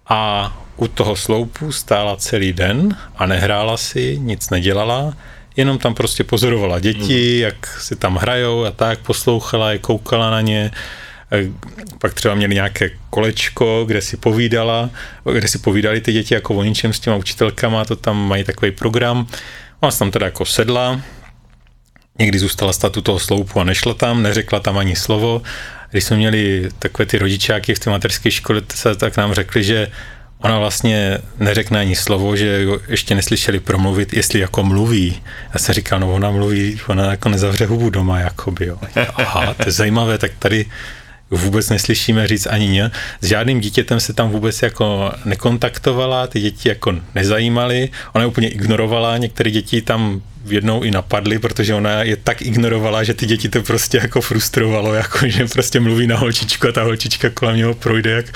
a 0.09 0.53
u 0.77 0.89
toho 0.89 1.17
sloupu 1.17 1.73
stála 1.73 2.17
celý 2.17 2.53
den 2.53 2.97
a 3.17 3.27
nehrála 3.27 3.77
si, 3.77 4.19
nic 4.19 4.51
nedělala, 4.51 5.17
jenom 5.57 5.79
tam 5.79 5.95
prostě 5.95 6.25
pozorovala 6.25 6.81
děti, 6.81 7.39
jak 7.39 7.81
si 7.81 7.97
tam 7.97 8.17
hrajou 8.17 8.65
a 8.65 8.71
tak, 8.71 8.99
poslouchala 8.99 9.73
je, 9.73 9.79
koukala 9.79 10.31
na 10.31 10.41
ně, 10.41 10.71
pak 11.99 12.15
třeba 12.15 12.35
měli 12.35 12.55
nějaké 12.55 12.91
kolečko, 13.11 13.85
kde 13.87 14.01
si 14.01 14.17
povídala, 14.17 14.91
kde 15.33 15.49
si 15.49 15.59
povídali 15.59 16.01
ty 16.01 16.13
děti 16.13 16.35
jako 16.35 16.55
o 16.55 16.63
ničem 16.63 16.93
s 16.93 17.01
těma 17.01 17.17
učitelkama, 17.17 17.85
to 17.85 17.97
tam 17.97 18.29
mají 18.29 18.45
takový 18.45 18.71
program. 18.71 19.27
Ona 19.81 19.91
se 19.91 19.99
tam 19.99 20.11
teda 20.11 20.27
jako 20.27 20.45
sedla, 20.45 21.01
někdy 22.19 22.39
zůstala 22.39 22.73
stát 22.73 22.97
u 22.97 23.01
toho 23.01 23.19
sloupu 23.19 23.61
a 23.61 23.65
nešla 23.65 23.95
tam, 23.95 24.23
neřekla 24.23 24.61
tam 24.61 24.79
ani 24.79 24.97
slovo. 24.97 25.43
Když 25.91 26.05
jsme 26.05 26.17
měli 26.17 26.69
takové 26.79 27.07
ty 27.07 27.19
rodičáky 27.19 27.75
v 27.75 27.79
té 27.79 27.91
mateřské 27.91 28.31
škole, 28.31 28.63
tak 28.97 29.17
nám 29.17 29.35
řekli, 29.35 29.65
že 29.65 29.89
ona 30.39 30.59
vlastně 30.59 31.19
neřekne 31.39 31.81
ani 31.81 31.97
slovo, 31.97 32.37
že 32.37 32.67
ještě 32.89 33.15
neslyšeli 33.15 33.61
promluvit, 33.61 34.13
jestli 34.13 34.41
jako 34.41 34.63
mluví. 34.63 35.23
Já 35.53 35.59
jsem 35.59 35.75
říkal, 35.75 36.01
no 36.01 36.13
ona 36.13 36.31
mluví, 36.31 36.81
ona 36.87 37.11
jako 37.11 37.29
nezavře 37.29 37.67
hubu 37.67 37.91
doma, 37.91 38.21
jakoby, 38.21 38.67
jo. 38.67 38.79
Aha, 39.15 39.55
to 39.55 39.63
je 39.67 39.73
zajímavé, 39.73 40.19
tak 40.19 40.31
tady 40.39 40.67
vůbec 41.31 41.71
neslyšíme 41.71 42.27
říct 42.29 42.47
ani 42.47 42.69
ně. 42.69 42.91
S 43.21 43.27
žádným 43.27 43.61
dítětem 43.61 44.01
se 44.01 44.13
tam 44.13 44.31
vůbec 44.31 44.63
jako 44.63 45.13
nekontaktovala, 45.25 46.27
ty 46.27 46.41
děti 46.41 46.69
jako 46.69 46.93
nezajímaly, 47.15 47.91
ona 48.13 48.23
je 48.23 48.29
úplně 48.29 48.49
ignorovala, 48.49 49.19
některé 49.19 49.51
děti 49.51 49.83
tam 49.83 50.23
jednou 50.47 50.83
i 50.83 50.91
napadly, 50.91 51.39
protože 51.39 51.75
ona 51.75 51.91
je 52.03 52.17
tak 52.17 52.43
ignorovala, 52.43 53.03
že 53.05 53.15
ty 53.15 53.27
děti 53.27 53.49
to 53.49 53.63
prostě 53.63 53.99
jako 54.03 54.21
frustrovalo, 54.21 54.95
jako 54.95 55.19
že 55.29 55.47
prostě 55.47 55.81
mluví 55.81 56.07
na 56.07 56.17
holčičku 56.17 56.69
a 56.69 56.73
ta 56.73 56.83
holčička 56.83 57.31
kolem 57.31 57.57
něho 57.57 57.75
projde 57.75 58.11
jak 58.11 58.27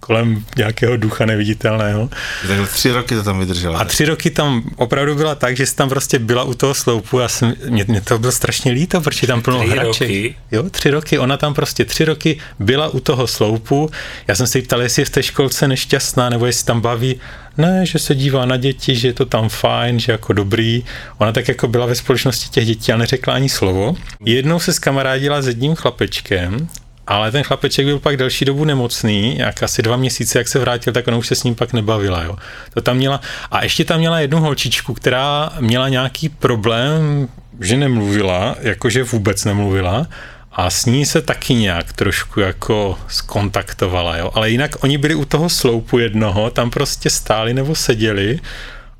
kolem 0.00 0.44
nějakého 0.56 0.96
ducha 0.96 1.26
neviditelného. 1.26 2.10
Takhle 2.48 2.66
tři 2.66 2.92
roky 2.92 3.14
to 3.14 3.22
tam 3.22 3.38
vydržela. 3.40 3.78
A 3.78 3.84
tři 3.84 4.04
roky 4.04 4.30
tam 4.30 4.62
opravdu 4.76 5.14
byla 5.14 5.34
tak, 5.34 5.56
že 5.56 5.66
jsi 5.66 5.76
tam 5.76 5.88
prostě 5.88 6.18
byla 6.18 6.42
u 6.44 6.54
toho 6.54 6.74
sloupu 6.74 7.20
a 7.20 7.28
jsem, 7.28 7.54
mě, 7.68 7.84
mě 7.88 8.00
to 8.00 8.18
bylo 8.18 8.32
strašně 8.32 8.72
líto, 8.72 9.00
protože 9.00 9.26
tam 9.26 9.42
plno 9.42 9.58
Tři 9.60 9.68
hraček. 9.70 10.08
roky? 10.08 10.34
Jo, 10.50 10.70
tři 10.70 10.90
roky, 10.90 11.18
ona 11.18 11.36
tam 11.36 11.54
prostě 11.54 11.84
tři 11.84 12.04
roky 12.04 12.38
byla 12.58 12.88
u 12.88 13.00
toho 13.00 13.26
sloupu. 13.26 13.90
Já 14.28 14.34
jsem 14.34 14.46
se 14.46 14.58
jí 14.58 14.62
ptal, 14.62 14.82
jestli 14.82 15.02
je 15.02 15.06
v 15.06 15.10
té 15.10 15.22
školce 15.22 15.68
nešťastná, 15.68 16.28
nebo 16.28 16.46
jestli 16.46 16.64
tam 16.66 16.80
baví. 16.80 17.20
Ne, 17.56 17.86
že 17.86 17.98
se 17.98 18.14
dívá 18.14 18.44
na 18.46 18.56
děti, 18.56 18.96
že 18.96 19.08
je 19.08 19.12
to 19.12 19.26
tam 19.26 19.48
fajn, 19.48 19.98
že 19.98 20.12
jako 20.12 20.32
dobrý. 20.32 20.84
Ona 21.18 21.32
tak 21.32 21.48
jako 21.48 21.68
byla 21.68 21.86
ve 21.86 21.94
společnosti 21.94 22.50
těch 22.50 22.66
dětí 22.66 22.92
a 22.92 22.96
neřekla 22.96 23.34
ani 23.34 23.48
slovo. 23.48 23.94
Jednou 24.24 24.58
se 24.58 24.72
skamarádila 24.72 25.42
s 25.42 25.46
jedním 25.46 25.74
chlapečkem, 25.74 26.68
ale 27.06 27.30
ten 27.30 27.42
chlapeček 27.42 27.86
byl 27.86 27.98
pak 27.98 28.16
delší 28.16 28.44
dobu 28.44 28.64
nemocný, 28.64 29.38
jak 29.38 29.62
asi 29.62 29.82
dva 29.82 29.96
měsíce, 29.96 30.38
jak 30.38 30.48
se 30.48 30.58
vrátil, 30.58 30.92
tak 30.92 31.08
ona 31.08 31.16
už 31.16 31.26
se 31.26 31.34
s 31.34 31.44
ním 31.44 31.54
pak 31.54 31.72
nebavila. 31.72 32.22
Jo. 32.22 32.36
To 32.74 32.80
tam 32.80 32.96
měla, 32.96 33.20
a 33.50 33.62
ještě 33.62 33.84
tam 33.84 33.98
měla 33.98 34.20
jednu 34.20 34.40
holčičku, 34.40 34.94
která 34.94 35.50
měla 35.60 35.88
nějaký 35.88 36.28
problém, 36.28 37.28
že 37.60 37.76
nemluvila, 37.76 38.56
jakože 38.60 39.04
vůbec 39.04 39.44
nemluvila, 39.44 40.06
a 40.52 40.70
s 40.70 40.86
ní 40.86 41.06
se 41.06 41.22
taky 41.22 41.54
nějak 41.54 41.92
trošku 41.92 42.40
jako 42.40 42.98
skontaktovala, 43.08 44.16
jo. 44.16 44.30
Ale 44.34 44.50
jinak 44.50 44.84
oni 44.84 44.98
byli 44.98 45.14
u 45.14 45.24
toho 45.24 45.48
sloupu 45.48 45.98
jednoho, 45.98 46.50
tam 46.50 46.70
prostě 46.70 47.10
stáli 47.10 47.54
nebo 47.54 47.74
seděli 47.74 48.40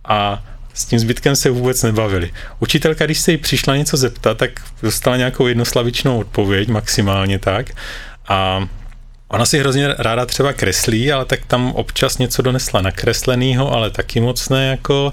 a 0.04 0.44
s 0.74 0.84
tím 0.84 0.98
zbytkem 0.98 1.36
se 1.36 1.50
vůbec 1.50 1.82
nebavili. 1.82 2.30
Učitelka, 2.58 3.04
když 3.04 3.18
se 3.18 3.32
jí 3.32 3.38
přišla 3.38 3.76
něco 3.76 3.96
zeptat, 3.96 4.38
tak 4.38 4.50
dostala 4.82 5.16
nějakou 5.16 5.46
jednoslavičnou 5.46 6.18
odpověď, 6.18 6.68
maximálně 6.68 7.38
tak. 7.38 7.70
A 8.28 8.68
ona 9.28 9.46
si 9.46 9.58
hrozně 9.58 9.94
ráda 9.98 10.26
třeba 10.26 10.52
kreslí, 10.52 11.12
ale 11.12 11.24
tak 11.24 11.40
tam 11.46 11.72
občas 11.72 12.18
něco 12.18 12.42
donesla 12.42 12.80
nakreslenýho, 12.80 13.72
ale 13.72 13.90
taky 13.90 14.20
moc 14.20 14.48
ne 14.48 14.66
jako... 14.66 15.12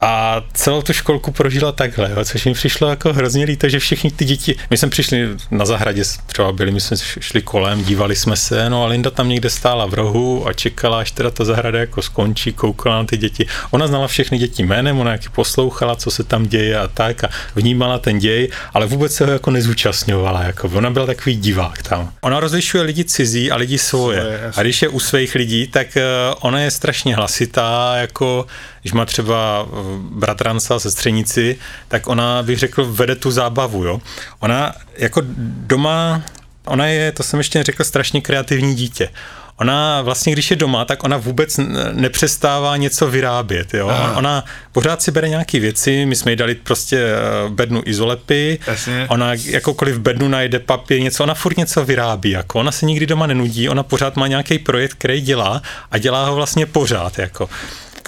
A 0.00 0.42
celou 0.52 0.82
tu 0.82 0.92
školku 0.92 1.32
prožila 1.32 1.72
takhle, 1.72 2.10
jo, 2.10 2.24
což 2.24 2.44
mi 2.44 2.54
přišlo 2.54 2.88
jako 2.88 3.12
hrozně 3.12 3.44
líto, 3.44 3.68
že 3.68 3.78
všichni 3.78 4.10
ty 4.10 4.24
děti, 4.24 4.56
my 4.70 4.76
jsme 4.76 4.88
přišli 4.88 5.28
na 5.50 5.64
zahradě, 5.64 6.02
třeba 6.26 6.52
byli, 6.52 6.70
my 6.70 6.80
jsme 6.80 6.96
šli 7.20 7.42
kolem, 7.42 7.84
dívali 7.84 8.16
jsme 8.16 8.36
se, 8.36 8.70
no 8.70 8.84
a 8.84 8.86
Linda 8.86 9.10
tam 9.10 9.28
někde 9.28 9.50
stála 9.50 9.86
v 9.86 9.94
rohu 9.94 10.48
a 10.48 10.52
čekala, 10.52 10.98
až 10.98 11.10
teda 11.10 11.30
ta 11.30 11.44
zahrada 11.44 11.78
jako 11.78 12.02
skončí, 12.02 12.52
koukala 12.52 12.96
na 12.96 13.04
ty 13.04 13.16
děti. 13.16 13.46
Ona 13.70 13.86
znala 13.86 14.08
všechny 14.08 14.38
děti 14.38 14.62
jménem, 14.62 15.00
ona 15.00 15.12
jaký 15.12 15.28
poslouchala, 15.28 15.96
co 15.96 16.10
se 16.10 16.24
tam 16.24 16.46
děje 16.46 16.78
a 16.78 16.88
tak 16.88 17.24
a 17.24 17.28
vnímala 17.54 17.98
ten 17.98 18.18
děj, 18.18 18.48
ale 18.74 18.86
vůbec 18.86 19.14
se 19.14 19.26
ho 19.26 19.32
jako 19.32 19.50
nezúčastňovala, 19.50 20.42
jako 20.42 20.68
ona 20.68 20.90
byla 20.90 21.06
takový 21.06 21.36
divák 21.36 21.82
tam. 21.82 22.12
Ona 22.20 22.40
rozlišuje 22.40 22.82
lidi 22.82 23.04
cizí 23.04 23.50
a 23.50 23.56
lidi 23.56 23.78
svoje. 23.78 24.52
A 24.56 24.62
když 24.62 24.82
je 24.82 24.88
u 24.88 25.00
svých 25.00 25.34
lidí, 25.34 25.66
tak 25.66 25.96
eh, 25.96 26.02
ona 26.40 26.60
je 26.60 26.70
strašně 26.70 27.16
hlasitá, 27.16 27.96
jako 27.96 28.46
když 28.84 28.92
má 28.92 29.04
třeba 29.04 29.66
eh, 29.84 29.98
bratranca, 29.98 30.78
sestřenici, 30.78 31.58
tak 31.88 32.06
ona, 32.06 32.42
bych 32.42 32.58
řekl, 32.58 32.84
vede 32.92 33.14
tu 33.14 33.30
zábavu, 33.30 33.84
jo. 33.84 34.00
Ona 34.40 34.72
jako 34.96 35.22
doma, 35.66 36.22
ona 36.64 36.86
je, 36.86 37.12
to 37.12 37.22
jsem 37.22 37.40
ještě 37.40 37.58
neřekl, 37.58 37.84
strašně 37.84 38.20
kreativní 38.20 38.74
dítě. 38.74 39.08
Ona 39.56 40.02
vlastně, 40.02 40.32
když 40.32 40.50
je 40.50 40.56
doma, 40.56 40.84
tak 40.84 41.04
ona 41.04 41.16
vůbec 41.16 41.60
nepřestává 41.92 42.76
něco 42.76 43.06
vyrábět. 43.06 43.74
Jo? 43.74 43.88
Aha. 43.88 44.16
Ona 44.16 44.44
pořád 44.72 45.02
si 45.02 45.10
bere 45.10 45.28
nějaké 45.28 45.60
věci, 45.60 46.06
my 46.06 46.16
jsme 46.16 46.32
jí 46.32 46.36
dali 46.36 46.54
prostě 46.54 46.98
eh, 46.98 47.48
bednu 47.48 47.82
izolepy, 47.86 48.58
Jasně. 48.66 49.06
ona 49.08 49.34
jakoukoliv 49.34 49.94
v 49.94 49.98
bednu 49.98 50.28
najde 50.28 50.58
papír, 50.58 51.00
něco, 51.00 51.22
ona 51.24 51.34
furt 51.34 51.56
něco 51.56 51.84
vyrábí, 51.84 52.30
jako 52.30 52.58
ona 52.58 52.72
se 52.72 52.86
nikdy 52.86 53.06
doma 53.06 53.26
nenudí, 53.26 53.68
ona 53.68 53.82
pořád 53.82 54.16
má 54.16 54.26
nějaký 54.26 54.58
projekt, 54.58 54.94
který 54.94 55.20
dělá 55.20 55.62
a 55.90 55.98
dělá 55.98 56.26
ho 56.26 56.34
vlastně 56.34 56.66
pořád, 56.66 57.18
jako. 57.18 57.48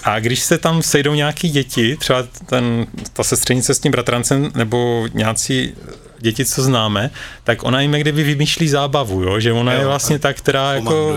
A 0.06 0.20
když 0.20 0.40
se 0.40 0.58
tam 0.58 0.82
sejdou 0.82 1.14
nějaký 1.14 1.48
děti, 1.48 1.96
třeba 1.96 2.22
ten, 2.46 2.86
ta 3.12 3.22
sestřenice 3.24 3.74
s 3.74 3.78
tím 3.78 3.92
bratrancem, 3.92 4.50
nebo 4.54 5.08
nějací 5.14 5.72
děti, 6.18 6.44
co 6.44 6.62
známe, 6.62 7.10
tak 7.44 7.64
ona 7.64 7.80
jim 7.80 7.92
kdyby 7.92 8.22
vymýšlí 8.22 8.68
zábavu, 8.68 9.22
jo? 9.22 9.40
že 9.40 9.52
ona 9.52 9.72
Jo, 9.72 9.78
je 9.80 9.86
vlastně 9.86 10.18
ta, 10.18 10.32
která 10.32 10.74
jako 10.74 11.16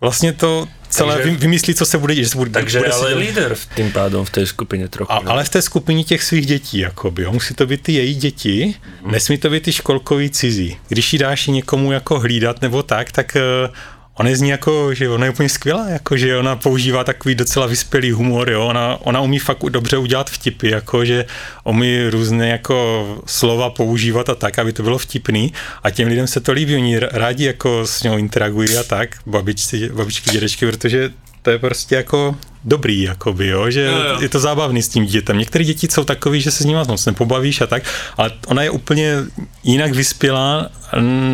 vlastně 0.00 0.32
to 0.32 0.68
celé 0.88 1.14
Takže- 1.16 1.30
vymyslí, 1.36 1.74
co 1.74 1.86
se 1.86 1.98
bude 1.98 2.26
se 2.26 2.36
bude, 2.36 2.50
Takže 2.50 2.78
bude 2.78 2.90
ale 2.90 3.08
dělat- 3.10 3.20
líder 3.20 3.54
v 3.54 3.66
tým 3.66 3.92
pádom 3.92 4.24
v 4.24 4.30
tej 4.30 4.46
skupine 4.46 4.88
trochu. 4.88 5.12
a, 5.12 5.16
ale 5.26 5.44
v 5.44 5.48
té 5.48 5.62
skupině 5.62 6.04
těch 6.04 6.22
svých 6.22 6.46
dětí, 6.46 6.78
jakoby, 6.78 7.22
jo. 7.22 7.32
musí 7.32 7.54
to 7.54 7.66
být 7.66 7.80
ty 7.82 7.92
její 7.92 8.14
děti, 8.14 8.74
Mhm. 9.02 9.12
nesmí 9.12 9.38
to 9.38 9.50
být 9.50 9.62
ty 9.62 9.72
školkový 9.72 10.30
cizí. 10.30 10.76
Když 10.88 11.12
ji 11.12 11.18
dáš 11.18 11.46
někomu 11.46 11.92
jako 11.92 12.18
hlídat 12.20 12.62
nebo 12.62 12.82
tak, 12.82 13.12
tak 13.12 13.36
uh, 13.68 13.74
ona 14.14 14.30
je 14.30 14.36
z 14.36 14.40
ní 14.40 14.48
jako, 14.48 14.94
že 14.94 15.08
ona 15.08 15.24
je 15.24 15.30
úplně 15.30 15.48
skvělá, 15.48 15.88
jako, 15.88 16.16
že 16.16 16.36
ona 16.36 16.56
používá 16.56 17.04
takový 17.04 17.34
docela 17.34 17.66
vyspělý 17.66 18.12
humor, 18.12 18.50
jo. 18.50 18.66
Ona, 18.66 18.98
ona 19.00 19.20
umí 19.20 19.38
fakt 19.38 19.64
dobře 19.68 19.96
udělat 19.96 20.30
vtipy, 20.30 20.70
jako, 20.70 21.04
že 21.04 21.26
umí 21.64 22.08
různé 22.08 22.48
jako 22.48 23.06
slova 23.26 23.70
používat 23.70 24.28
a 24.28 24.34
tak, 24.34 24.58
aby 24.58 24.72
to 24.72 24.82
bylo 24.82 24.98
vtipný 24.98 25.52
a 25.82 25.90
těm 25.90 26.08
lidem 26.08 26.26
se 26.26 26.40
to 26.40 26.52
líbí, 26.52 26.76
oni 26.76 26.98
rádi 26.98 27.44
jako 27.44 27.86
s 27.86 28.02
ňou 28.02 28.18
interagují 28.18 28.76
a 28.76 28.82
tak, 28.82 29.16
babičci, 29.26 29.88
babičky, 29.88 30.30
dědečky, 30.30 30.66
protože 30.66 31.10
to 31.42 31.50
je 31.50 31.58
prostě 31.58 31.94
jako 31.94 32.36
dobrý, 32.64 33.02
jakoby, 33.02 33.46
jo, 33.46 33.70
že 33.70 33.84
Jo, 33.84 33.92
jo. 33.92 34.20
je 34.20 34.28
to 34.28 34.40
zábavný 34.40 34.82
s 34.82 34.88
tím 34.88 35.04
dítětem. 35.04 35.38
Některé 35.38 35.64
děti 35.64 35.88
jsou 35.90 36.04
takový, 36.04 36.40
že 36.40 36.50
se 36.50 36.62
s 36.62 36.66
nimi 36.66 36.80
moc 36.88 37.06
nepobavíš 37.06 37.60
a 37.60 37.66
tak, 37.66 37.82
ale 38.16 38.30
ona 38.46 38.62
je 38.62 38.70
úplně 38.70 39.16
jinak 39.62 39.92
vyspělá 39.94 40.70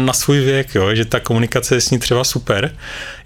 na 0.05 0.13
svůj 0.13 0.41
věk, 0.41 0.75
jo, 0.75 0.95
že 0.95 1.05
ta 1.05 1.21
komunikace 1.21 1.75
je 1.75 1.81
s 1.81 1.91
ní 1.91 1.99
třeba 1.99 2.25
super. 2.25 2.75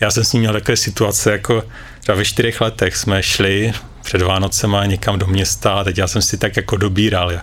Já 0.00 0.10
jsem 0.10 0.24
s 0.24 0.32
ní 0.32 0.40
měl 0.40 0.52
takové 0.52 0.76
situace, 0.76 1.32
jako 1.32 1.62
třeba 2.00 2.18
ve 2.18 2.24
čtyřech 2.24 2.60
letech 2.60 2.96
jsme 2.96 3.22
šli 3.22 3.72
před 4.02 4.22
Vánocema 4.22 4.84
někam 4.86 5.18
do 5.18 5.26
města 5.26 5.72
a 5.72 5.84
teď 5.84 5.98
já 5.98 6.06
jsem 6.06 6.22
si 6.22 6.36
tak 6.36 6.56
jako 6.56 6.76
dobíral. 6.76 7.32
Já, 7.32 7.42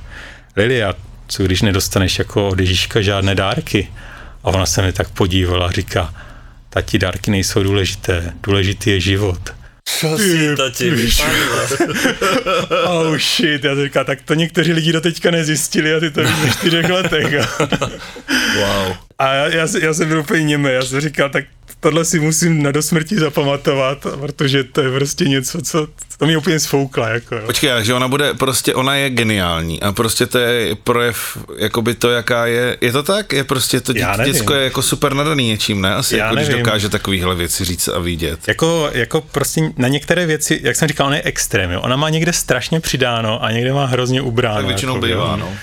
Lili, 0.56 0.84
a 0.84 0.94
co 1.28 1.44
když 1.44 1.62
nedostaneš 1.62 2.20
jako 2.20 2.48
od 2.48 2.60
Ježíška 2.60 3.02
žádné 3.02 3.36
dárky? 3.36 3.88
A 4.44 4.48
ona 4.48 4.66
se 4.66 4.82
mi 4.82 4.94
tak 4.94 5.10
podívala 5.10 5.68
a 5.68 5.72
říká, 5.72 6.14
tati, 6.70 7.00
dárky 7.00 7.32
nejsou 7.32 7.64
důležité, 7.64 8.34
důležitý 8.44 8.90
je 8.90 9.00
život. 9.00 9.61
Čo 9.84 10.18
si 10.18 10.56
to 10.56 10.70
ti? 10.70 10.92
Oh 12.86 13.18
shit, 13.18 13.64
já 13.64 13.76
říkal, 13.84 14.06
tak 14.06 14.22
to 14.22 14.34
někteří 14.34 14.74
lidi 14.74 14.92
do 14.94 15.02
teďka 15.02 15.32
nezjistili 15.32 15.94
a 15.94 16.00
ty 16.00 16.12
to 16.12 16.22
víš 16.22 16.32
ve 16.44 16.50
čtyřech 16.50 16.90
letech. 16.90 17.26
Wow. 18.56 18.96
A 19.20 19.34
já, 19.34 19.48
já, 19.48 19.68
jsem- 19.68 19.82
já 19.84 19.94
jsem 19.94 20.08
byl 20.08 20.20
úplně 20.20 20.44
němé, 20.44 20.72
já 20.72 20.82
jsem 20.82 21.02
říkal, 21.02 21.30
tak 21.30 21.46
tohle 21.82 22.06
si 22.06 22.20
musím 22.20 22.64
na 22.64 22.72
dosmrti 22.72 23.16
zapamatovat, 23.20 24.08
protože 24.20 24.64
to 24.64 24.82
je 24.82 24.92
prostě 24.92 25.26
něco, 25.26 25.62
co 25.62 25.88
to 26.18 26.26
mě 26.26 26.38
úplně 26.38 26.60
sfoukla. 26.60 27.10
Jako, 27.10 27.36
jo. 27.36 27.42
Počkej, 27.46 27.70
takže 27.70 27.94
ona 27.94 28.08
bude, 28.08 28.34
prostě 28.34 28.76
ona 28.76 28.96
je 28.96 29.10
geniální 29.10 29.82
a 29.82 29.92
prostě 29.92 30.26
to 30.26 30.38
je 30.38 30.76
projev, 30.76 31.38
jakoby 31.58 31.94
to, 31.94 32.10
jaká 32.10 32.46
je, 32.46 32.78
je 32.82 32.92
to 32.92 33.04
tak? 33.04 33.34
Je 33.34 33.44
prostě 33.44 33.82
to 33.82 33.94
nevím. 33.94 34.34
děcko 34.34 34.54
je 34.54 34.64
jako 34.64 34.82
super 34.82 35.14
nadaný 35.14 35.48
něčím, 35.48 35.82
ne? 35.82 35.96
Asi 35.96 36.18
Já 36.18 36.24
jako, 36.26 36.36
když 36.36 36.48
nevím. 36.48 36.64
dokáže 36.64 36.90
takovýhle 36.90 37.36
věci 37.36 37.66
říct 37.66 37.88
a 37.88 38.00
vidět. 38.00 38.40
Jako, 38.48 38.90
jako 38.94 39.22
prostě 39.22 39.62
na 39.78 39.88
některé 39.88 40.26
věci, 40.26 40.60
jak 40.64 40.76
jsem 40.76 40.88
říkal, 40.88 41.08
ona 41.08 41.16
je 41.16 41.22
extrém. 41.26 41.72
Jo. 41.72 41.82
Ona 41.82 41.96
má 41.96 42.10
někde 42.10 42.34
strašně 42.34 42.80
přidáno 42.80 43.44
a 43.44 43.52
někde 43.52 43.74
má 43.74 43.86
hrozně 43.86 44.22
ubráno. 44.22 44.56
Tak 44.56 44.66
většinou 44.66 44.96
jako, 44.96 45.06
bývá, 45.06 45.36
no. 45.36 45.54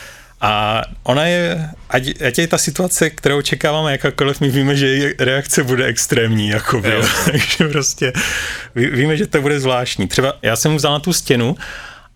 A 0.41 0.82
ona 1.03 1.26
je, 1.26 1.68
ať, 1.91 2.22
ať 2.26 2.39
je 2.39 2.47
ta 2.47 2.59
situace, 2.59 3.11
kterou 3.11 3.39
očekáváme 3.39 3.93
jakákoliv, 3.93 4.41
my 4.41 4.49
víme, 4.49 4.76
že 4.76 4.86
její 4.86 5.14
reakce 5.18 5.62
bude 5.62 5.84
extrémní, 5.84 6.49
jako 6.49 6.82
jo. 6.84 7.03
takže 7.24 7.68
prostě 7.72 8.12
ví, 8.74 8.86
víme, 8.86 9.16
že 9.16 9.26
to 9.26 9.43
bude 9.43 9.61
zvláštní. 9.61 10.09
Třeba 10.09 10.34
já 10.43 10.57
jsem 10.57 10.76
vzal 10.76 10.93
na 10.93 10.99
tu 10.99 11.12
stěnu 11.12 11.57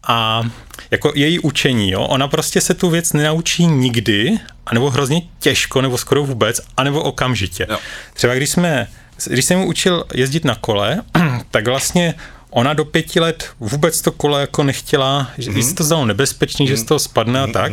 a 0.06 0.42
jako 0.90 1.12
její 1.14 1.38
učení, 1.38 1.90
jo, 1.90 2.00
ona 2.00 2.28
prostě 2.28 2.60
se 2.60 2.74
tu 2.74 2.90
věc 2.90 3.12
nenaučí 3.12 3.66
nikdy, 3.66 4.38
anebo 4.66 4.90
hrozně 4.90 5.22
těžko, 5.38 5.80
nebo 5.80 5.98
skoro 5.98 6.24
vůbec, 6.24 6.60
anebo 6.76 7.02
okamžitě. 7.02 7.66
Jo. 7.70 7.78
Třeba 8.14 8.34
když 8.34 8.50
jsme, 8.50 8.86
když 9.26 9.44
jsem 9.44 9.58
mu 9.58 9.66
učil 9.66 10.04
jezdit 10.14 10.44
na 10.44 10.54
kole, 10.54 11.02
tak 11.50 11.66
vlastně 11.66 12.14
ona 12.50 12.74
do 12.74 12.84
pěti 12.84 13.20
let 13.20 13.50
vůbec 13.60 14.00
to 14.00 14.12
kolo 14.12 14.38
jako 14.38 14.62
nechtěla, 14.62 15.30
že 15.38 15.50
mm-hmm. 15.50 15.68
se 15.68 15.74
to 15.74 15.84
zdalo 15.84 16.04
nebezpečný, 16.04 16.66
že 16.66 16.76
z 16.76 16.84
toho 16.84 16.98
spadne 16.98 17.40
a 17.40 17.46
tak. 17.46 17.72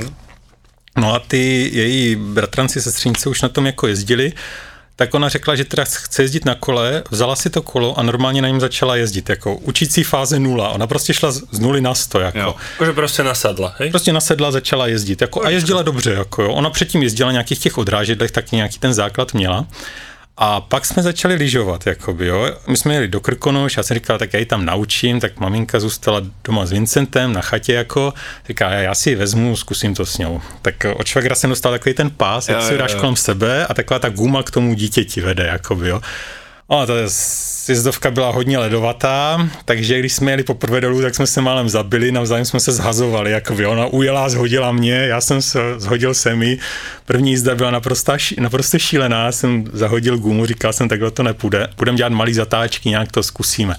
No 0.99 1.13
a 1.13 1.19
ty 1.19 1.69
její 1.73 2.15
bratranci, 2.15 2.81
sestřenice 2.81 3.29
už 3.29 3.41
na 3.41 3.49
tom 3.49 3.65
jako 3.65 3.87
jezdili, 3.87 4.33
tak 4.95 5.13
ona 5.13 5.29
řekla, 5.29 5.55
že 5.55 5.65
teda 5.65 5.83
chce 5.85 6.21
jezdit 6.21 6.45
na 6.45 6.55
kole, 6.55 7.03
vzala 7.11 7.35
si 7.35 7.49
to 7.49 7.61
kolo 7.61 7.99
a 7.99 8.03
normálně 8.03 8.41
na 8.41 8.47
něm 8.47 8.59
začala 8.59 8.95
jezdit, 8.95 9.29
jako 9.29 9.55
učící 9.55 10.03
fáze 10.03 10.39
nula. 10.39 10.69
Ona 10.69 10.87
prostě 10.87 11.13
šla 11.13 11.31
z 11.31 11.41
z 11.51 11.59
nuly 11.59 11.81
na 11.81 11.95
sto, 11.95 12.19
jako. 12.19 12.39
Jo. 12.39 12.55
Že 12.85 12.93
prostě 12.93 13.23
nasadla, 13.23 13.75
hej? 13.77 13.89
Prostě 13.89 14.13
nasedla, 14.13 14.51
začala 14.51 14.87
jezdit 14.87 15.21
jako, 15.21 15.45
a 15.45 15.49
jezdila 15.49 15.81
dobře. 15.81 16.11
Jako, 16.11 16.43
jo. 16.43 16.49
Ona 16.49 16.69
předtím 16.69 17.03
jezdila 17.03 17.31
nějakých 17.31 17.59
těch 17.59 17.77
odrážedlech, 17.77 18.31
taky 18.31 18.55
nějaký 18.55 18.79
ten 18.79 18.93
základ 18.93 19.33
měla. 19.33 19.65
A 20.41 20.61
pak 20.61 20.85
jsme 20.85 21.03
začali 21.03 21.35
lyžovat, 21.35 21.87
jakoby, 21.87 22.27
jo. 22.27 22.51
My 22.67 22.77
jsme 22.77 22.93
jeli 22.93 23.07
do 23.07 23.19
Krkonoš, 23.19 23.77
já 23.77 23.83
jsem 23.83 23.95
říkal, 23.95 24.17
tak 24.17 24.33
já 24.33 24.39
ji 24.39 24.45
tam 24.45 24.65
naučím, 24.65 25.19
tak 25.19 25.39
maminka 25.39 25.79
zůstala 25.79 26.21
doma 26.43 26.65
s 26.65 26.71
Vincentem 26.71 27.33
na 27.33 27.41
chatě, 27.41 27.73
jako, 27.73 28.13
říká, 28.47 28.69
já, 28.69 28.79
já 28.79 28.95
si 28.95 29.09
ji 29.09 29.15
vezmu, 29.15 29.55
zkusím 29.55 29.95
to 29.95 30.05
s 30.05 30.17
ňou. 30.17 30.41
Tak 30.61 30.75
od 30.95 31.07
švagra 31.07 31.35
jsem 31.35 31.49
dostal 31.49 31.71
takový 31.71 31.95
ten 31.95 32.09
pás, 32.09 32.49
jak 32.49 32.61
si 32.61 32.73
jo, 32.73 32.79
dáš 32.79 32.93
jo. 32.93 32.99
kolem 32.99 33.15
sebe 33.15 33.65
a 33.65 33.73
taková 33.73 33.99
ta 33.99 34.09
guma 34.09 34.43
k 34.43 34.51
tomu 34.51 34.73
dítěti 34.73 35.21
vede, 35.21 35.47
jakoby, 35.47 35.89
jo. 35.89 36.01
A 36.69 36.85
ta 36.85 36.93
sjezdovka 37.07 38.11
byla 38.11 38.31
hodně 38.31 38.57
ledovatá, 38.57 39.49
takže 39.65 39.99
když 39.99 40.13
jsme 40.13 40.31
jeli 40.31 40.43
poprvé 40.43 40.81
dolů, 40.81 41.01
tak 41.01 41.15
jsme 41.15 41.27
se 41.27 41.41
málem 41.41 41.69
zabili, 41.69 42.11
navzájem 42.11 42.45
jsme 42.45 42.59
se 42.59 42.71
zhazovali, 42.71 43.31
jako 43.31 43.53
by 43.55 43.65
ona 43.65 43.85
ujela, 43.85 44.29
zhodila 44.29 44.71
mě, 44.71 44.93
já 44.93 45.21
jsem 45.21 45.41
se 45.41 45.59
zhodil 45.77 46.13
se 46.13 46.35
mi. 46.35 46.57
První 47.05 47.31
jízda 47.31 47.55
byla 47.55 47.71
naprosto, 47.71 48.13
naprosto 48.39 48.79
šílená, 48.79 49.31
jsem 49.31 49.63
zahodil 49.73 50.17
gumu, 50.17 50.45
říkal 50.45 50.73
jsem, 50.73 50.89
takhle 50.89 51.11
to 51.11 51.23
nepůjde, 51.23 51.67
budeme 51.77 51.97
dělat 51.97 52.13
malý 52.13 52.33
zatáčky, 52.33 52.89
nějak 52.89 53.11
to 53.11 53.23
zkusíme. 53.23 53.75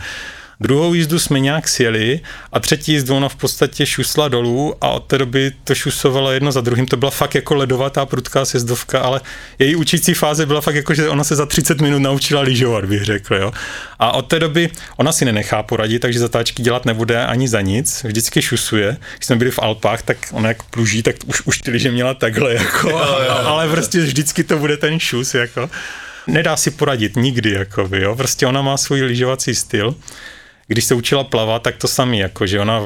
Druhou 0.63 0.95
jízdu 0.95 1.19
jsme 1.19 1.41
nějak 1.41 1.69
sjeli 1.69 2.21
a 2.53 2.61
třetí 2.61 2.93
jízdu 2.93 3.17
ona 3.17 3.29
v 3.29 3.37
podstatě 3.37 3.87
šusla 3.87 4.29
dolů 4.29 4.75
a 4.81 4.89
od 4.89 5.01
té 5.01 5.19
doby 5.19 5.53
to 5.65 5.75
šusovalo 5.75 6.33
jedno 6.33 6.53
za 6.53 6.61
druhým. 6.61 6.87
To 6.87 6.97
byla 6.97 7.11
fakt 7.11 7.35
jako 7.35 7.55
ledovatá 7.55 8.07
prudká 8.07 8.45
sjezdovka, 8.45 9.01
ale 9.01 9.21
její 9.59 9.77
učící 9.77 10.15
fáze 10.15 10.47
byla 10.47 10.61
fakt 10.61 10.75
jako, 10.75 10.95
že 10.95 11.09
ona 11.09 11.25
se 11.25 11.37
za 11.37 11.47
30 11.47 11.81
minut 11.81 11.99
naučila 11.99 12.41
lyžovat, 12.41 12.85
bych 12.85 13.05
řekl. 13.05 13.35
Jo. 13.35 13.53
A 13.99 14.13
od 14.13 14.23
té 14.23 14.39
doby 14.39 14.71
ona 14.97 15.13
si 15.13 15.25
nenechá 15.25 15.63
poradit, 15.63 15.99
takže 15.99 16.19
zatáčky 16.19 16.63
dělat 16.63 16.85
nebude 16.85 17.27
ani 17.27 17.49
za 17.49 17.61
nic. 17.61 18.05
Vždycky 18.05 18.43
šusuje. 18.43 18.97
Když 19.17 19.27
jsme 19.27 19.37
byli 19.37 19.51
v 19.51 19.59
Alpách, 19.59 20.03
tak 20.03 20.17
ona 20.33 20.49
jak 20.49 20.63
pluží, 20.63 21.03
tak 21.03 21.17
už, 21.27 21.43
už 21.45 21.59
ty 21.59 21.71
lyže 21.71 21.91
měla 21.91 22.15
takhle, 22.15 22.55
jako, 22.55 22.97
ale 23.45 23.69
prostě 23.69 24.01
vždycky 24.01 24.45
to 24.45 24.59
bude 24.59 24.77
ten 24.77 25.01
šus. 25.01 25.35
Jako. 25.35 25.71
Nedá 26.27 26.57
si 26.57 26.71
poradit 26.71 27.17
nikdy, 27.17 27.51
jako, 27.51 27.89
jo. 27.97 28.17
Prostě 28.17 28.47
ona 28.47 28.63
má 28.63 28.77
svůj 28.77 29.03
lyžovací 29.03 29.55
styl 29.55 29.95
když 30.71 30.85
se 30.85 30.95
učila 30.95 31.25
plavat, 31.25 31.63
tak 31.63 31.77
to 31.77 31.89
samý, 31.89 32.19
jako, 32.19 32.47
že 32.47 32.61
ona 32.61 32.83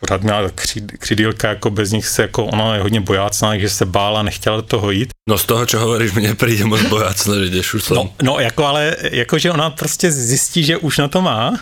pořád 0.00 0.22
měla 0.22 0.50
křid, 0.54 0.92
křidílka, 0.98 1.48
jako 1.48 1.70
bez 1.70 1.92
nich 1.92 2.06
se, 2.06 2.22
jako 2.22 2.44
ona 2.44 2.74
je 2.74 2.82
hodně 2.82 3.00
bojácná, 3.00 3.48
takže 3.48 3.70
se 3.70 3.84
bála, 3.84 4.22
nechtěla 4.22 4.56
do 4.56 4.62
toho 4.62 4.90
jít. 4.90 5.10
No 5.28 5.38
z 5.38 5.44
toho, 5.44 5.66
čo 5.66 5.80
hovoríš, 5.80 6.12
mi 6.12 6.22
nepríde 6.22 6.64
moc 6.64 6.82
bojácno, 6.86 7.34
že 7.34 7.46
ideš 7.46 7.66
šuslom. 7.66 7.96
No, 7.96 8.12
no 8.22 8.32
jako 8.40 8.66
ale, 8.66 8.96
jako, 9.10 9.38
že 9.38 9.50
ona 9.50 9.70
prostě 9.70 10.12
zjistí, 10.12 10.64
že 10.64 10.76
už 10.76 10.98
na 10.98 11.08
to 11.08 11.22
má 11.22 11.56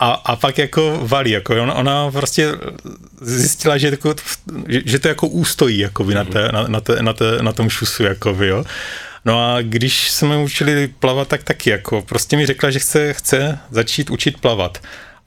a, 0.00 0.10
a 0.10 0.36
pak 0.36 0.58
jako 0.58 1.00
valí, 1.02 1.30
jako 1.30 1.62
ona, 1.62 1.74
ona 1.74 2.10
prostě 2.10 2.52
zjistila, 3.20 3.78
že, 3.78 3.86
jako, 4.00 4.14
že, 4.68 4.80
že 4.84 4.98
to 4.98 5.08
jako 5.08 5.26
ústojí 5.26 5.78
jako 5.78 6.04
na, 6.04 6.24
té, 6.24 6.48
na, 6.52 6.68
na, 6.68 6.80
té, 6.80 7.02
na, 7.02 7.12
té, 7.12 7.38
na 7.42 7.52
tom 7.52 7.70
šusu, 7.70 8.02
jako 8.02 8.36
jo. 8.40 8.64
No 9.24 9.54
a 9.54 9.62
když 9.62 10.10
jsme 10.10 10.36
učili 10.36 10.88
plavat, 10.88 11.28
tak 11.28 11.44
taky 11.44 11.70
jako, 11.70 12.02
prostě 12.02 12.36
mi 12.36 12.46
řekla, 12.46 12.70
že 12.70 12.78
chce, 12.78 13.12
chce 13.12 13.58
začít 13.70 14.10
učit 14.10 14.40
plavat. 14.40 14.78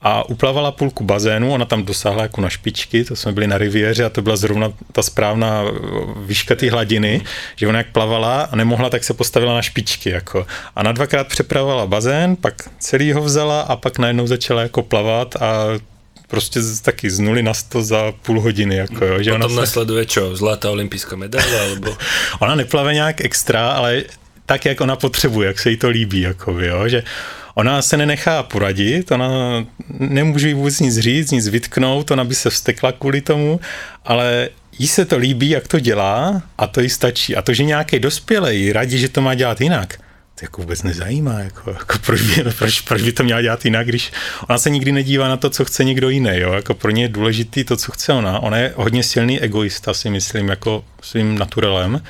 A 0.02 0.28
uplavala 0.28 0.72
půlku 0.72 1.04
bazénu, 1.04 1.52
ona 1.52 1.64
tam 1.64 1.84
dosáhla 1.84 2.22
jako 2.22 2.40
na 2.40 2.48
špičky, 2.48 3.04
to 3.04 3.16
jsme 3.16 3.32
byli 3.32 3.46
na 3.46 3.58
riviéře 3.58 4.04
a 4.04 4.08
to 4.08 4.22
byla 4.22 4.36
zrovna 4.36 4.72
ta 4.92 5.02
správná 5.02 5.62
eh, 5.66 5.70
výška 6.26 6.54
té 6.54 6.70
hladiny, 6.70 7.22
že 7.56 7.68
ona 7.68 7.78
jak 7.78 7.92
plavala 7.92 8.42
a 8.42 8.56
nemohla, 8.56 8.90
tak 8.90 9.04
se 9.04 9.14
postavila 9.14 9.54
na 9.54 9.62
špičky. 9.62 10.10
Jako. 10.10 10.46
A 10.76 10.82
na 10.82 10.92
dvakrát 10.92 11.28
přepravovala 11.28 11.86
bazén, 11.86 12.36
pak 12.36 12.54
celý 12.78 13.12
ho 13.12 13.22
vzala 13.22 13.60
a 13.60 13.76
pak 13.76 13.98
najednou 13.98 14.26
začala 14.26 14.62
jako 14.62 14.82
plavat 14.82 15.36
a 15.36 15.64
prostě 16.28 16.62
z- 16.62 16.80
taky 16.80 17.10
z 17.10 17.18
nuly 17.18 17.42
na 17.42 17.54
sto 17.54 17.82
za 17.82 18.12
půl 18.22 18.40
hodiny. 18.40 18.76
Jako, 18.76 19.04
jo, 19.04 19.22
že 19.22 19.30
Potom 19.30 19.42
ona, 19.42 19.54
se, 19.54 19.60
nasleduje 19.60 20.06
čo? 20.06 20.36
Zlatá 20.36 20.70
olympijská 20.70 21.16
medaila, 21.16 21.62
alebo... 21.62 21.96
ona 22.38 22.54
neplave 22.54 22.94
nějak 22.94 23.20
extra, 23.20 23.68
ale 23.70 24.02
tak, 24.46 24.64
jak 24.64 24.80
ona 24.80 24.96
potřebuje, 24.96 25.46
jak 25.46 25.58
se 25.58 25.70
jí 25.70 25.76
to 25.76 25.88
líbí. 25.88 26.20
Jako, 26.20 26.52
jo, 26.60 26.88
že 26.88 27.02
ona 27.54 27.82
se 27.82 27.96
nenechá 27.96 28.42
poradit, 28.42 29.10
ona 29.12 29.28
nemůže 29.98 30.48
jí 30.48 30.54
vůbec 30.54 30.80
nic 30.80 30.98
říct, 30.98 31.30
nic 31.30 31.48
vytknout, 31.48 32.10
ona 32.10 32.24
by 32.24 32.34
se 32.34 32.50
vstekla 32.50 32.92
kvůli 32.92 33.20
tomu, 33.20 33.60
ale 34.04 34.48
jí 34.78 34.88
se 34.88 35.04
to 35.04 35.16
líbí, 35.18 35.50
jak 35.50 35.68
to 35.68 35.80
dělá 35.80 36.42
a 36.58 36.66
to 36.66 36.80
jí 36.80 36.88
stačí. 36.90 37.36
A 37.36 37.42
to, 37.42 37.54
že 37.54 37.64
nějaký 37.64 37.98
dospělej 37.98 38.72
radí, 38.72 38.98
že 38.98 39.08
to 39.08 39.20
má 39.22 39.34
dělat 39.34 39.60
jinak, 39.60 39.98
to 40.38 40.44
jako 40.44 40.62
vůbec 40.62 40.82
nezajímá, 40.82 41.40
jako, 41.40 41.70
jako 41.70 41.98
proč, 42.06 42.20
by, 42.20 42.44
proč, 42.58 42.80
proč 42.80 43.02
by 43.02 43.12
to 43.12 43.24
měla 43.24 43.42
dělat 43.42 43.64
jinak, 43.64 43.86
když 43.86 44.12
ona 44.48 44.58
se 44.58 44.70
nikdy 44.70 44.92
nedívá 44.92 45.28
na 45.28 45.36
to, 45.36 45.50
co 45.50 45.64
chce 45.64 45.84
někdo 45.84 46.08
jiný, 46.08 46.30
jo? 46.32 46.52
jako 46.52 46.74
pro 46.74 46.90
ně 46.90 47.02
je 47.02 47.08
důležitý 47.08 47.64
to, 47.64 47.76
co 47.76 47.92
chce 47.92 48.12
ona. 48.12 48.40
Ona 48.40 48.56
je 48.56 48.72
hodně 48.76 49.02
silný 49.02 49.40
egoista, 49.40 49.94
si 49.94 50.10
myslím, 50.10 50.48
jako 50.48 50.84
svým 51.02 51.38
naturelem. 51.38 52.02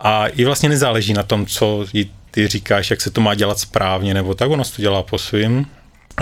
A 0.00 0.24
jí 0.34 0.44
vlastně 0.44 0.68
nezáleží 0.68 1.12
na 1.12 1.22
tom, 1.22 1.46
co 1.46 1.86
jí 1.92 2.10
ty 2.30 2.48
říkáš, 2.48 2.90
jak 2.90 3.00
se 3.00 3.10
to 3.10 3.20
má 3.20 3.34
dělat 3.34 3.58
správně, 3.58 4.14
nebo 4.14 4.34
tak, 4.34 4.50
se 4.62 4.76
to 4.76 4.82
dělá 4.82 5.02
po 5.02 5.18
svým. 5.18 5.66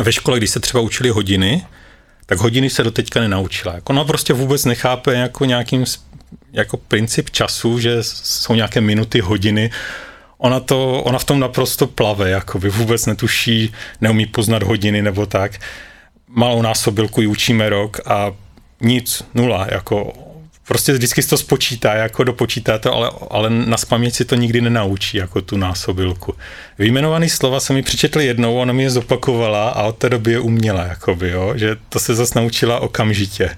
Ve 0.03 0.12
škole, 0.12 0.38
když 0.38 0.51
se 0.51 0.61
třeba 0.61 0.80
učili 0.80 1.11
hodiny, 1.11 1.66
tak 2.26 2.38
hodiny 2.38 2.70
se 2.70 2.82
do 2.84 2.90
teďka 2.90 3.20
nenaučila. 3.20 3.74
Jako 3.74 3.92
ona 3.92 4.05
prostě 4.05 4.32
vůbec 4.32 4.64
nechápe 4.64 5.14
jako 5.14 5.44
nějakým 5.44 5.84
jako 6.53 6.76
princip 6.76 7.30
času, 7.30 7.78
že 7.78 7.99
jsou 8.03 8.55
nějaké 8.55 8.80
minuty, 8.80 9.20
hodiny. 9.20 9.70
Ona, 10.39 10.61
to, 10.61 11.03
ona 11.03 11.18
v 11.18 11.24
tom 11.24 11.41
naprosto 11.41 11.86
plave, 11.86 12.30
jako 12.30 12.59
by 12.59 12.68
vůbec 12.68 13.07
netuší, 13.07 13.72
neumí 14.01 14.26
poznat 14.26 14.62
hodiny 14.62 15.03
nebo 15.03 15.26
tak. 15.26 15.53
Malou 16.28 16.62
násobilku 16.62 17.20
ji 17.20 17.26
učíme 17.26 17.68
rok 17.68 18.01
a 18.07 18.32
nic, 18.80 19.24
nula, 19.34 19.66
jako 19.70 20.12
prostě 20.68 20.93
vždycky 20.93 21.22
to 21.22 21.36
spočítá, 21.36 21.95
jako 21.95 22.24
dopočítá 22.24 22.78
to, 22.78 22.95
ale, 22.95 23.11
ale 23.30 23.51
na 23.51 23.76
spaměť 23.76 24.14
si 24.14 24.24
to 24.24 24.34
nikdy 24.34 24.61
nenaučí, 24.61 25.16
jako 25.16 25.41
tu 25.41 25.57
násobilku. 25.57 26.34
Vyjmenovaný 26.78 27.28
slova 27.28 27.61
se 27.61 27.72
mi 27.72 27.82
přečetli 27.82 28.26
jednou, 28.26 28.57
ona 28.57 28.72
mi 28.72 28.82
je 28.82 28.91
zopakovala 28.91 29.68
a 29.68 29.82
od 29.82 29.97
té 29.97 30.09
doby 30.09 30.32
je 30.32 30.39
uměla, 30.39 30.84
jakoby, 30.84 31.30
jo, 31.30 31.53
že 31.57 31.76
to 31.89 31.99
se 31.99 32.14
zase 32.14 32.41
naučila 32.41 32.80
okamžitě. 32.80 33.51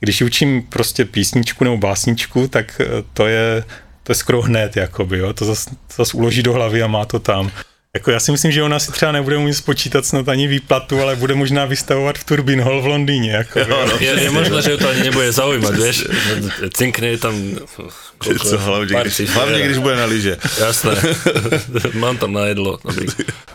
Když 0.00 0.22
učím 0.22 0.62
prostě 0.62 1.04
písničku 1.04 1.64
nebo 1.64 1.76
básničku, 1.76 2.48
tak 2.48 2.80
eh, 2.80 2.86
to 3.12 3.26
je, 3.26 3.64
to 4.08 4.12
je 4.12 4.24
skoro 4.24 4.42
hned, 4.42 4.76
jakoby, 4.76 5.18
jo, 5.18 5.32
to 5.32 5.44
zase, 5.44 5.70
zase 5.96 6.16
uloží 6.16 6.42
do 6.42 6.52
hlavy 6.52 6.82
a 6.82 6.86
má 6.86 7.04
to 7.04 7.18
tam. 7.18 7.50
Jako 7.94 8.10
já 8.10 8.20
si 8.20 8.32
myslím, 8.32 8.52
že 8.52 8.62
ona 8.62 8.78
si 8.78 8.92
třeba 8.92 9.12
nebude 9.12 9.36
umět 9.36 9.54
spočítat 9.54 10.06
snad 10.06 10.28
ani 10.28 10.46
výplatu, 10.46 11.00
ale 11.00 11.16
bude 11.16 11.34
možná 11.34 11.64
vystavovat 11.64 12.18
v 12.18 12.24
Turbin 12.24 12.60
Hall 12.60 12.82
v 12.82 12.86
Londýně. 12.86 13.30
Jako, 13.30 13.58
jo, 13.58 13.86
no, 13.86 13.92
je, 14.00 14.22
je 14.22 14.30
možné, 14.30 14.62
že 14.62 14.76
to 14.76 14.88
ani 14.88 15.02
nebude 15.02 15.32
zaujímat, 15.32 15.74
víš? 15.84 16.04
Cinkne 16.74 17.18
tam 17.18 17.58
co 18.48 18.58
hlavně, 18.58 18.96
když, 19.00 19.20
hlavně 19.30 19.62
když 19.62 19.78
bude 19.78 19.96
na 19.96 20.04
lyže. 20.04 20.36
Jasné, 20.60 20.92
mám 21.94 22.16
tam 22.16 22.32
na 22.32 22.46
jedlo. 22.46 22.78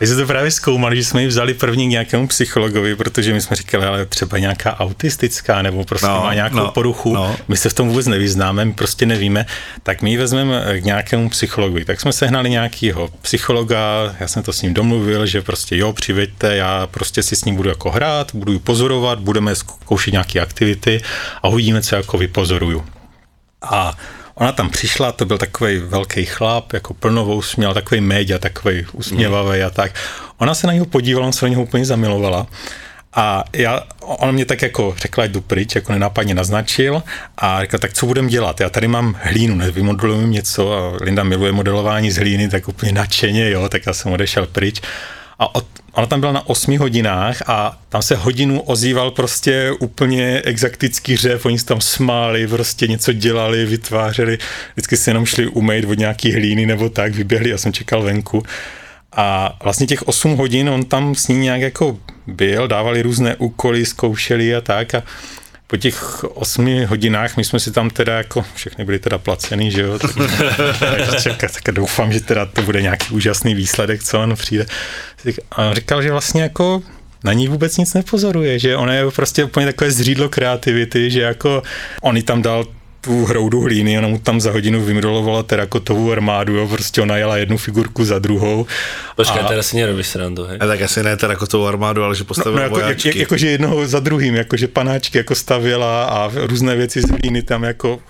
My 0.00 0.06
jsme 0.06 0.16
to 0.16 0.26
právě 0.26 0.50
zkoumali, 0.50 0.96
že 0.96 1.04
jsme 1.04 1.22
ji 1.22 1.28
vzali 1.28 1.54
první 1.54 1.86
k 1.86 1.90
nějakému 1.90 2.28
psychologovi, 2.28 2.96
protože 2.96 3.32
my 3.32 3.40
jsme 3.40 3.56
říkali, 3.56 3.84
ale 3.84 4.06
třeba 4.06 4.38
nějaká 4.38 4.80
autistická 4.80 5.62
nebo 5.62 5.84
prostě 5.84 6.06
no, 6.06 6.22
má 6.22 6.34
nějakou 6.34 6.56
no, 6.56 6.70
poruchu, 6.70 7.14
no. 7.14 7.36
my 7.48 7.56
se 7.56 7.68
v 7.68 7.74
tom 7.74 7.88
vůbec 7.88 8.06
nevyznáme, 8.06 8.64
my 8.64 8.72
prostě 8.72 9.06
nevíme, 9.06 9.46
tak 9.82 10.02
my 10.02 10.10
ji 10.10 10.16
vezmeme 10.16 10.80
k 10.80 10.84
nějakému 10.84 11.28
psychologovi. 11.28 11.84
Tak 11.84 12.00
jsme 12.00 12.12
sehnali 12.12 12.50
nějakého 12.50 13.10
psychologa, 13.22 14.14
já 14.24 14.28
jsem 14.28 14.42
to 14.42 14.52
s 14.52 14.62
ním 14.62 14.74
domluvil, 14.74 15.26
že 15.26 15.42
prostě 15.42 15.76
jo, 15.76 15.92
přiveďte, 15.92 16.56
já 16.56 16.86
prostě 16.86 17.22
si 17.22 17.36
s 17.36 17.44
ním 17.44 17.56
budu 17.56 17.68
jako 17.68 17.90
hrát, 17.90 18.34
budu 18.34 18.52
ji 18.52 18.58
pozorovat, 18.58 19.18
budeme 19.18 19.54
zkoušet 19.54 20.10
nějaké 20.10 20.40
aktivity 20.40 21.00
a 21.42 21.48
uvidíme, 21.48 21.82
co 21.82 21.96
jako 21.96 22.18
vypozoruju. 22.18 22.84
A 23.62 23.96
Ona 24.34 24.52
tam 24.52 24.70
přišla, 24.70 25.12
to 25.12 25.24
byl 25.24 25.38
takový 25.38 25.78
velký 25.78 26.24
chlap, 26.24 26.72
jako 26.72 26.94
plnovou 26.94 27.42
směl, 27.42 27.74
takový 27.74 28.00
média, 28.00 28.38
takový 28.38 28.86
usměvavý 28.92 29.62
a 29.62 29.70
tak. 29.70 29.92
Ona 30.38 30.54
se 30.54 30.66
na 30.66 30.72
něho 30.72 30.86
podívala, 30.86 31.26
on 31.26 31.32
se 31.32 31.44
na 31.44 31.48
něho 31.48 31.62
úplně 31.62 31.84
zamilovala. 31.84 32.46
A 33.14 33.44
já, 33.52 33.82
on 34.00 34.32
mě 34.34 34.44
tak 34.44 34.62
jako 34.62 34.94
řekla, 34.98 35.24
jdu 35.24 35.40
pryč, 35.40 35.74
jako 35.74 35.92
nenápadně 35.92 36.34
naznačil 36.34 37.02
a 37.38 37.60
řekl, 37.60 37.78
tak 37.78 37.92
co 37.92 38.06
budeme 38.06 38.28
dělat? 38.28 38.60
Já 38.60 38.70
tady 38.70 38.88
mám 38.88 39.16
hlínu, 39.22 39.54
nevymodelujeme 39.54 40.28
něco 40.28 40.72
a 40.72 40.96
Linda 41.00 41.24
miluje 41.24 41.52
modelování 41.52 42.10
z 42.10 42.16
hlíny, 42.16 42.48
tak 42.48 42.68
úplně 42.68 42.92
nadšeně, 42.92 43.50
jo, 43.50 43.68
tak 43.68 43.86
já 43.86 43.92
jsem 43.92 44.12
odešel 44.12 44.46
pryč. 44.46 44.80
A 45.38 45.54
od, 45.54 45.66
ona 45.92 46.06
tam 46.06 46.20
byla 46.20 46.32
na 46.32 46.48
8 46.48 46.78
hodinách 46.78 47.42
a 47.46 47.78
tam 47.88 48.02
se 48.02 48.16
hodinu 48.16 48.60
ozýval 48.60 49.10
prostě 49.10 49.72
úplně 49.80 50.42
exaktický 50.44 51.16
řev, 51.16 51.46
oni 51.46 51.58
se 51.58 51.66
tam 51.66 51.80
smáli, 51.80 52.46
prostě 52.46 52.86
něco 52.86 53.12
dělali, 53.12 53.66
vytvářeli, 53.66 54.38
vždycky 54.72 54.96
si 54.96 55.10
jenom 55.10 55.26
šli 55.26 55.46
umýt 55.46 55.84
od 55.84 55.98
nějaký 55.98 56.32
hlíny 56.32 56.66
nebo 56.66 56.88
tak, 56.88 57.14
vyběhli, 57.14 57.50
já 57.50 57.58
jsem 57.58 57.72
čekal 57.72 58.02
venku. 58.02 58.42
A 59.16 59.56
vlastně 59.62 59.86
těch 59.86 60.02
8 60.02 60.36
hodin 60.36 60.68
on 60.68 60.84
tam 60.84 61.14
s 61.14 61.28
ní 61.28 61.36
nějak 61.38 61.60
jako 61.60 61.98
byl, 62.26 62.68
dávali 62.68 63.02
různé 63.02 63.36
úkoly, 63.36 63.86
zkoušeli 63.86 64.56
a 64.56 64.60
tak 64.60 64.94
a 64.94 65.02
po 65.66 65.76
těch 65.76 66.24
osmi 66.24 66.84
hodinách 66.84 67.36
my 67.36 67.44
jsme 67.44 67.60
si 67.60 67.72
tam 67.72 67.90
teda 67.90 68.16
jako, 68.16 68.44
všechny 68.54 68.84
byly 68.84 68.98
teda 68.98 69.18
placený, 69.18 69.70
že 69.70 69.80
jo, 69.80 69.98
tak, 71.38 71.52
tak, 71.64 71.74
doufám, 71.74 72.12
že 72.12 72.20
teda 72.20 72.46
to 72.46 72.62
bude 72.62 72.82
nějaký 72.82 73.14
úžasný 73.14 73.54
výsledek, 73.54 74.02
co 74.02 74.20
on 74.20 74.36
přijde. 74.36 74.66
A 75.52 75.68
on 75.68 75.74
říkal, 75.74 76.02
že 76.02 76.10
vlastně 76.10 76.42
jako 76.42 76.82
na 77.24 77.32
ní 77.32 77.48
vůbec 77.48 77.76
nic 77.76 77.94
nepozoruje, 77.94 78.58
že 78.58 78.76
ona 78.76 78.94
je 78.94 79.10
prostě 79.10 79.44
úplně 79.44 79.66
takové 79.66 79.90
zřídlo 79.90 80.28
kreativity, 80.28 81.10
že 81.10 81.20
jako 81.20 81.62
on 82.02 82.22
tam 82.22 82.42
dal 82.42 82.64
tu 83.04 83.24
hroudu 83.24 83.60
hlíny, 83.60 83.98
ona 83.98 84.08
mu 84.08 84.18
tam 84.18 84.40
za 84.40 84.50
hodinu 84.50 84.84
vymrolovala 84.84 85.42
terakotovou 85.42 86.12
armádu, 86.12 86.56
jo, 86.56 86.68
prostě 86.68 87.02
ona 87.02 87.16
jela 87.16 87.36
jednu 87.36 87.58
figurku 87.58 88.04
za 88.04 88.18
druhou. 88.18 88.66
Počkej, 89.16 89.40
a... 89.40 89.48
teraz 89.48 89.66
si 89.66 89.76
nerobíš 89.76 90.06
srandu, 90.06 90.44
hej? 90.44 90.58
A 90.60 90.66
tak 90.66 90.82
asi 90.82 91.02
ne 91.02 91.16
terakotovou 91.16 91.66
armádu, 91.66 92.04
ale 92.04 92.14
že 92.14 92.24
postavila 92.24 92.56
no, 92.56 92.60
no, 92.60 92.64
jako, 92.64 92.74
vojáčky. 92.74 93.08
Jak, 93.08 93.16
jakože 93.16 93.50
jednoho 93.50 93.86
za 93.86 94.00
druhým, 94.00 94.34
jakože 94.34 94.68
panáčky 94.68 95.18
jako 95.18 95.34
stavěla 95.34 96.04
a 96.04 96.30
různé 96.34 96.76
věci 96.76 97.00
z 97.00 97.10
hlíny 97.10 97.42
tam 97.42 97.64
jako 97.64 98.00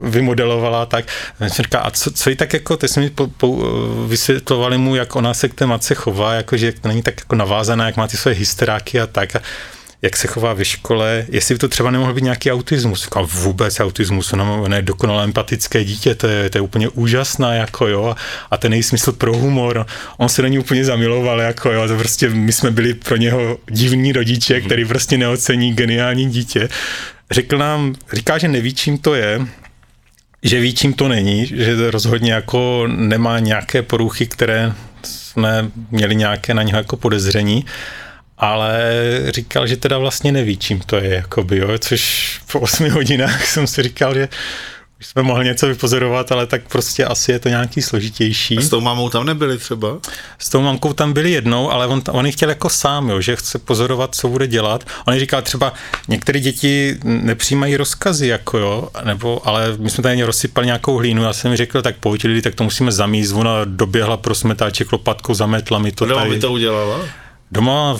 vymodelovala 0.00 0.86
tak. 0.86 1.04
Říká, 1.46 1.78
a 1.78 1.90
co, 1.90 2.10
co 2.10 2.30
jí 2.30 2.36
tak 2.36 2.52
jako, 2.52 2.76
ty 2.76 2.88
jsme 2.88 3.02
mi 3.02 3.10
po, 3.10 3.26
po, 3.26 3.64
vysvětlovali 4.06 4.78
mu, 4.78 4.96
jak 4.96 5.16
ona 5.16 5.34
se 5.34 5.48
k 5.48 5.54
té 5.54 5.66
matce 5.66 5.94
chová, 5.94 6.34
jakože 6.34 6.72
to 6.72 6.88
není 6.88 7.02
tak 7.02 7.14
jako 7.18 7.34
navázaná, 7.36 7.86
jak 7.86 7.96
má 7.96 8.08
ty 8.08 8.16
své 8.16 8.32
hysteráky 8.32 9.00
a 9.00 9.06
tak. 9.06 9.36
A 9.36 9.40
jak 10.02 10.16
se 10.16 10.28
chová 10.28 10.52
ve 10.52 10.64
škole, 10.64 11.26
jestli 11.28 11.54
by 11.54 11.58
to 11.58 11.68
třeba 11.68 11.90
nemohl 11.90 12.14
být 12.14 12.24
nějaký 12.24 12.52
autismus. 12.52 13.04
Říkal, 13.04 13.26
vůbec 13.26 13.80
autismus, 13.80 14.32
ona 14.32 14.76
je 14.76 14.82
dokonale 14.82 15.24
empatické 15.24 15.84
dítě, 15.84 16.14
to 16.14 16.28
je, 16.28 16.50
to 16.50 16.58
je 16.58 16.62
úplně 16.62 16.88
úžasná, 16.88 17.54
jako 17.54 17.88
jo, 17.88 18.16
a 18.50 18.56
ten 18.56 18.72
její 18.72 18.82
smysl 18.82 19.12
pro 19.12 19.36
humor, 19.36 19.86
on 20.16 20.28
se 20.28 20.42
do 20.42 20.48
ní 20.48 20.58
úplně 20.58 20.84
zamiloval, 20.84 21.40
jako 21.40 21.72
jo, 21.72 21.88
to 21.88 21.96
prostě 21.96 22.28
my 22.28 22.52
jsme 22.52 22.70
byli 22.70 22.94
pro 22.94 23.16
něho 23.16 23.58
divní 23.70 24.12
rodiče, 24.12 24.60
který 24.60 24.84
prostě 24.84 25.18
neocení 25.18 25.74
geniální 25.74 26.30
dítě. 26.30 26.68
Řekl 27.30 27.58
nám, 27.58 27.94
říká, 28.12 28.38
že 28.38 28.48
neví, 28.48 28.74
čím 28.74 28.98
to 28.98 29.14
je, 29.14 29.46
že 30.42 30.60
ví, 30.60 30.74
čím 30.74 30.92
to 30.92 31.08
není, 31.08 31.46
že 31.46 31.90
rozhodně 31.90 32.32
jako 32.32 32.86
nemá 32.86 33.38
nějaké 33.38 33.82
poruchy, 33.82 34.26
které 34.26 34.72
jsme 35.02 35.70
měli 35.90 36.16
nějaké 36.16 36.54
na 36.54 36.62
něho 36.62 36.78
jako 36.78 36.96
podezření, 36.96 37.64
ale 38.38 38.80
říkal, 39.28 39.66
že 39.66 39.76
teda 39.76 39.98
vlastně 39.98 40.32
neví, 40.32 40.56
čím 40.56 40.80
to 40.80 40.96
je, 40.96 41.14
jakoby, 41.14 41.58
jo, 41.58 41.78
což 41.78 42.40
po 42.52 42.60
8 42.60 42.90
hodinách 42.90 43.46
jsem 43.46 43.66
si 43.66 43.82
říkal, 43.82 44.14
že 44.14 44.28
už 45.00 45.06
jsme 45.06 45.22
mohli 45.22 45.44
něco 45.44 45.66
vypozorovat, 45.66 46.32
ale 46.32 46.46
tak 46.46 46.62
prostě 46.68 47.04
asi 47.04 47.32
je 47.32 47.38
to 47.38 47.48
nějaký 47.48 47.82
složitější. 47.82 48.58
A 48.58 48.60
s 48.60 48.68
tou 48.68 48.80
mámou 48.80 49.08
tam 49.10 49.26
nebyli 49.26 49.58
třeba? 49.58 49.98
S 50.38 50.48
tou 50.48 50.60
mamkou 50.60 50.92
tam 50.92 51.12
byli 51.12 51.30
jednou, 51.30 51.70
ale 51.70 51.86
on, 51.86 52.02
on 52.10 52.30
chtěl 52.30 52.48
jako 52.48 52.68
sám, 52.70 53.08
jo, 53.08 53.20
že 53.20 53.36
chce 53.36 53.58
pozorovat, 53.58 54.14
co 54.14 54.28
bude 54.28 54.46
dělat. 54.46 54.84
On 55.06 55.18
říkal 55.18 55.42
třeba, 55.42 55.72
některé 56.08 56.40
děti 56.40 56.98
nepřijímají 57.04 57.76
rozkazy, 57.76 58.26
jako 58.26 58.58
jo, 58.58 58.88
nebo, 59.04 59.48
ale 59.48 59.76
my 59.78 59.90
jsme 59.90 60.02
tady 60.02 60.22
rozsypali 60.22 60.66
nějakou 60.66 60.96
hlínu, 60.96 61.22
já 61.22 61.32
jsem 61.32 61.50
mi 61.50 61.56
řekl, 61.56 61.82
tak 61.82 61.96
pojď 61.96 62.24
lidi, 62.24 62.42
tak 62.42 62.54
to 62.54 62.64
musíme 62.64 62.92
zamíst. 62.92 63.32
Ona 63.32 63.64
doběhla 63.64 64.16
pro 64.16 64.34
smetáček 64.34 64.92
lopatkou, 64.92 65.34
zametla 65.34 65.78
mi 65.78 65.92
to 65.92 66.06
Doma 66.06 66.20
tady. 66.20 66.34
by 66.34 66.40
to 66.40 66.52
udělala? 66.52 67.00
Doma 67.52 67.96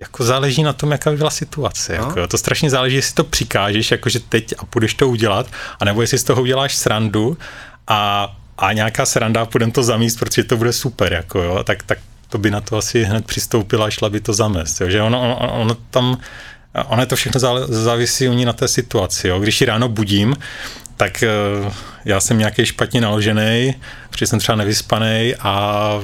jako 0.00 0.24
záleží 0.24 0.62
na 0.62 0.72
tom, 0.72 0.92
jaká 0.92 1.10
by 1.10 1.16
byla 1.16 1.30
situace. 1.30 1.98
No. 1.98 2.06
Jako, 2.06 2.26
to 2.26 2.38
strašně 2.38 2.70
záleží, 2.70 2.96
jestli 2.96 3.14
to 3.14 3.24
přikážeš, 3.24 3.90
jakože 3.90 4.20
teď 4.20 4.54
a 4.58 4.66
půjdeš 4.66 4.94
to 4.94 5.08
udělat, 5.08 5.46
anebo 5.80 6.00
jestli 6.00 6.18
z 6.18 6.24
toho 6.24 6.42
uděláš 6.42 6.76
srandu 6.76 7.38
a, 7.86 8.32
a 8.58 8.72
nějaká 8.72 9.06
sranda 9.06 9.42
a 9.42 9.46
půjdem 9.46 9.70
to 9.70 9.82
zamíst, 9.82 10.18
protože 10.18 10.44
to 10.44 10.56
bude 10.56 10.72
super, 10.72 11.12
jako 11.12 11.42
jo, 11.42 11.64
tak, 11.64 11.82
tak 11.82 11.98
to 12.28 12.38
by 12.38 12.50
na 12.50 12.60
to 12.60 12.76
asi 12.76 13.04
hned 13.04 13.26
přistoupila 13.26 13.86
a 13.86 13.90
šla 13.90 14.08
by 14.08 14.20
to 14.20 14.32
zamést. 14.32 14.80
Jo, 14.80 14.90
že 14.90 15.02
ono, 15.02 15.20
ono, 15.20 15.60
ono 15.60 15.74
tam, 15.90 16.18
ono 16.86 17.06
to 17.06 17.16
všechno 17.16 17.40
závisí 17.68 18.28
u 18.28 18.32
ní 18.32 18.44
na 18.44 18.52
té 18.52 18.68
situaci. 18.68 19.28
Jo. 19.28 19.40
Když 19.40 19.60
ji 19.60 19.66
ráno 19.66 19.88
budím, 19.88 20.36
tak 20.96 21.22
eh, 21.22 21.28
já 22.04 22.20
jsem 22.20 22.38
nějaký 22.38 22.66
špatně 22.66 23.00
naložený, 23.00 23.74
protože 24.10 24.26
jsem 24.26 24.38
třeba 24.38 24.56
nevyspaný 24.56 25.34
a 25.40 26.00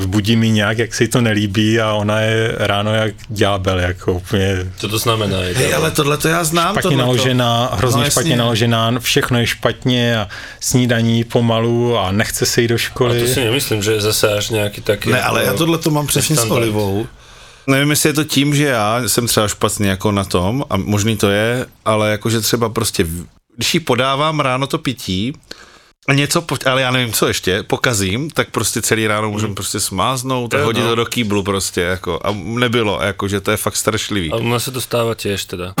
vbudí 0.00 0.36
mi 0.36 0.50
nějak, 0.50 0.78
jak 0.78 0.94
se 0.94 1.04
jí 1.04 1.08
to 1.08 1.20
nelíbí 1.20 1.80
a 1.80 1.92
ona 1.92 2.20
je 2.20 2.54
ráno 2.58 2.94
jak 2.94 3.14
ďábel, 3.28 3.80
jako 3.80 4.12
úplně... 4.12 4.72
Co 4.76 4.88
to 4.88 4.98
znamená? 4.98 5.38
Hej, 5.38 5.74
ale 5.74 5.90
tohle 5.90 6.16
to 6.16 6.28
já 6.28 6.44
znám. 6.44 6.74
Špatně 6.74 6.82
tohleto. 6.82 7.06
naložená, 7.06 7.70
hrozně 7.72 8.04
no, 8.04 8.10
špatně 8.10 8.36
naložená, 8.36 8.92
všechno 8.98 9.38
je 9.38 9.46
špatně 9.46 10.18
a 10.18 10.28
snídaní 10.60 11.24
pomalu 11.24 11.98
a 11.98 12.12
nechce 12.12 12.46
se 12.46 12.62
jít 12.62 12.68
do 12.68 12.78
školy. 12.78 13.22
A 13.22 13.26
to 13.26 13.32
si 13.32 13.44
nemyslím, 13.44 13.82
že 13.82 13.92
je 13.92 14.00
zase 14.00 14.34
až 14.34 14.50
nějaký 14.50 14.80
taky... 14.80 15.12
Ne, 15.12 15.22
ale 15.22 15.44
já 15.44 15.52
tohle 15.52 15.78
to 15.78 15.90
mám 15.90 16.06
přesně 16.06 16.36
s 16.36 16.50
Olivou. 16.50 17.06
Nevím, 17.66 17.90
jestli 17.90 18.08
je 18.08 18.12
to 18.12 18.24
tím, 18.24 18.54
že 18.54 18.66
já 18.66 19.02
jsem 19.08 19.26
třeba 19.26 19.48
špatně 19.48 19.90
jako 19.90 20.12
na 20.12 20.24
tom 20.24 20.64
a 20.70 20.76
možný 20.76 21.16
to 21.16 21.30
je, 21.30 21.66
ale 21.84 22.10
jakože 22.10 22.40
třeba 22.40 22.68
prostě, 22.68 23.06
když 23.56 23.74
jí 23.74 23.80
podávám 23.80 24.40
ráno 24.40 24.66
to 24.66 24.78
pití, 24.78 25.32
něco, 26.12 26.44
ale 26.66 26.82
já 26.82 26.90
nevím, 26.90 27.12
co 27.12 27.28
ještě, 27.28 27.62
pokazím, 27.62 28.30
tak 28.30 28.50
prostě 28.50 28.82
celý 28.82 29.06
ráno 29.06 29.30
můžeme 29.30 29.48
hmm. 29.48 29.54
prostě 29.54 29.80
smáznout 29.80 30.54
a 30.54 30.64
hodit 30.64 30.80
no. 30.80 30.88
to 30.88 30.94
do 30.94 31.06
kýblu 31.06 31.42
prostě, 31.42 31.80
jako, 31.80 32.20
a 32.24 32.32
nebylo, 32.32 33.00
jako, 33.02 33.28
že 33.28 33.40
to 33.40 33.50
je 33.50 33.56
fakt 33.56 33.76
strašlivý. 33.76 34.32
A 34.32 34.36
u 34.36 34.48
nás 34.48 34.64
se 34.64 34.70
to 34.70 34.80
stává 34.80 35.14
těž 35.14 35.44
teda. 35.44 35.74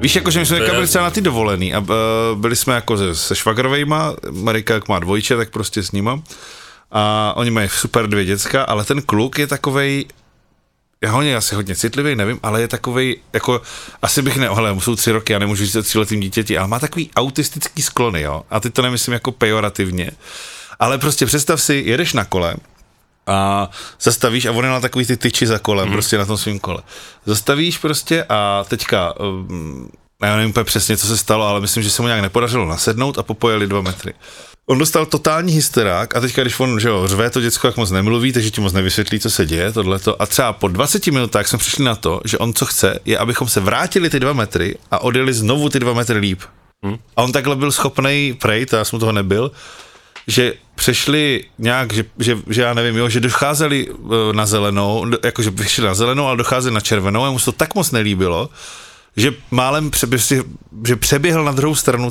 Víš, 0.00 0.16
jako, 0.16 0.30
že 0.30 0.40
my 0.40 0.46
jsme 0.46 0.58
byli 0.58 0.86
třeba 0.86 1.04
na 1.04 1.10
ty 1.10 1.20
dovolený 1.20 1.74
a 1.74 1.78
uh, 1.78 1.86
byli 2.34 2.56
jsme 2.56 2.74
jako 2.74 2.96
se, 2.96 3.14
se 3.14 3.36
švagrovejma, 3.36 4.14
Marika 4.30 4.74
jak 4.74 4.88
má 4.88 4.98
dvojče, 4.98 5.36
tak 5.36 5.50
prostě 5.50 5.82
s 5.82 5.92
nima. 5.92 6.20
A 6.92 7.32
oni 7.36 7.50
mají 7.50 7.68
super 7.68 8.06
dvě 8.06 8.24
děcka, 8.24 8.62
ale 8.62 8.84
ten 8.84 9.02
kluk 9.02 9.38
je 9.38 9.46
takovej, 9.46 10.04
já 11.00 11.10
ho 11.10 11.20
asi 11.36 11.54
hodně 11.54 11.76
citlivý, 11.76 12.16
nevím, 12.16 12.40
ale 12.42 12.60
je 12.60 12.68
takovej, 12.68 13.20
jako, 13.32 13.62
asi 14.02 14.22
bych 14.22 14.36
ne, 14.36 14.48
mu 14.72 14.80
jsou 14.80 14.96
tři 14.96 15.12
roky, 15.12 15.32
já 15.32 15.38
nemůžu 15.38 15.64
říct 15.64 15.76
o 15.76 15.82
tříletým 15.82 16.20
dítěti, 16.20 16.58
ale 16.58 16.68
má 16.68 16.78
takový 16.78 17.10
autistický 17.16 17.82
sklony, 17.82 18.22
jo, 18.22 18.42
a 18.50 18.60
ty 18.60 18.70
to 18.70 18.82
nemyslím 18.82 19.12
jako 19.12 19.32
pejorativně, 19.32 20.10
ale 20.78 20.98
prostě 20.98 21.26
představ 21.26 21.62
si, 21.62 21.82
jedeš 21.86 22.12
na 22.12 22.24
kole, 22.24 22.56
a 23.26 23.70
zastavíš 24.00 24.46
a 24.46 24.52
on 24.52 24.64
je 24.64 24.70
na 24.70 24.80
takový 24.80 25.06
ty 25.06 25.16
tyči 25.16 25.46
za 25.46 25.58
kolem, 25.58 25.86
mm. 25.86 25.92
prostě 25.92 26.18
na 26.18 26.24
tom 26.24 26.36
svém 26.36 26.58
kole. 26.58 26.82
Zastavíš 27.26 27.78
prostě 27.78 28.24
a 28.28 28.64
teďka, 28.68 29.20
um, 29.20 29.90
já 30.22 30.36
nevím 30.36 30.50
úplně 30.50 30.64
přesně, 30.64 30.96
co 30.96 31.06
se 31.06 31.16
stalo, 31.16 31.46
ale 31.46 31.60
myslím, 31.60 31.82
že 31.82 31.90
se 31.90 32.02
mu 32.02 32.08
nějak 32.08 32.22
nepodařilo 32.22 32.66
nasednout 32.66 33.18
a 33.18 33.22
popojeli 33.22 33.66
dva 33.66 33.80
metry. 33.80 34.14
On 34.68 34.78
dostal 34.78 35.06
totální 35.06 35.52
hysterák 35.52 36.16
a 36.16 36.20
teďka, 36.20 36.42
když 36.42 36.60
on, 36.60 36.80
že 36.80 36.88
jo, 36.88 37.08
řve 37.08 37.30
to 37.30 37.40
děcko, 37.40 37.66
jak 37.66 37.76
moc 37.76 37.90
nemluví, 37.90 38.32
takže 38.32 38.50
ti 38.50 38.60
moc 38.60 38.72
nevysvětlí, 38.72 39.20
co 39.20 39.30
se 39.30 39.46
děje, 39.46 39.72
tohleto. 39.72 40.22
A 40.22 40.26
třeba 40.26 40.52
po 40.52 40.68
20 40.68 41.06
minutách 41.06 41.46
jsme 41.46 41.58
přišli 41.58 41.84
na 41.84 41.94
to, 41.94 42.20
že 42.24 42.38
on 42.38 42.54
co 42.54 42.66
chce, 42.66 42.98
je, 43.04 43.18
abychom 43.18 43.48
se 43.48 43.60
vrátili 43.60 44.10
ty 44.10 44.20
dva 44.20 44.32
metry 44.32 44.78
a 44.90 44.98
odjeli 44.98 45.34
znovu 45.34 45.68
ty 45.68 45.80
dva 45.80 45.92
metry 45.92 46.18
líp. 46.18 46.40
Hmm. 46.84 46.98
A 47.16 47.22
on 47.22 47.32
takhle 47.32 47.56
byl 47.56 47.72
schopný 47.72 48.38
prejít, 48.40 48.74
a 48.74 48.78
já 48.78 48.84
jsem 48.84 48.98
toho 48.98 49.12
nebyl, 49.12 49.50
že 50.26 50.54
přešli 50.74 51.44
nějak, 51.58 51.92
že, 51.92 52.04
že, 52.18 52.38
že 52.48 52.62
já 52.62 52.74
nevím, 52.74 52.96
jo, 52.96 53.08
že 53.08 53.20
docházeli 53.20 53.88
eh, 53.90 54.32
na 54.32 54.46
zelenou, 54.46 55.06
jakože 55.24 55.50
vyšli 55.50 55.84
na 55.84 55.94
zelenou, 55.94 56.26
ale 56.26 56.36
docházeli 56.36 56.74
na 56.74 56.80
červenou 56.80 57.24
a 57.24 57.30
mu 57.30 57.38
se 57.38 57.44
to 57.44 57.52
tak 57.52 57.74
moc 57.74 57.90
nelíbilo, 57.90 58.48
že 59.16 59.32
málem 59.50 59.90
přeběh, 59.90 60.22
že 60.86 60.96
přeběhl 60.96 61.44
na 61.44 61.52
druhou 61.52 61.74
stranu 61.74 62.10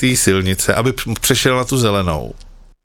té 0.00 0.16
silnice, 0.16 0.74
aby 0.74 0.92
přešel 1.20 1.56
na 1.56 1.64
tu 1.64 1.78
zelenou. 1.78 2.34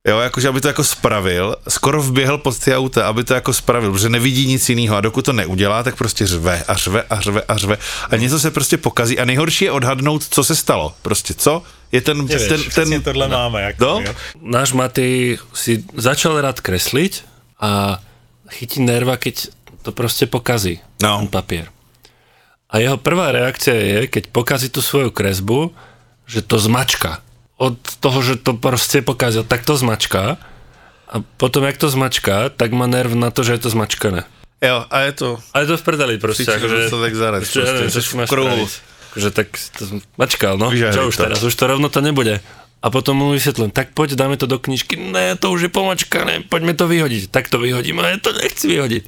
Jo, 0.08 0.20
jakože 0.20 0.48
aby 0.48 0.62
to 0.62 0.68
jako 0.68 0.84
spravil, 0.84 1.56
skoro 1.68 2.04
vběhl 2.04 2.38
pod 2.38 2.60
ty 2.60 2.76
auta, 2.76 3.08
aby 3.08 3.24
to 3.24 3.34
jako 3.34 3.54
spravil, 3.54 3.92
protože 3.92 4.10
nevidí 4.10 4.48
nic 4.48 4.70
jiného 4.70 4.96
a 4.96 5.02
dokud 5.02 5.26
to 5.26 5.34
neudělá, 5.34 5.84
tak 5.84 5.96
prostě 5.96 6.28
řve 6.28 6.64
a 6.68 6.74
řve 6.74 7.04
a 7.10 7.20
řve 7.22 7.42
a 7.48 7.58
řve 7.58 7.78
a 8.10 8.16
něco 8.16 8.40
se 8.40 8.52
prostě 8.52 8.78
pokazí 8.78 9.20
a 9.20 9.26
nejhorší 9.26 9.66
je 9.66 9.72
odhadnout, 9.72 10.28
co 10.30 10.44
se 10.44 10.56
stalo. 10.56 10.94
Prostě 11.02 11.34
co 11.34 11.64
je 11.92 12.02
ten, 12.02 12.26
Nevíš, 12.26 12.48
ten, 12.48 12.90
ten, 12.90 13.02
tohle 13.04 13.28
máme. 13.28 13.62
Jako, 13.62 13.86
No? 13.86 14.00
jo. 14.06 14.16
Náš 14.42 14.74
Matej 14.74 15.38
si 15.54 15.84
začal 15.96 16.42
rád 16.42 16.62
kresliť 16.62 17.24
a 17.60 18.00
chytí 18.50 18.82
nerva, 18.82 19.18
keď 19.18 19.48
to 19.82 19.92
prostě 19.92 20.26
pokazí, 20.26 20.80
No. 21.04 21.18
ten 21.18 21.28
papier. 21.28 21.68
A 22.70 22.78
jeho 22.78 22.98
prvá 23.02 23.34
reakcia 23.34 23.74
je, 23.74 24.00
keď 24.08 24.30
pokazí 24.30 24.70
tú 24.70 24.86
svoju 24.86 25.10
kresbu, 25.10 25.74
že 26.30 26.46
to 26.46 26.62
zmačka. 26.62 27.26
Od 27.58 27.76
toho, 28.00 28.22
že 28.22 28.36
to 28.40 28.54
prostě 28.54 29.02
pokazil, 29.02 29.44
tak 29.44 29.66
to 29.66 29.74
zmačka. 29.78 30.38
A 31.10 31.16
potom, 31.42 31.66
jak 31.66 31.78
to 31.82 31.90
zmačka, 31.90 32.50
tak 32.54 32.72
má 32.72 32.86
nerv 32.86 33.18
na 33.18 33.34
to, 33.34 33.42
že 33.44 33.58
je 33.58 33.62
to 33.66 33.70
zmačkané. 33.74 34.24
jo, 34.62 34.86
a 34.92 34.98
je 35.00 35.12
to, 35.12 35.40
A 35.54 35.60
je 35.60 35.68
to 35.68 35.78
v 35.78 35.82
prdeli 35.82 36.18
prostě. 36.18 36.46
Cítiš 36.46 36.56
Akože, 36.62 36.78
dostatek 36.78 37.16
zarez, 37.16 37.44
ešte, 37.44 37.60
ja 37.60 37.66
prostě, 37.66 37.90
čo 37.90 38.02
si 38.02 38.10
v 38.10 38.16
máš. 38.16 38.30
Akože 39.10 39.30
tak 39.34 39.48
to 39.74 39.84
mačkal, 40.22 40.54
no. 40.62 40.70
Vyžehli 40.70 40.94
Čo 40.94 41.08
už 41.10 41.16
to. 41.18 41.24
teraz? 41.26 41.42
Už 41.42 41.56
to 41.58 41.66
rovno 41.66 41.90
to 41.90 41.98
nebude. 42.02 42.38
A 42.80 42.88
potom 42.94 43.18
mu 43.18 43.34
vysvetlím, 43.34 43.74
tak 43.74 43.92
poď, 43.98 44.14
dáme 44.14 44.38
to 44.38 44.46
do 44.46 44.62
knižky. 44.62 44.96
Ne, 44.96 45.36
to 45.36 45.52
už 45.52 45.62
je 45.68 45.72
pomačkané, 45.74 46.46
poďme 46.46 46.78
to 46.78 46.86
vyhodiť. 46.88 47.28
Tak 47.34 47.50
to 47.50 47.58
vyhodím, 47.60 48.00
ale 48.00 48.22
to 48.22 48.32
nechci 48.32 48.70
vyhodiť. 48.70 49.04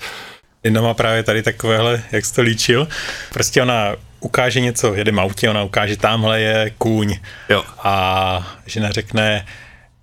Jedna 0.64 0.82
má 0.82 0.93
právě 0.93 1.24
tady 1.24 1.43
takovéhle, 1.43 2.03
jak 2.12 2.26
jsi 2.26 2.34
to 2.34 2.41
líčil. 2.41 2.88
Prostě 3.34 3.62
ona 3.62 3.95
ukáže 4.20 4.59
něco, 4.59 4.93
jedem 4.93 5.20
autě, 5.20 5.49
ona 5.49 5.64
ukáže, 5.64 5.97
tamhle 5.97 6.41
je 6.41 6.72
kůň. 6.78 7.20
Jo. 7.49 7.64
A 7.84 8.57
žena 8.66 8.91
řekne, 8.91 9.45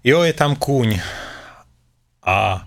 jo, 0.05 0.23
je 0.23 0.33
tam 0.33 0.57
kůň. 0.57 1.01
A 2.27 2.67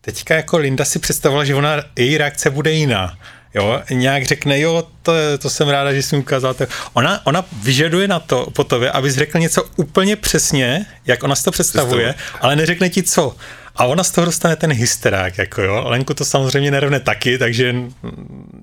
teďka 0.00 0.34
jako 0.34 0.58
Linda 0.58 0.84
si 0.84 0.98
představovala, 0.98 1.44
že 1.44 1.54
ona, 1.54 1.76
její 1.96 2.18
reakce 2.18 2.50
bude 2.50 2.72
jiná. 2.72 3.18
Jo, 3.54 3.82
nějak 3.90 4.24
řekne, 4.24 4.60
jo, 4.60 4.86
to, 5.02 5.12
to 5.38 5.50
jsem 5.50 5.68
ráda, 5.68 5.92
že 5.92 6.02
jsi 6.02 6.16
mi 6.16 6.22
ukázal. 6.22 6.54
Ona, 6.92 7.26
ona 7.26 7.44
vyžaduje 7.62 8.08
na 8.08 8.20
to 8.20 8.46
po 8.50 8.64
tobě, 8.64 8.90
abys 8.90 9.14
řekl 9.14 9.38
něco 9.38 9.64
úplně 9.76 10.16
přesně, 10.16 10.86
jak 11.06 11.22
ona 11.22 11.34
si 11.34 11.44
to 11.44 11.50
představuje, 11.50 12.14
ale 12.40 12.56
neřekne 12.56 12.90
ti 12.90 13.02
co. 13.02 13.36
A 13.76 13.84
ona 13.84 14.04
z 14.04 14.10
toho 14.10 14.24
dostane 14.24 14.56
ten 14.56 14.72
hysterák, 14.72 15.38
jako 15.38 15.62
jo. 15.62 15.82
Lenku 15.86 16.14
to 16.14 16.24
samozřejmě 16.24 16.70
nerovne 16.70 17.00
taky, 17.00 17.38
takže 17.38 17.74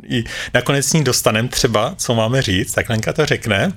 i 0.08 0.24
nakonec 0.54 0.86
s 0.86 0.94
ní 0.94 1.04
dostanem 1.04 1.48
třeba, 1.48 1.94
co 1.98 2.16
máme 2.16 2.42
říct, 2.42 2.74
tak 2.74 2.90
Lenka 2.90 3.14
to 3.14 3.26
řekne, 3.26 3.72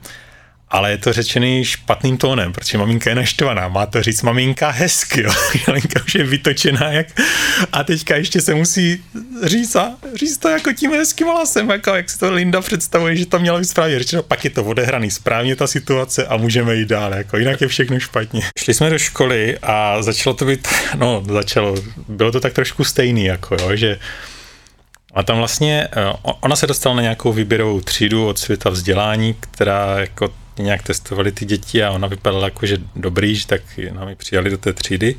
ale 0.69 0.91
je 0.91 0.99
to 0.99 1.13
řečený 1.13 1.65
špatným 1.65 2.19
tónem, 2.19 2.53
protože 2.53 2.79
maminka 2.79 3.11
je 3.11 3.17
naštvaná, 3.17 3.69
má 3.69 3.87
to 3.87 4.03
říct 4.03 4.23
maminka 4.23 4.71
hezky, 4.71 5.23
jo. 5.23 5.31
Lenka 5.69 6.03
už 6.05 6.15
je 6.15 6.25
vytočená, 6.25 6.93
jak, 6.93 7.07
a 7.73 7.85
teďka 7.85 8.17
ještě 8.17 8.41
se 8.41 8.55
musí 8.55 9.05
říct, 9.43 9.77
a 9.77 9.97
říct 10.15 10.39
to 10.39 10.49
jako 10.49 10.73
tím 10.73 10.91
hezkým 10.91 11.27
hlasem, 11.27 11.71
jako 11.71 11.91
jak 11.91 12.11
si 12.11 12.19
to 12.19 12.33
Linda 12.33 12.61
představuje, 12.61 13.17
že 13.17 13.27
to 13.27 13.39
mělo 13.39 13.59
být 13.59 13.65
správně 13.65 13.99
řečeno, 13.99 14.23
pak 14.23 14.45
je 14.45 14.51
to 14.51 14.65
odehraný 14.65 15.11
správně 15.11 15.57
ta 15.57 15.67
situace 15.67 16.27
a 16.27 16.37
můžeme 16.37 16.75
jít 16.75 16.89
dál, 16.89 17.15
jako 17.15 17.37
jinak 17.37 17.61
je 17.61 17.69
všechno 17.69 18.01
špatně. 18.01 18.43
Šli 18.59 18.75
jsme 18.75 18.91
do 18.91 18.99
školy 18.99 19.59
a 19.63 20.03
začalo 20.03 20.35
to 20.35 20.45
být, 20.45 20.69
no 20.95 21.25
začalo, 21.29 21.75
bylo 22.09 22.33
to 22.33 22.41
tak 22.41 22.53
trošku 22.53 22.85
stejný, 22.85 23.25
jako 23.25 23.57
jo, 23.61 23.77
že 23.77 23.99
a 25.15 25.23
tam 25.23 25.39
vlastně, 25.39 25.89
eh, 25.93 26.13
ona 26.41 26.57
se 26.57 26.67
dostala 26.67 26.97
na 26.97 27.03
nějakou 27.03 27.33
výběrovou 27.33 27.81
třídu 27.81 28.27
od 28.27 28.39
světa 28.39 28.71
vzdělání, 28.71 29.35
která 29.41 29.99
jako 29.99 30.44
nějak 30.59 30.83
testovali 30.83 31.33
ty 31.33 31.45
děti 31.45 31.85
a 31.85 31.91
ona 31.91 32.09
vypadala 32.09 32.45
jako, 32.45 32.67
že 32.67 32.79
dobrý, 32.97 33.35
že 33.35 33.47
tak 33.47 33.61
nám 33.93 34.09
ji 34.09 34.15
přijali 34.15 34.51
do 34.51 34.59
té 34.59 34.73
třídy. 34.73 35.15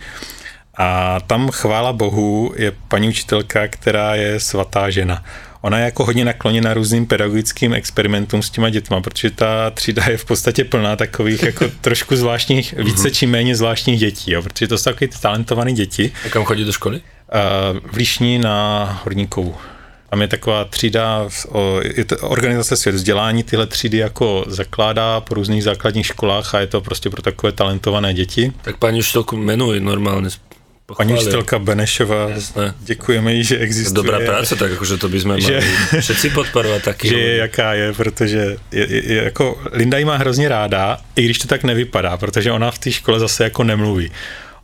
A 0.77 1.19
tam 1.19 1.51
chvála 1.51 1.93
bohu 1.93 2.53
je 2.57 2.71
paní 2.87 3.09
učitelka, 3.09 3.67
která 3.67 4.15
je 4.15 4.39
svatá 4.39 4.89
žena. 4.89 5.23
Ona 5.61 5.77
je 5.77 5.85
jako 5.85 6.05
hodně 6.05 6.25
nakloněna 6.25 6.73
různým 6.73 7.05
pedagogickým 7.05 7.73
experimentům 7.73 8.41
s 8.41 8.49
těma 8.49 8.69
dětma, 8.69 9.01
protože 9.01 9.31
ta 9.31 9.69
třída 9.69 10.03
je 10.05 10.17
v 10.17 10.25
podstatě 10.25 10.63
plná 10.63 10.95
takových 10.95 11.43
jako 11.43 11.65
trošku 11.81 12.15
zvláštních, 12.15 12.73
více 12.73 13.11
či 13.11 13.27
méně 13.27 13.55
zvláštních 13.55 13.99
dětí, 13.99 14.31
jo, 14.31 14.41
protože 14.41 14.67
to 14.67 14.77
jsou 14.77 14.83
takový 14.83 15.07
ty 15.07 15.17
talentované 15.19 15.73
děti. 15.73 16.11
A 16.25 16.29
kam 16.29 16.43
chodí 16.43 16.65
do 16.65 16.71
školy? 16.71 16.95
Uh, 16.95 17.91
v 17.91 17.95
Líšni 17.95 18.39
na 18.39 18.83
Horníkovu. 19.03 19.55
Tam 20.15 20.21
je 20.21 20.27
taková 20.27 20.65
třída, 20.65 21.27
o, 21.49 21.79
je 21.83 22.05
to 22.05 22.15
organizace 22.17 22.77
svět 22.77 22.95
vzdělání, 22.95 23.43
tyhle 23.43 23.67
třídy 23.67 23.97
jako 23.97 24.45
zakládá 24.47 25.19
po 25.21 25.33
různých 25.35 25.63
základních 25.63 26.05
školách 26.05 26.55
a 26.55 26.59
je 26.59 26.67
to 26.67 26.81
prostě 26.81 27.09
pro 27.09 27.21
takové 27.21 27.51
talentované 27.51 28.13
děti. 28.13 28.51
Tak 28.61 28.77
paní 28.77 28.99
učitelku 28.99 29.35
jmenuj 29.35 29.79
normálne. 29.79 30.29
Paní 30.29 30.39
Pochvália. 30.85 31.21
učitelka 31.21 31.59
Benešová, 31.59 32.29
Jasné. 32.29 32.73
děkujeme 32.79 33.33
jí, 33.33 33.43
že 33.43 33.57
existuje. 33.57 33.93
Dobrá 33.95 34.19
práca, 34.19 34.55
tak 34.55 34.71
akože 34.71 34.97
to 34.97 35.09
by 35.11 35.19
sme 35.19 35.33
Že- 35.41 35.59
mali 35.59 35.99
všetci 35.99 36.29
podporovať 36.29 36.81
taký. 36.83 37.07
že 37.11 37.17
je 37.19 37.35
jaká 37.37 37.73
je, 37.73 37.87
protože 37.93 38.41
je, 38.71 38.85
je, 38.87 39.13
je 39.13 39.23
jako 39.23 39.59
Linda 39.73 39.97
ji 39.97 40.05
má 40.05 40.15
hrozně 40.17 40.49
ráda, 40.49 40.97
i 41.15 41.25
když 41.25 41.37
to 41.43 41.47
tak 41.47 41.63
nevypadá, 41.67 42.17
protože 42.17 42.51
ona 42.51 42.71
v 42.71 42.79
té 42.79 42.91
škole 42.91 43.19
zase 43.19 43.43
jako 43.43 43.63
nemluví. 43.63 44.11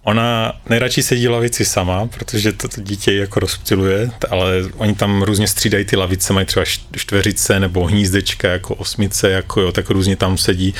Ona 0.03 0.53
nejradši 0.69 1.03
sedí 1.03 1.27
lavici 1.27 1.65
sama, 1.65 2.07
protože 2.07 2.51
to, 2.51 2.67
to 2.67 2.81
dítě 2.81 3.13
jako 3.13 3.39
rozptiluje, 3.39 4.11
ale 4.29 4.53
oni 4.77 4.95
tam 4.95 5.21
různě 5.21 5.47
střídají 5.47 5.85
ty 5.85 5.95
lavice, 5.95 6.33
mají 6.33 6.45
třeba 6.45 6.65
čtveřice 6.95 7.59
nebo 7.59 7.85
hnízdečka 7.85 8.47
jako 8.47 8.75
osmice, 8.75 9.31
jako 9.31 9.61
jo, 9.61 9.71
tak 9.71 9.89
různě 9.89 10.15
tam 10.15 10.37
sedí. 10.37 10.73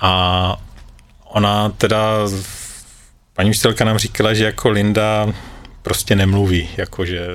A 0.00 0.56
ona 1.24 1.68
teda, 1.68 2.18
paní 3.34 3.50
učitelka 3.50 3.84
nám 3.84 3.98
říkala, 3.98 4.34
že 4.34 4.44
jako 4.44 4.70
Linda 4.70 5.32
prostě 5.82 6.16
nemluví, 6.16 6.68
jakože 6.76 7.28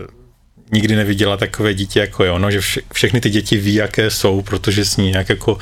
nikdy 0.71 0.95
neviděla 0.95 1.37
takové 1.37 1.73
dítě 1.73 1.99
jako 1.99 2.23
je 2.23 2.31
ono, 2.31 2.51
že 2.51 2.61
vše, 2.61 2.81
všechny 2.93 3.21
ty 3.21 3.29
děti 3.29 3.57
ví, 3.57 3.73
jaké 3.73 4.11
jsou, 4.11 4.41
protože 4.41 4.85
s 4.85 4.97
ní 4.97 5.11
nějak 5.11 5.29
jako 5.29 5.53
uh, 5.53 5.59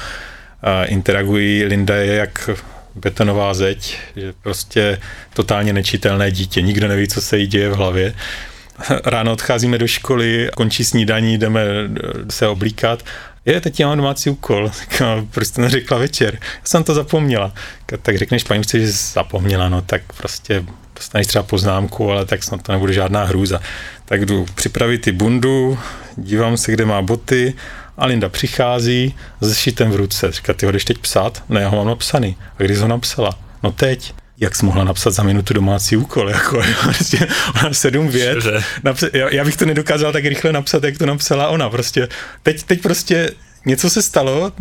interagují. 0.86 1.66
Linda 1.66 1.96
je 1.96 2.16
jak 2.16 2.50
betonová 2.98 3.54
zeď, 3.54 3.98
že 4.16 4.34
prostě 4.42 5.00
totálně 5.34 5.74
nečitelné 5.74 6.32
dítě, 6.32 6.62
nikdo 6.62 6.88
neví, 6.88 7.08
co 7.08 7.22
se 7.22 7.38
jí 7.38 7.48
děje 7.48 7.70
v 7.70 7.76
hlavě. 7.76 8.14
Ráno 9.06 9.32
odcházíme 9.32 9.78
do 9.78 9.88
školy, 9.88 10.50
končí 10.56 10.84
snídaní, 10.84 11.38
jdeme 11.38 11.62
eh, 11.62 12.32
se 12.32 12.48
oblíkat. 12.48 13.04
Je, 13.46 13.62
teď 13.62 13.80
já 13.80 13.88
mám 13.88 13.98
domácí 13.98 14.30
úkol. 14.30 14.72
Říkám, 14.92 15.28
proč 15.28 15.48
jste 15.48 15.62
neřekla 15.62 15.98
večer? 15.98 16.38
Já 16.42 16.62
jsem 16.64 16.84
to 16.84 16.94
zapomněla. 16.94 17.54
Tak 17.86 18.18
řekneš 18.18 18.44
paní 18.44 18.64
že 18.74 18.92
jsi 18.94 19.14
zapomněla, 19.14 19.70
no 19.70 19.82
tak 19.82 20.02
prostě 20.18 20.64
dostaneš 20.96 21.28
třeba 21.28 21.44
poznámku, 21.44 22.12
ale 22.12 22.26
tak 22.26 22.44
snad 22.44 22.62
to 22.62 22.72
nebude 22.72 22.94
žádná 22.94 23.24
hrůza. 23.24 23.62
Tak 24.06 24.26
jdu 24.26 24.46
připravit 24.56 24.98
ty 24.98 25.12
bundu, 25.12 25.80
dívám 26.16 26.58
se, 26.58 26.72
kde 26.72 26.86
má 26.86 27.02
boty 27.02 27.54
a 27.98 28.06
Linda 28.06 28.30
přichází 28.30 29.16
s 29.42 29.58
šitem 29.58 29.92
v 29.92 29.96
ruce. 29.96 30.32
Říká, 30.32 30.54
ty 30.54 30.66
ho 30.66 30.72
jdeš 30.72 30.86
teď 30.86 30.98
psát? 30.98 31.44
Ne, 31.50 31.62
já 31.62 31.68
ho 31.68 31.78
mám 31.78 31.88
napsaný. 31.88 32.36
A 32.60 32.64
kdy 32.64 32.76
jsi 32.76 32.82
ho 32.82 32.88
napsala? 32.88 33.40
No 33.64 33.72
teď. 33.72 34.14
Jak 34.40 34.56
jsi 34.56 34.66
mohla 34.66 34.84
napsat 34.84 35.12
za 35.12 35.24
minutu 35.24 35.54
domácí 35.54 35.98
úkol? 35.98 36.30
Jako, 36.38 36.62
prostě 36.84 37.28
ona 37.60 37.74
sedm 37.74 38.08
vět. 38.08 38.34
Cože? 38.34 38.64
Napsa- 38.84 39.10
já, 39.14 39.30
já, 39.34 39.46
bych 39.46 39.58
to 39.58 39.66
nedokázal 39.66 40.12
tak 40.12 40.26
rychle 40.26 40.52
napsat, 40.54 40.84
jak 40.84 40.98
to 40.98 41.06
napsala 41.06 41.48
ona. 41.48 41.70
Prostě 41.70 42.08
teď, 42.44 42.64
teď 42.64 42.82
prostě 42.82 43.32
něco 43.66 43.90
se 43.90 44.02
stalo 44.02 44.52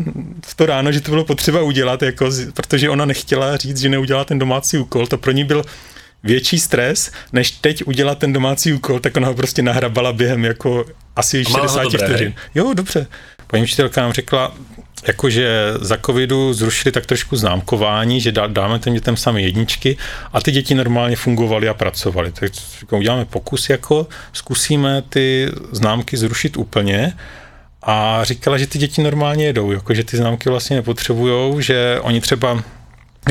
v 0.47 0.55
to 0.55 0.67
ráno, 0.67 0.93
že 0.93 1.01
to 1.01 1.11
bylo 1.11 1.25
potřeba 1.25 1.63
udělat, 1.63 2.03
jako, 2.03 2.31
protože 2.55 2.91
ona 2.91 3.05
nechtěla 3.05 3.57
říct, 3.57 3.81
že 3.81 3.89
neudělá 3.89 4.25
ten 4.25 4.39
domácí 4.39 4.79
úkol. 4.79 5.07
To 5.07 5.19
pro 5.19 5.33
ní 5.33 5.45
byl 5.45 5.65
větší 6.23 6.59
stres, 6.59 7.13
než 7.33 7.51
teď 7.51 7.87
udělat 7.87 8.19
ten 8.19 8.33
domácí 8.33 8.73
úkol, 8.73 9.01
tak 9.01 9.17
ona 9.17 9.29
ho 9.29 9.35
prostě 9.35 9.63
nahrabala 9.63 10.13
během 10.13 10.45
jako 10.45 10.85
asi 11.17 11.45
A 11.47 11.51
mala 11.51 11.63
ho 11.63 11.69
60 11.69 11.83
dobré, 11.83 12.09
vteřin. 12.09 12.35
Jo, 12.55 12.75
dobře. 12.75 13.07
Paní 13.47 13.63
učitelka 13.63 14.01
nám 14.01 14.13
řekla, 14.13 14.55
jakože 15.07 15.49
za 15.81 15.97
covidu 15.97 16.53
zrušili 16.53 16.93
tak 16.93 17.07
trošku 17.07 17.37
známkování, 17.37 18.21
že 18.21 18.33
dá, 18.33 18.47
dáme 18.47 18.79
těm 18.79 18.95
dětem 18.95 19.17
sami 19.17 19.43
jedničky 19.43 19.97
a 20.33 20.41
ty 20.41 20.51
děti 20.53 20.75
normálně 20.75 21.17
fungovaly 21.17 21.69
a 21.69 21.75
pracovaly. 21.75 22.33
Tak 22.33 22.53
uděláme 22.91 23.25
pokus 23.25 23.71
jako, 23.71 24.07
zkusíme 24.33 25.03
ty 25.09 25.49
známky 25.73 26.17
zrušit 26.17 26.57
úplně 26.57 27.13
a 27.83 28.25
říkala, 28.25 28.59
že 28.59 28.67
ty 28.67 28.79
děti 28.79 29.03
normálně 29.03 29.47
jedou, 29.47 29.73
jako, 29.73 29.95
že 29.95 30.05
ty 30.05 30.17
známky 30.17 30.51
vlastně 30.51 30.77
nepotřebujou, 30.77 31.61
že 31.61 31.99
oni 32.03 32.21
třeba 32.21 32.63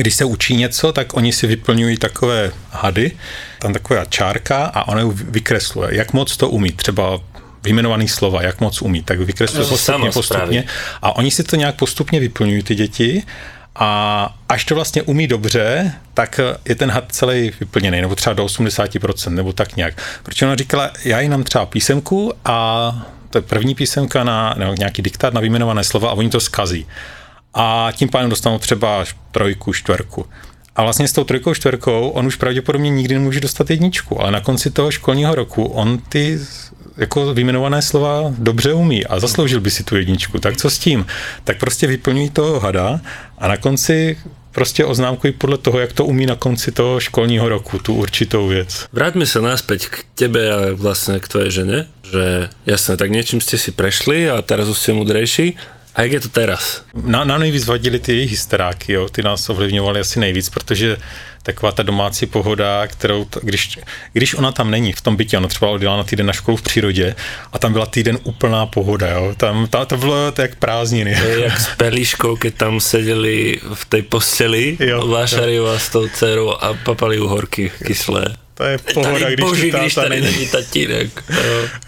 když 0.02 0.14
se 0.14 0.24
učí 0.24 0.56
něco, 0.56 0.92
tak 0.92 1.14
oni 1.14 1.32
si 1.32 1.46
vyplňují 1.46 1.96
takové 1.96 2.52
hady, 2.70 3.12
tam 3.58 3.72
taková 3.72 4.04
čárka 4.04 4.64
a 4.64 4.88
ona 4.88 5.00
ji 5.00 5.08
vykresluje, 5.12 5.96
jak 5.96 6.12
moc 6.12 6.36
to 6.36 6.48
umí, 6.48 6.72
třeba 6.72 7.20
vyjmenovaný 7.62 8.08
slova, 8.08 8.42
jak 8.42 8.60
moc 8.60 8.82
umí, 8.82 9.02
tak 9.02 9.20
vykresluje 9.20 9.64
No, 9.64 9.68
postupně, 9.68 10.10
postupně. 10.10 10.64
a 11.02 11.16
oni 11.16 11.30
si 11.30 11.44
to 11.44 11.56
nějak 11.56 11.74
postupně 11.74 12.20
vyplňují, 12.20 12.62
ty 12.62 12.74
děti, 12.74 13.22
a 13.78 14.34
až 14.48 14.64
to 14.64 14.74
vlastně 14.74 15.02
umí 15.02 15.26
dobře, 15.26 15.92
tak 16.14 16.40
je 16.64 16.74
ten 16.74 16.90
had 16.90 17.04
celý 17.08 17.52
vyplněný, 17.60 18.00
nebo 18.00 18.14
třeba 18.14 18.34
do 18.34 18.44
80%, 18.44 19.34
nebo 19.34 19.52
tak 19.52 19.76
nějak. 19.76 19.94
Protože 20.22 20.46
ona 20.46 20.56
říkala, 20.56 20.90
já 21.04 21.20
jí 21.20 21.28
nám 21.28 21.44
třeba 21.44 21.66
písemku 21.66 22.32
a 22.44 23.08
to 23.30 23.38
je 23.38 23.42
první 23.42 23.74
písemka 23.74 24.24
na 24.24 24.54
nebo 24.58 24.74
nějaký 24.78 25.02
diktát 25.02 25.34
na 25.34 25.40
vyjmenované 25.40 25.84
slova 25.84 26.10
a 26.10 26.12
oni 26.12 26.30
to 26.30 26.40
skazí. 26.40 26.86
A 27.56 27.88
tím 27.96 28.08
pádem 28.08 28.30
dostanou 28.30 28.58
třeba 28.58 29.04
trojku, 29.32 29.72
čtverku. 29.72 30.26
A 30.76 30.84
vlastně 30.84 31.08
s 31.08 31.12
tou 31.12 31.24
trojkou, 31.24 31.54
čtverkou 31.54 32.08
on 32.08 32.26
už 32.26 32.36
pravděpodobně 32.36 32.90
nikdy 32.90 33.14
nemůže 33.14 33.40
dostat 33.40 33.70
jedničku, 33.70 34.20
ale 34.20 34.30
na 34.30 34.40
konci 34.40 34.70
toho 34.70 34.90
školního 34.90 35.34
roku 35.34 35.64
on 35.64 35.98
ty 36.08 36.38
jako 36.96 37.34
vyjmenované 37.34 37.82
slova 37.82 38.32
dobře 38.38 38.72
umí 38.72 39.06
a 39.06 39.20
zasloužil 39.20 39.60
by 39.60 39.70
si 39.70 39.84
tu 39.84 39.96
jedničku. 39.96 40.38
Tak 40.38 40.56
co 40.56 40.70
s 40.70 40.78
tím? 40.78 41.06
Tak 41.44 41.58
prostě 41.58 41.86
vyplňují 41.86 42.30
toho 42.30 42.60
hada 42.60 43.00
a 43.38 43.48
na 43.48 43.56
konci 43.56 44.16
prostě 44.52 44.84
oznámkují 44.84 45.32
podle 45.32 45.58
toho, 45.58 45.78
jak 45.78 45.92
to 45.92 46.04
umí 46.04 46.26
na 46.26 46.36
konci 46.36 46.72
toho 46.72 47.00
školního 47.00 47.48
roku, 47.48 47.78
tu 47.78 47.94
určitou 47.94 48.48
věc. 48.48 48.88
Vráťme 48.92 49.28
sa 49.28 49.44
naspäť 49.44 49.92
k 49.92 49.96
tebe 50.16 50.48
a 50.48 50.72
vlastne 50.72 51.20
k 51.20 51.28
tvojej 51.28 51.50
žene, 51.52 51.78
že 52.00 52.48
jasné, 52.64 52.96
tak 52.96 53.12
niečím 53.12 53.44
ste 53.44 53.60
si 53.60 53.68
prešli 53.68 54.32
a 54.32 54.40
teraz 54.40 54.64
už 54.72 54.80
ste 54.80 54.96
mudrejší. 54.96 55.60
A 55.96 56.02
jak 56.02 56.12
je 56.12 56.20
to 56.20 56.28
teraz? 56.28 56.82
Na, 56.94 57.24
nám 57.24 57.40
nejvíc 57.40 57.66
vadily 57.66 57.98
ty 57.98 58.12
jejich 58.12 58.30
hysteráky, 58.30 58.92
jo, 58.92 59.08
ty 59.08 59.22
nás 59.22 59.48
ovlivňovaly 59.48 60.00
asi 60.00 60.20
nejvíc, 60.20 60.48
protože 60.48 60.96
taková 61.42 61.72
ta 61.72 61.82
domácí 61.82 62.26
pohoda, 62.26 62.86
kterou, 62.86 63.24
t- 63.24 63.40
když, 63.42 63.78
když 64.12 64.34
ona 64.34 64.52
tam 64.52 64.70
není 64.70 64.92
v 64.92 65.00
tom 65.00 65.16
bytě, 65.16 65.38
ona 65.38 65.48
třeba 65.48 65.70
odjela 65.70 65.96
na 65.96 66.04
týden 66.04 66.26
na 66.26 66.32
školu 66.32 66.56
v 66.56 66.62
přírodě 66.62 67.14
a 67.52 67.58
tam 67.58 67.72
byla 67.72 67.86
týden 67.86 68.18
úplná 68.24 68.66
pohoda, 68.66 69.10
jo, 69.10 69.34
tam, 69.36 69.66
ta, 69.66 69.84
to 69.84 69.96
bylo 69.96 70.32
to 70.32 70.42
jak 70.42 70.54
prázdniny. 70.56 71.16
To 71.22 71.28
je 71.28 71.40
jak 71.40 71.60
s 71.60 71.76
Perliškou, 71.76 72.36
keď 72.36 72.54
tam 72.54 72.80
sedeli 72.80 73.60
v 73.74 73.84
tej 73.84 74.02
posteli, 74.02 74.76
Jo, 74.80 75.06
Vášariová 75.06 75.78
s 75.78 75.88
tou 75.88 76.08
dcerou 76.08 76.50
a 76.50 76.74
papali 76.84 77.20
uhorky 77.20 77.72
kyslé. 77.84 78.36
To 78.56 78.64
je 78.64 78.78
pohoda, 78.94 79.18
tady 79.18 79.34
když 79.34 79.46
boží, 79.46 79.70
tu 79.70 79.78
když 79.78 79.94
táta 79.94 80.08
tady 80.08 80.20
není. 80.20 80.46
tatínek. 80.46 81.24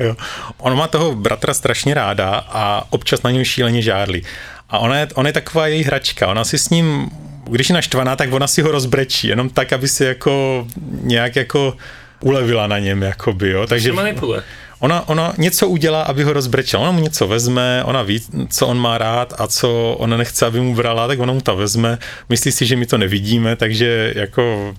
Jo. 0.00 0.16
On 0.58 0.76
má 0.76 0.86
toho 0.88 1.14
bratra 1.14 1.54
strašně 1.54 1.94
ráda 1.94 2.44
a 2.48 2.84
občas 2.90 3.22
na 3.22 3.30
něm 3.30 3.44
šíleně 3.44 3.82
žádlí. 3.82 4.22
A 4.70 4.78
ona 4.78 4.98
je, 4.98 5.08
ona 5.14 5.28
je 5.28 5.32
taková 5.32 5.66
její 5.66 5.82
hračka. 5.82 6.26
Ona 6.26 6.44
si 6.44 6.58
s 6.58 6.70
ním, 6.70 7.10
když 7.50 7.68
je 7.68 7.74
naštvaná, 7.74 8.16
tak 8.16 8.32
ona 8.32 8.46
si 8.46 8.62
ho 8.62 8.70
rozbrečí, 8.70 9.28
jenom 9.28 9.48
tak, 9.48 9.72
aby 9.72 9.88
si 9.88 10.04
jako 10.04 10.66
nějak 11.02 11.36
jako 11.36 11.76
ulevila 12.20 12.66
na 12.66 12.78
něm, 12.78 13.02
jakoby, 13.02 13.50
jo. 13.50 13.66
Takže 13.66 13.92
Manipuluje. 13.92 14.42
ona, 14.78 15.08
ona 15.08 15.32
něco 15.38 15.68
udělá, 15.68 16.02
aby 16.02 16.22
ho 16.22 16.32
rozbrečela. 16.32 16.82
Ona 16.82 16.92
mu 16.92 17.00
něco 17.00 17.26
vezme, 17.26 17.84
ona 17.84 18.02
ví, 18.02 18.20
co 18.50 18.66
on 18.66 18.78
má 18.78 18.98
rád 18.98 19.34
a 19.38 19.46
co 19.46 19.96
ona 19.98 20.16
nechce, 20.16 20.46
aby 20.46 20.60
mu 20.60 20.74
brala, 20.74 21.06
tak 21.06 21.18
ona 21.18 21.32
mu 21.32 21.40
to 21.40 21.56
vezme. 21.56 21.98
Myslí 22.28 22.52
si, 22.52 22.66
že 22.66 22.76
my 22.76 22.86
to 22.86 22.98
nevidíme, 22.98 23.56
takže 23.56 24.12
jako 24.16 24.74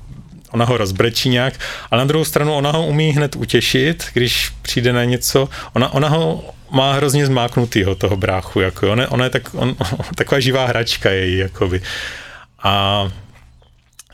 ona 0.51 0.65
ho 0.65 0.77
rozbrečí 0.77 1.29
nějak, 1.29 1.53
ale 1.91 2.01
na 2.01 2.05
druhou 2.05 2.25
stranu 2.25 2.53
ona 2.53 2.71
ho 2.71 2.85
umí 2.85 3.09
hned 3.09 3.35
utěšit, 3.35 4.05
když 4.13 4.49
přijde 4.61 4.93
na 4.93 5.03
něco. 5.03 5.49
Ona, 5.73 5.93
ona 5.93 6.07
ho 6.07 6.43
má 6.71 6.93
hrozně 6.93 7.25
zmáknutýho, 7.25 7.95
toho 7.95 8.17
bráchu, 8.17 8.59
jako 8.59 8.91
ona, 8.91 9.11
ona 9.11 9.23
je 9.23 9.29
tak, 9.29 9.53
on, 9.53 9.75
taková 10.15 10.39
živá 10.39 10.65
hračka 10.65 11.09
její, 11.09 11.37
jakoby. 11.37 11.81
A 12.63 13.03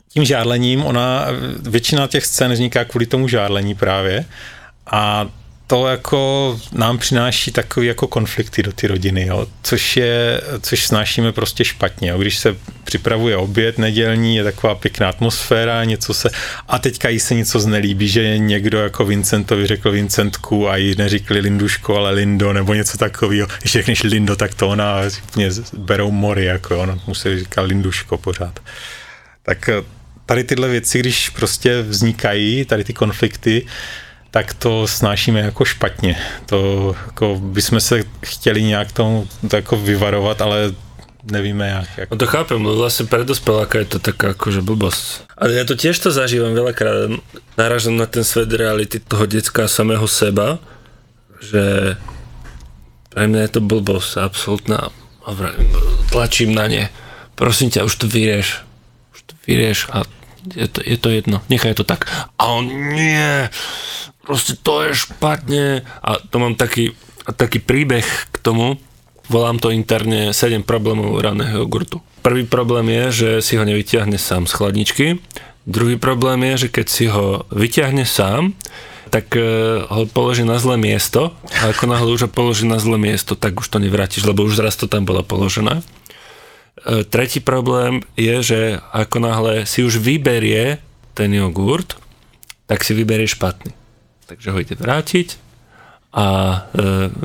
tím 0.10 0.26
žádlením, 0.26 0.86
ona, 0.86 1.28
většina 1.60 2.08
těch 2.08 2.26
scén 2.26 2.54
vzniká 2.54 2.86
kvůli 2.86 3.06
tomu 3.06 3.28
žádlení 3.28 3.76
právě 3.76 4.26
a 4.92 5.28
to 5.68 5.88
jako 5.88 6.60
nám 6.72 6.98
přináší 6.98 7.52
takový 7.52 7.88
jako 7.88 8.08
konflikty 8.08 8.64
do 8.64 8.72
ty 8.72 8.88
rodiny, 8.88 9.26
jo, 9.26 9.48
což 9.64 9.98
je, 9.98 10.42
což 10.62 10.86
snášíme 10.86 11.32
prostě 11.32 11.66
špatně, 11.66 12.10
jo. 12.10 12.18
když 12.18 12.38
se 12.38 12.56
připravuje 12.84 13.38
oběd 13.38 13.78
nedělní, 13.78 14.36
je 14.36 14.44
taková 14.44 14.76
pěkná 14.76 15.10
atmosféra, 15.10 15.84
něco 15.84 16.14
se, 16.14 16.30
a 16.68 16.80
teďka 16.80 17.10
jí 17.10 17.20
se 17.20 17.36
něco 17.36 17.60
znelíbí, 17.60 18.08
že 18.08 18.38
někdo 18.38 18.80
jako 18.80 19.06
Vincentovi 19.06 19.68
řekl 19.68 19.92
Vincentku 19.92 20.70
a 20.70 20.78
jí 20.78 20.96
neříkli 20.98 21.40
Linduško, 21.40 21.96
ale 21.96 22.12
Lindo, 22.12 22.54
nebo 22.54 22.74
něco 22.74 22.98
takového, 22.98 23.48
když 23.62 23.72
řekneš 23.72 24.04
Lindo, 24.04 24.36
tak 24.36 24.54
to 24.54 24.70
ona 24.70 25.02
úplně 25.28 25.50
berou 25.78 26.12
mory, 26.12 26.46
jako 26.46 26.80
ona 26.80 27.00
musí 27.08 27.40
říkat 27.40 27.62
Linduško 27.62 28.18
pořád. 28.18 28.60
Tak 29.44 29.70
eh, 29.70 29.84
tady 30.26 30.44
tyhle 30.44 30.68
věci, 30.70 31.00
když 31.00 31.30
prostě 31.30 31.82
vznikají, 31.82 32.66
tady 32.66 32.84
ty 32.84 32.94
konflikty, 32.94 33.66
tak 34.36 34.52
to 34.54 34.84
snášíme 34.84 35.40
jako 35.40 35.66
špatně. 35.66 36.20
To 36.46 36.92
jako 37.06 37.40
bychom 37.40 37.80
se 37.80 38.04
chtěli 38.26 38.64
nějak 38.64 38.92
tomu 38.92 39.28
to 39.50 39.56
jako 39.56 39.78
vyvarovat, 39.78 40.42
ale 40.42 40.76
nevíme 41.32 41.68
jak. 41.68 41.90
jak. 41.98 42.12
No 42.12 42.18
to 42.18 42.28
chápem, 42.28 42.60
lebo 42.60 42.76
vlastne 42.76 43.08
pre 43.08 43.24
dospeláka 43.24 43.80
je 43.80 43.96
to 43.96 44.00
taká 44.04 44.36
akože 44.36 44.60
blbosť. 44.60 45.32
Ale 45.40 45.56
ja 45.56 45.64
to 45.64 45.80
tiež 45.80 45.96
to 46.04 46.12
zažívam 46.12 46.52
veľakrát. 46.52 47.16
Narážam 47.56 47.96
na 47.96 48.12
ten 48.12 48.28
svet 48.28 48.52
reality 48.52 49.00
toho 49.00 49.24
decka 49.24 49.66
a 49.66 49.72
samého 49.72 50.04
seba, 50.04 50.60
že 51.40 51.96
pre 53.16 53.32
mňa 53.32 53.40
je 53.40 53.52
to 53.56 53.62
blbosť, 53.64 54.20
absolútna. 54.20 54.92
A 55.24 55.32
vravím, 55.32 55.72
tlačím 56.12 56.52
na 56.52 56.68
ne. 56.68 56.92
Prosím 57.40 57.72
ťa, 57.72 57.88
už 57.88 58.04
to 58.04 58.06
vyrieš. 58.12 58.68
Už 59.16 59.20
to 59.32 59.34
vyrieš 59.48 59.88
a 59.96 60.04
je 60.54 60.68
to, 60.68 60.84
je 60.84 60.98
to 61.00 61.10
jedno. 61.10 61.42
Nechaj 61.50 61.74
to 61.74 61.88
tak. 61.88 62.06
A 62.38 62.44
on, 62.54 62.70
nie, 62.70 63.50
proste 64.26 64.58
to 64.58 64.82
je 64.84 64.98
špatne. 64.98 65.86
A 66.02 66.18
to 66.18 66.36
mám 66.42 66.58
taký, 66.58 66.98
taký 67.38 67.62
príbeh 67.62 68.06
k 68.06 68.36
tomu, 68.42 68.82
volám 69.30 69.62
to 69.62 69.70
interne 69.70 70.34
7 70.34 70.66
problémov 70.66 71.22
raného 71.22 71.64
jogurtu. 71.64 72.02
Prvý 72.26 72.46
problém 72.50 72.90
je, 72.90 73.06
že 73.12 73.30
si 73.46 73.54
ho 73.56 73.64
nevyťahne 73.64 74.18
sám 74.18 74.50
z 74.50 74.54
chladničky. 74.58 75.06
Druhý 75.70 75.98
problém 76.02 76.42
je, 76.54 76.66
že 76.66 76.74
keď 76.74 76.88
si 76.90 77.06
ho 77.10 77.46
vyťahne 77.54 78.06
sám, 78.06 78.58
tak 79.14 79.38
e, 79.38 79.42
ho 79.86 80.10
položí 80.10 80.42
na 80.42 80.58
zlé 80.58 80.78
miesto 80.78 81.34
a 81.62 81.70
ako 81.70 81.86
náhle 81.86 82.10
už 82.10 82.26
ho 82.26 82.32
položí 82.32 82.66
na 82.66 82.82
zlé 82.82 82.98
miesto, 82.98 83.38
tak 83.38 83.62
už 83.62 83.70
to 83.70 83.78
nevrátiš, 83.78 84.26
lebo 84.26 84.46
už 84.46 84.62
raz 84.62 84.74
to 84.74 84.90
tam 84.90 85.06
bola 85.06 85.22
položená. 85.22 85.82
E, 85.82 87.06
Tretí 87.06 87.42
problém 87.42 88.02
je, 88.18 88.36
že 88.42 88.60
ako 88.94 89.18
náhle 89.22 89.54
si 89.70 89.86
už 89.86 90.02
vyberie 90.02 90.82
ten 91.14 91.30
jogurt, 91.34 91.98
tak 92.66 92.82
si 92.82 92.98
vyberie 92.98 93.30
špatný. 93.30 93.85
Takže 94.26 94.52
ho 94.52 94.58
ide 94.58 94.74
vrátiť 94.74 95.46
a 96.16 96.28
e, 96.56 96.58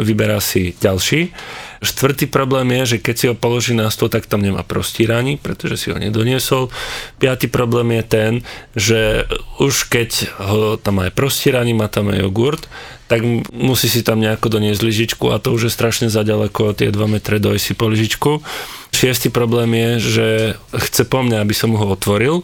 vyberá 0.02 0.42
si 0.42 0.74
ďalší. 0.74 1.30
Štvrtý 1.78 2.26
problém 2.26 2.74
je, 2.82 2.82
že 2.84 2.96
keď 2.98 3.14
si 3.14 3.24
ho 3.30 3.38
položí 3.38 3.70
na 3.70 3.86
stôl, 3.86 4.10
tak 4.10 4.26
tam 4.26 4.42
nemá 4.42 4.66
prostíraní, 4.66 5.38
pretože 5.38 5.78
si 5.78 5.86
ho 5.94 5.96
nedoniesol. 5.96 6.74
Piatý 7.22 7.46
problém 7.46 7.94
je 7.94 8.04
ten, 8.04 8.32
že 8.74 9.30
už 9.62 9.86
keď 9.86 10.10
ho 10.42 10.74
tam 10.74 10.98
má 10.98 11.06
aj 11.06 11.14
prostíraní, 11.14 11.70
má 11.70 11.86
tam 11.86 12.10
aj 12.10 12.18
jogurt, 12.18 12.66
tak 13.06 13.22
musí 13.54 13.86
si 13.86 14.02
tam 14.02 14.18
nejako 14.18 14.58
doniesť 14.58 14.82
lyžičku 14.82 15.30
a 15.30 15.38
to 15.38 15.54
už 15.54 15.70
je 15.70 15.72
strašne 15.72 16.10
zaďaleko, 16.10 16.74
tie 16.74 16.90
2 16.90 16.98
metre 17.06 17.38
doj 17.38 17.62
si 17.62 17.78
po 17.78 17.86
lyžičku. 17.86 18.42
Šiestý 18.90 19.30
problém 19.30 19.70
je, 19.70 19.90
že 20.02 20.26
chce 20.74 21.06
po 21.06 21.22
mne, 21.22 21.38
aby 21.38 21.54
som 21.54 21.70
ho 21.78 21.94
otvoril. 21.94 22.42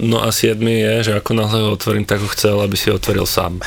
No 0.00 0.24
a 0.24 0.32
siedmy 0.32 0.80
je, 0.80 1.12
že 1.12 1.12
ako 1.20 1.36
náhle 1.36 1.68
ho 1.68 1.76
otvorím, 1.76 2.08
tak 2.08 2.24
ho 2.24 2.28
chcel, 2.32 2.56
aby 2.64 2.80
si 2.80 2.88
ho 2.88 2.96
otvoril 2.96 3.28
sám. 3.28 3.60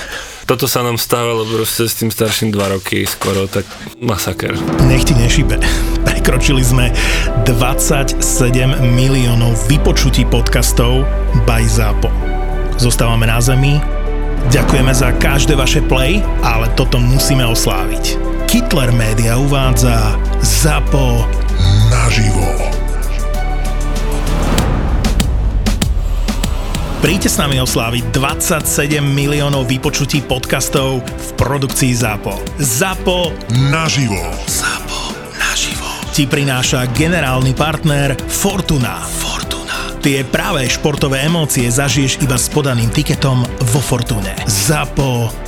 Toto 0.50 0.66
sa 0.66 0.82
nám 0.82 0.98
stávalo 0.98 1.46
proste 1.46 1.86
s 1.86 2.02
tým 2.02 2.10
starším 2.10 2.50
2 2.50 2.74
roky 2.78 3.06
skoro, 3.06 3.46
tak 3.46 3.66
masaker. 4.02 4.58
Nech 4.90 5.06
ti 5.06 5.14
nešibe. 5.14 5.62
Prekročili 6.02 6.66
sme 6.66 6.90
27 7.46 8.18
miliónov 8.82 9.54
vypočutí 9.70 10.26
podcastov 10.26 11.06
by 11.46 11.62
ZAPO. 11.62 12.10
Zostávame 12.82 13.30
na 13.30 13.38
zemi. 13.38 13.78
Ďakujeme 14.50 14.94
za 14.94 15.14
každé 15.18 15.58
vaše 15.58 15.82
play, 15.86 16.22
ale 16.46 16.70
toto 16.74 17.02
musíme 17.02 17.46
osláviť. 17.46 18.18
Hitler 18.50 18.94
Media 18.94 19.36
uvádza 19.36 20.16
ZAPO 20.42 21.28
naživo. 21.92 22.85
Príďte 27.06 27.30
s 27.30 27.38
nami 27.38 27.62
osláviť 27.62 28.18
27 28.18 28.98
miliónov 28.98 29.70
vypočutí 29.70 30.26
podcastov 30.26 31.06
v 31.06 31.30
produkcii 31.38 31.94
ZAPO. 31.94 32.58
ZAPO 32.58 33.30
Naživo. 33.70 34.18
ZAPO 34.50 35.14
naživo 35.38 35.86
ti 36.18 36.26
prináša 36.26 36.90
generálny 36.98 37.54
partner 37.54 38.18
Fortuna. 38.26 39.06
Fortuna. 39.06 40.02
Tie 40.02 40.26
práve 40.26 40.66
športové 40.66 41.22
emócie 41.30 41.70
zažiješ 41.70 42.26
iba 42.26 42.42
s 42.42 42.50
podaným 42.50 42.90
tiketom 42.90 43.46
vo 43.46 43.82
Fortune. 43.86 44.34
ZAPO 44.50 45.45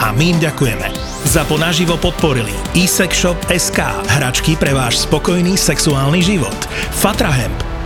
a 0.00 0.16
my 0.16 0.32
im 0.32 0.38
ďakujeme. 0.40 0.88
Za 1.28 1.44
ponaživo 1.44 2.00
podporili 2.00 2.56
SK, 3.52 4.08
hračky 4.08 4.56
pre 4.56 4.72
váš 4.72 5.04
spokojný 5.04 5.60
sexuálny 5.60 6.24
život. 6.24 6.56
Fatrahemp, 6.96 7.69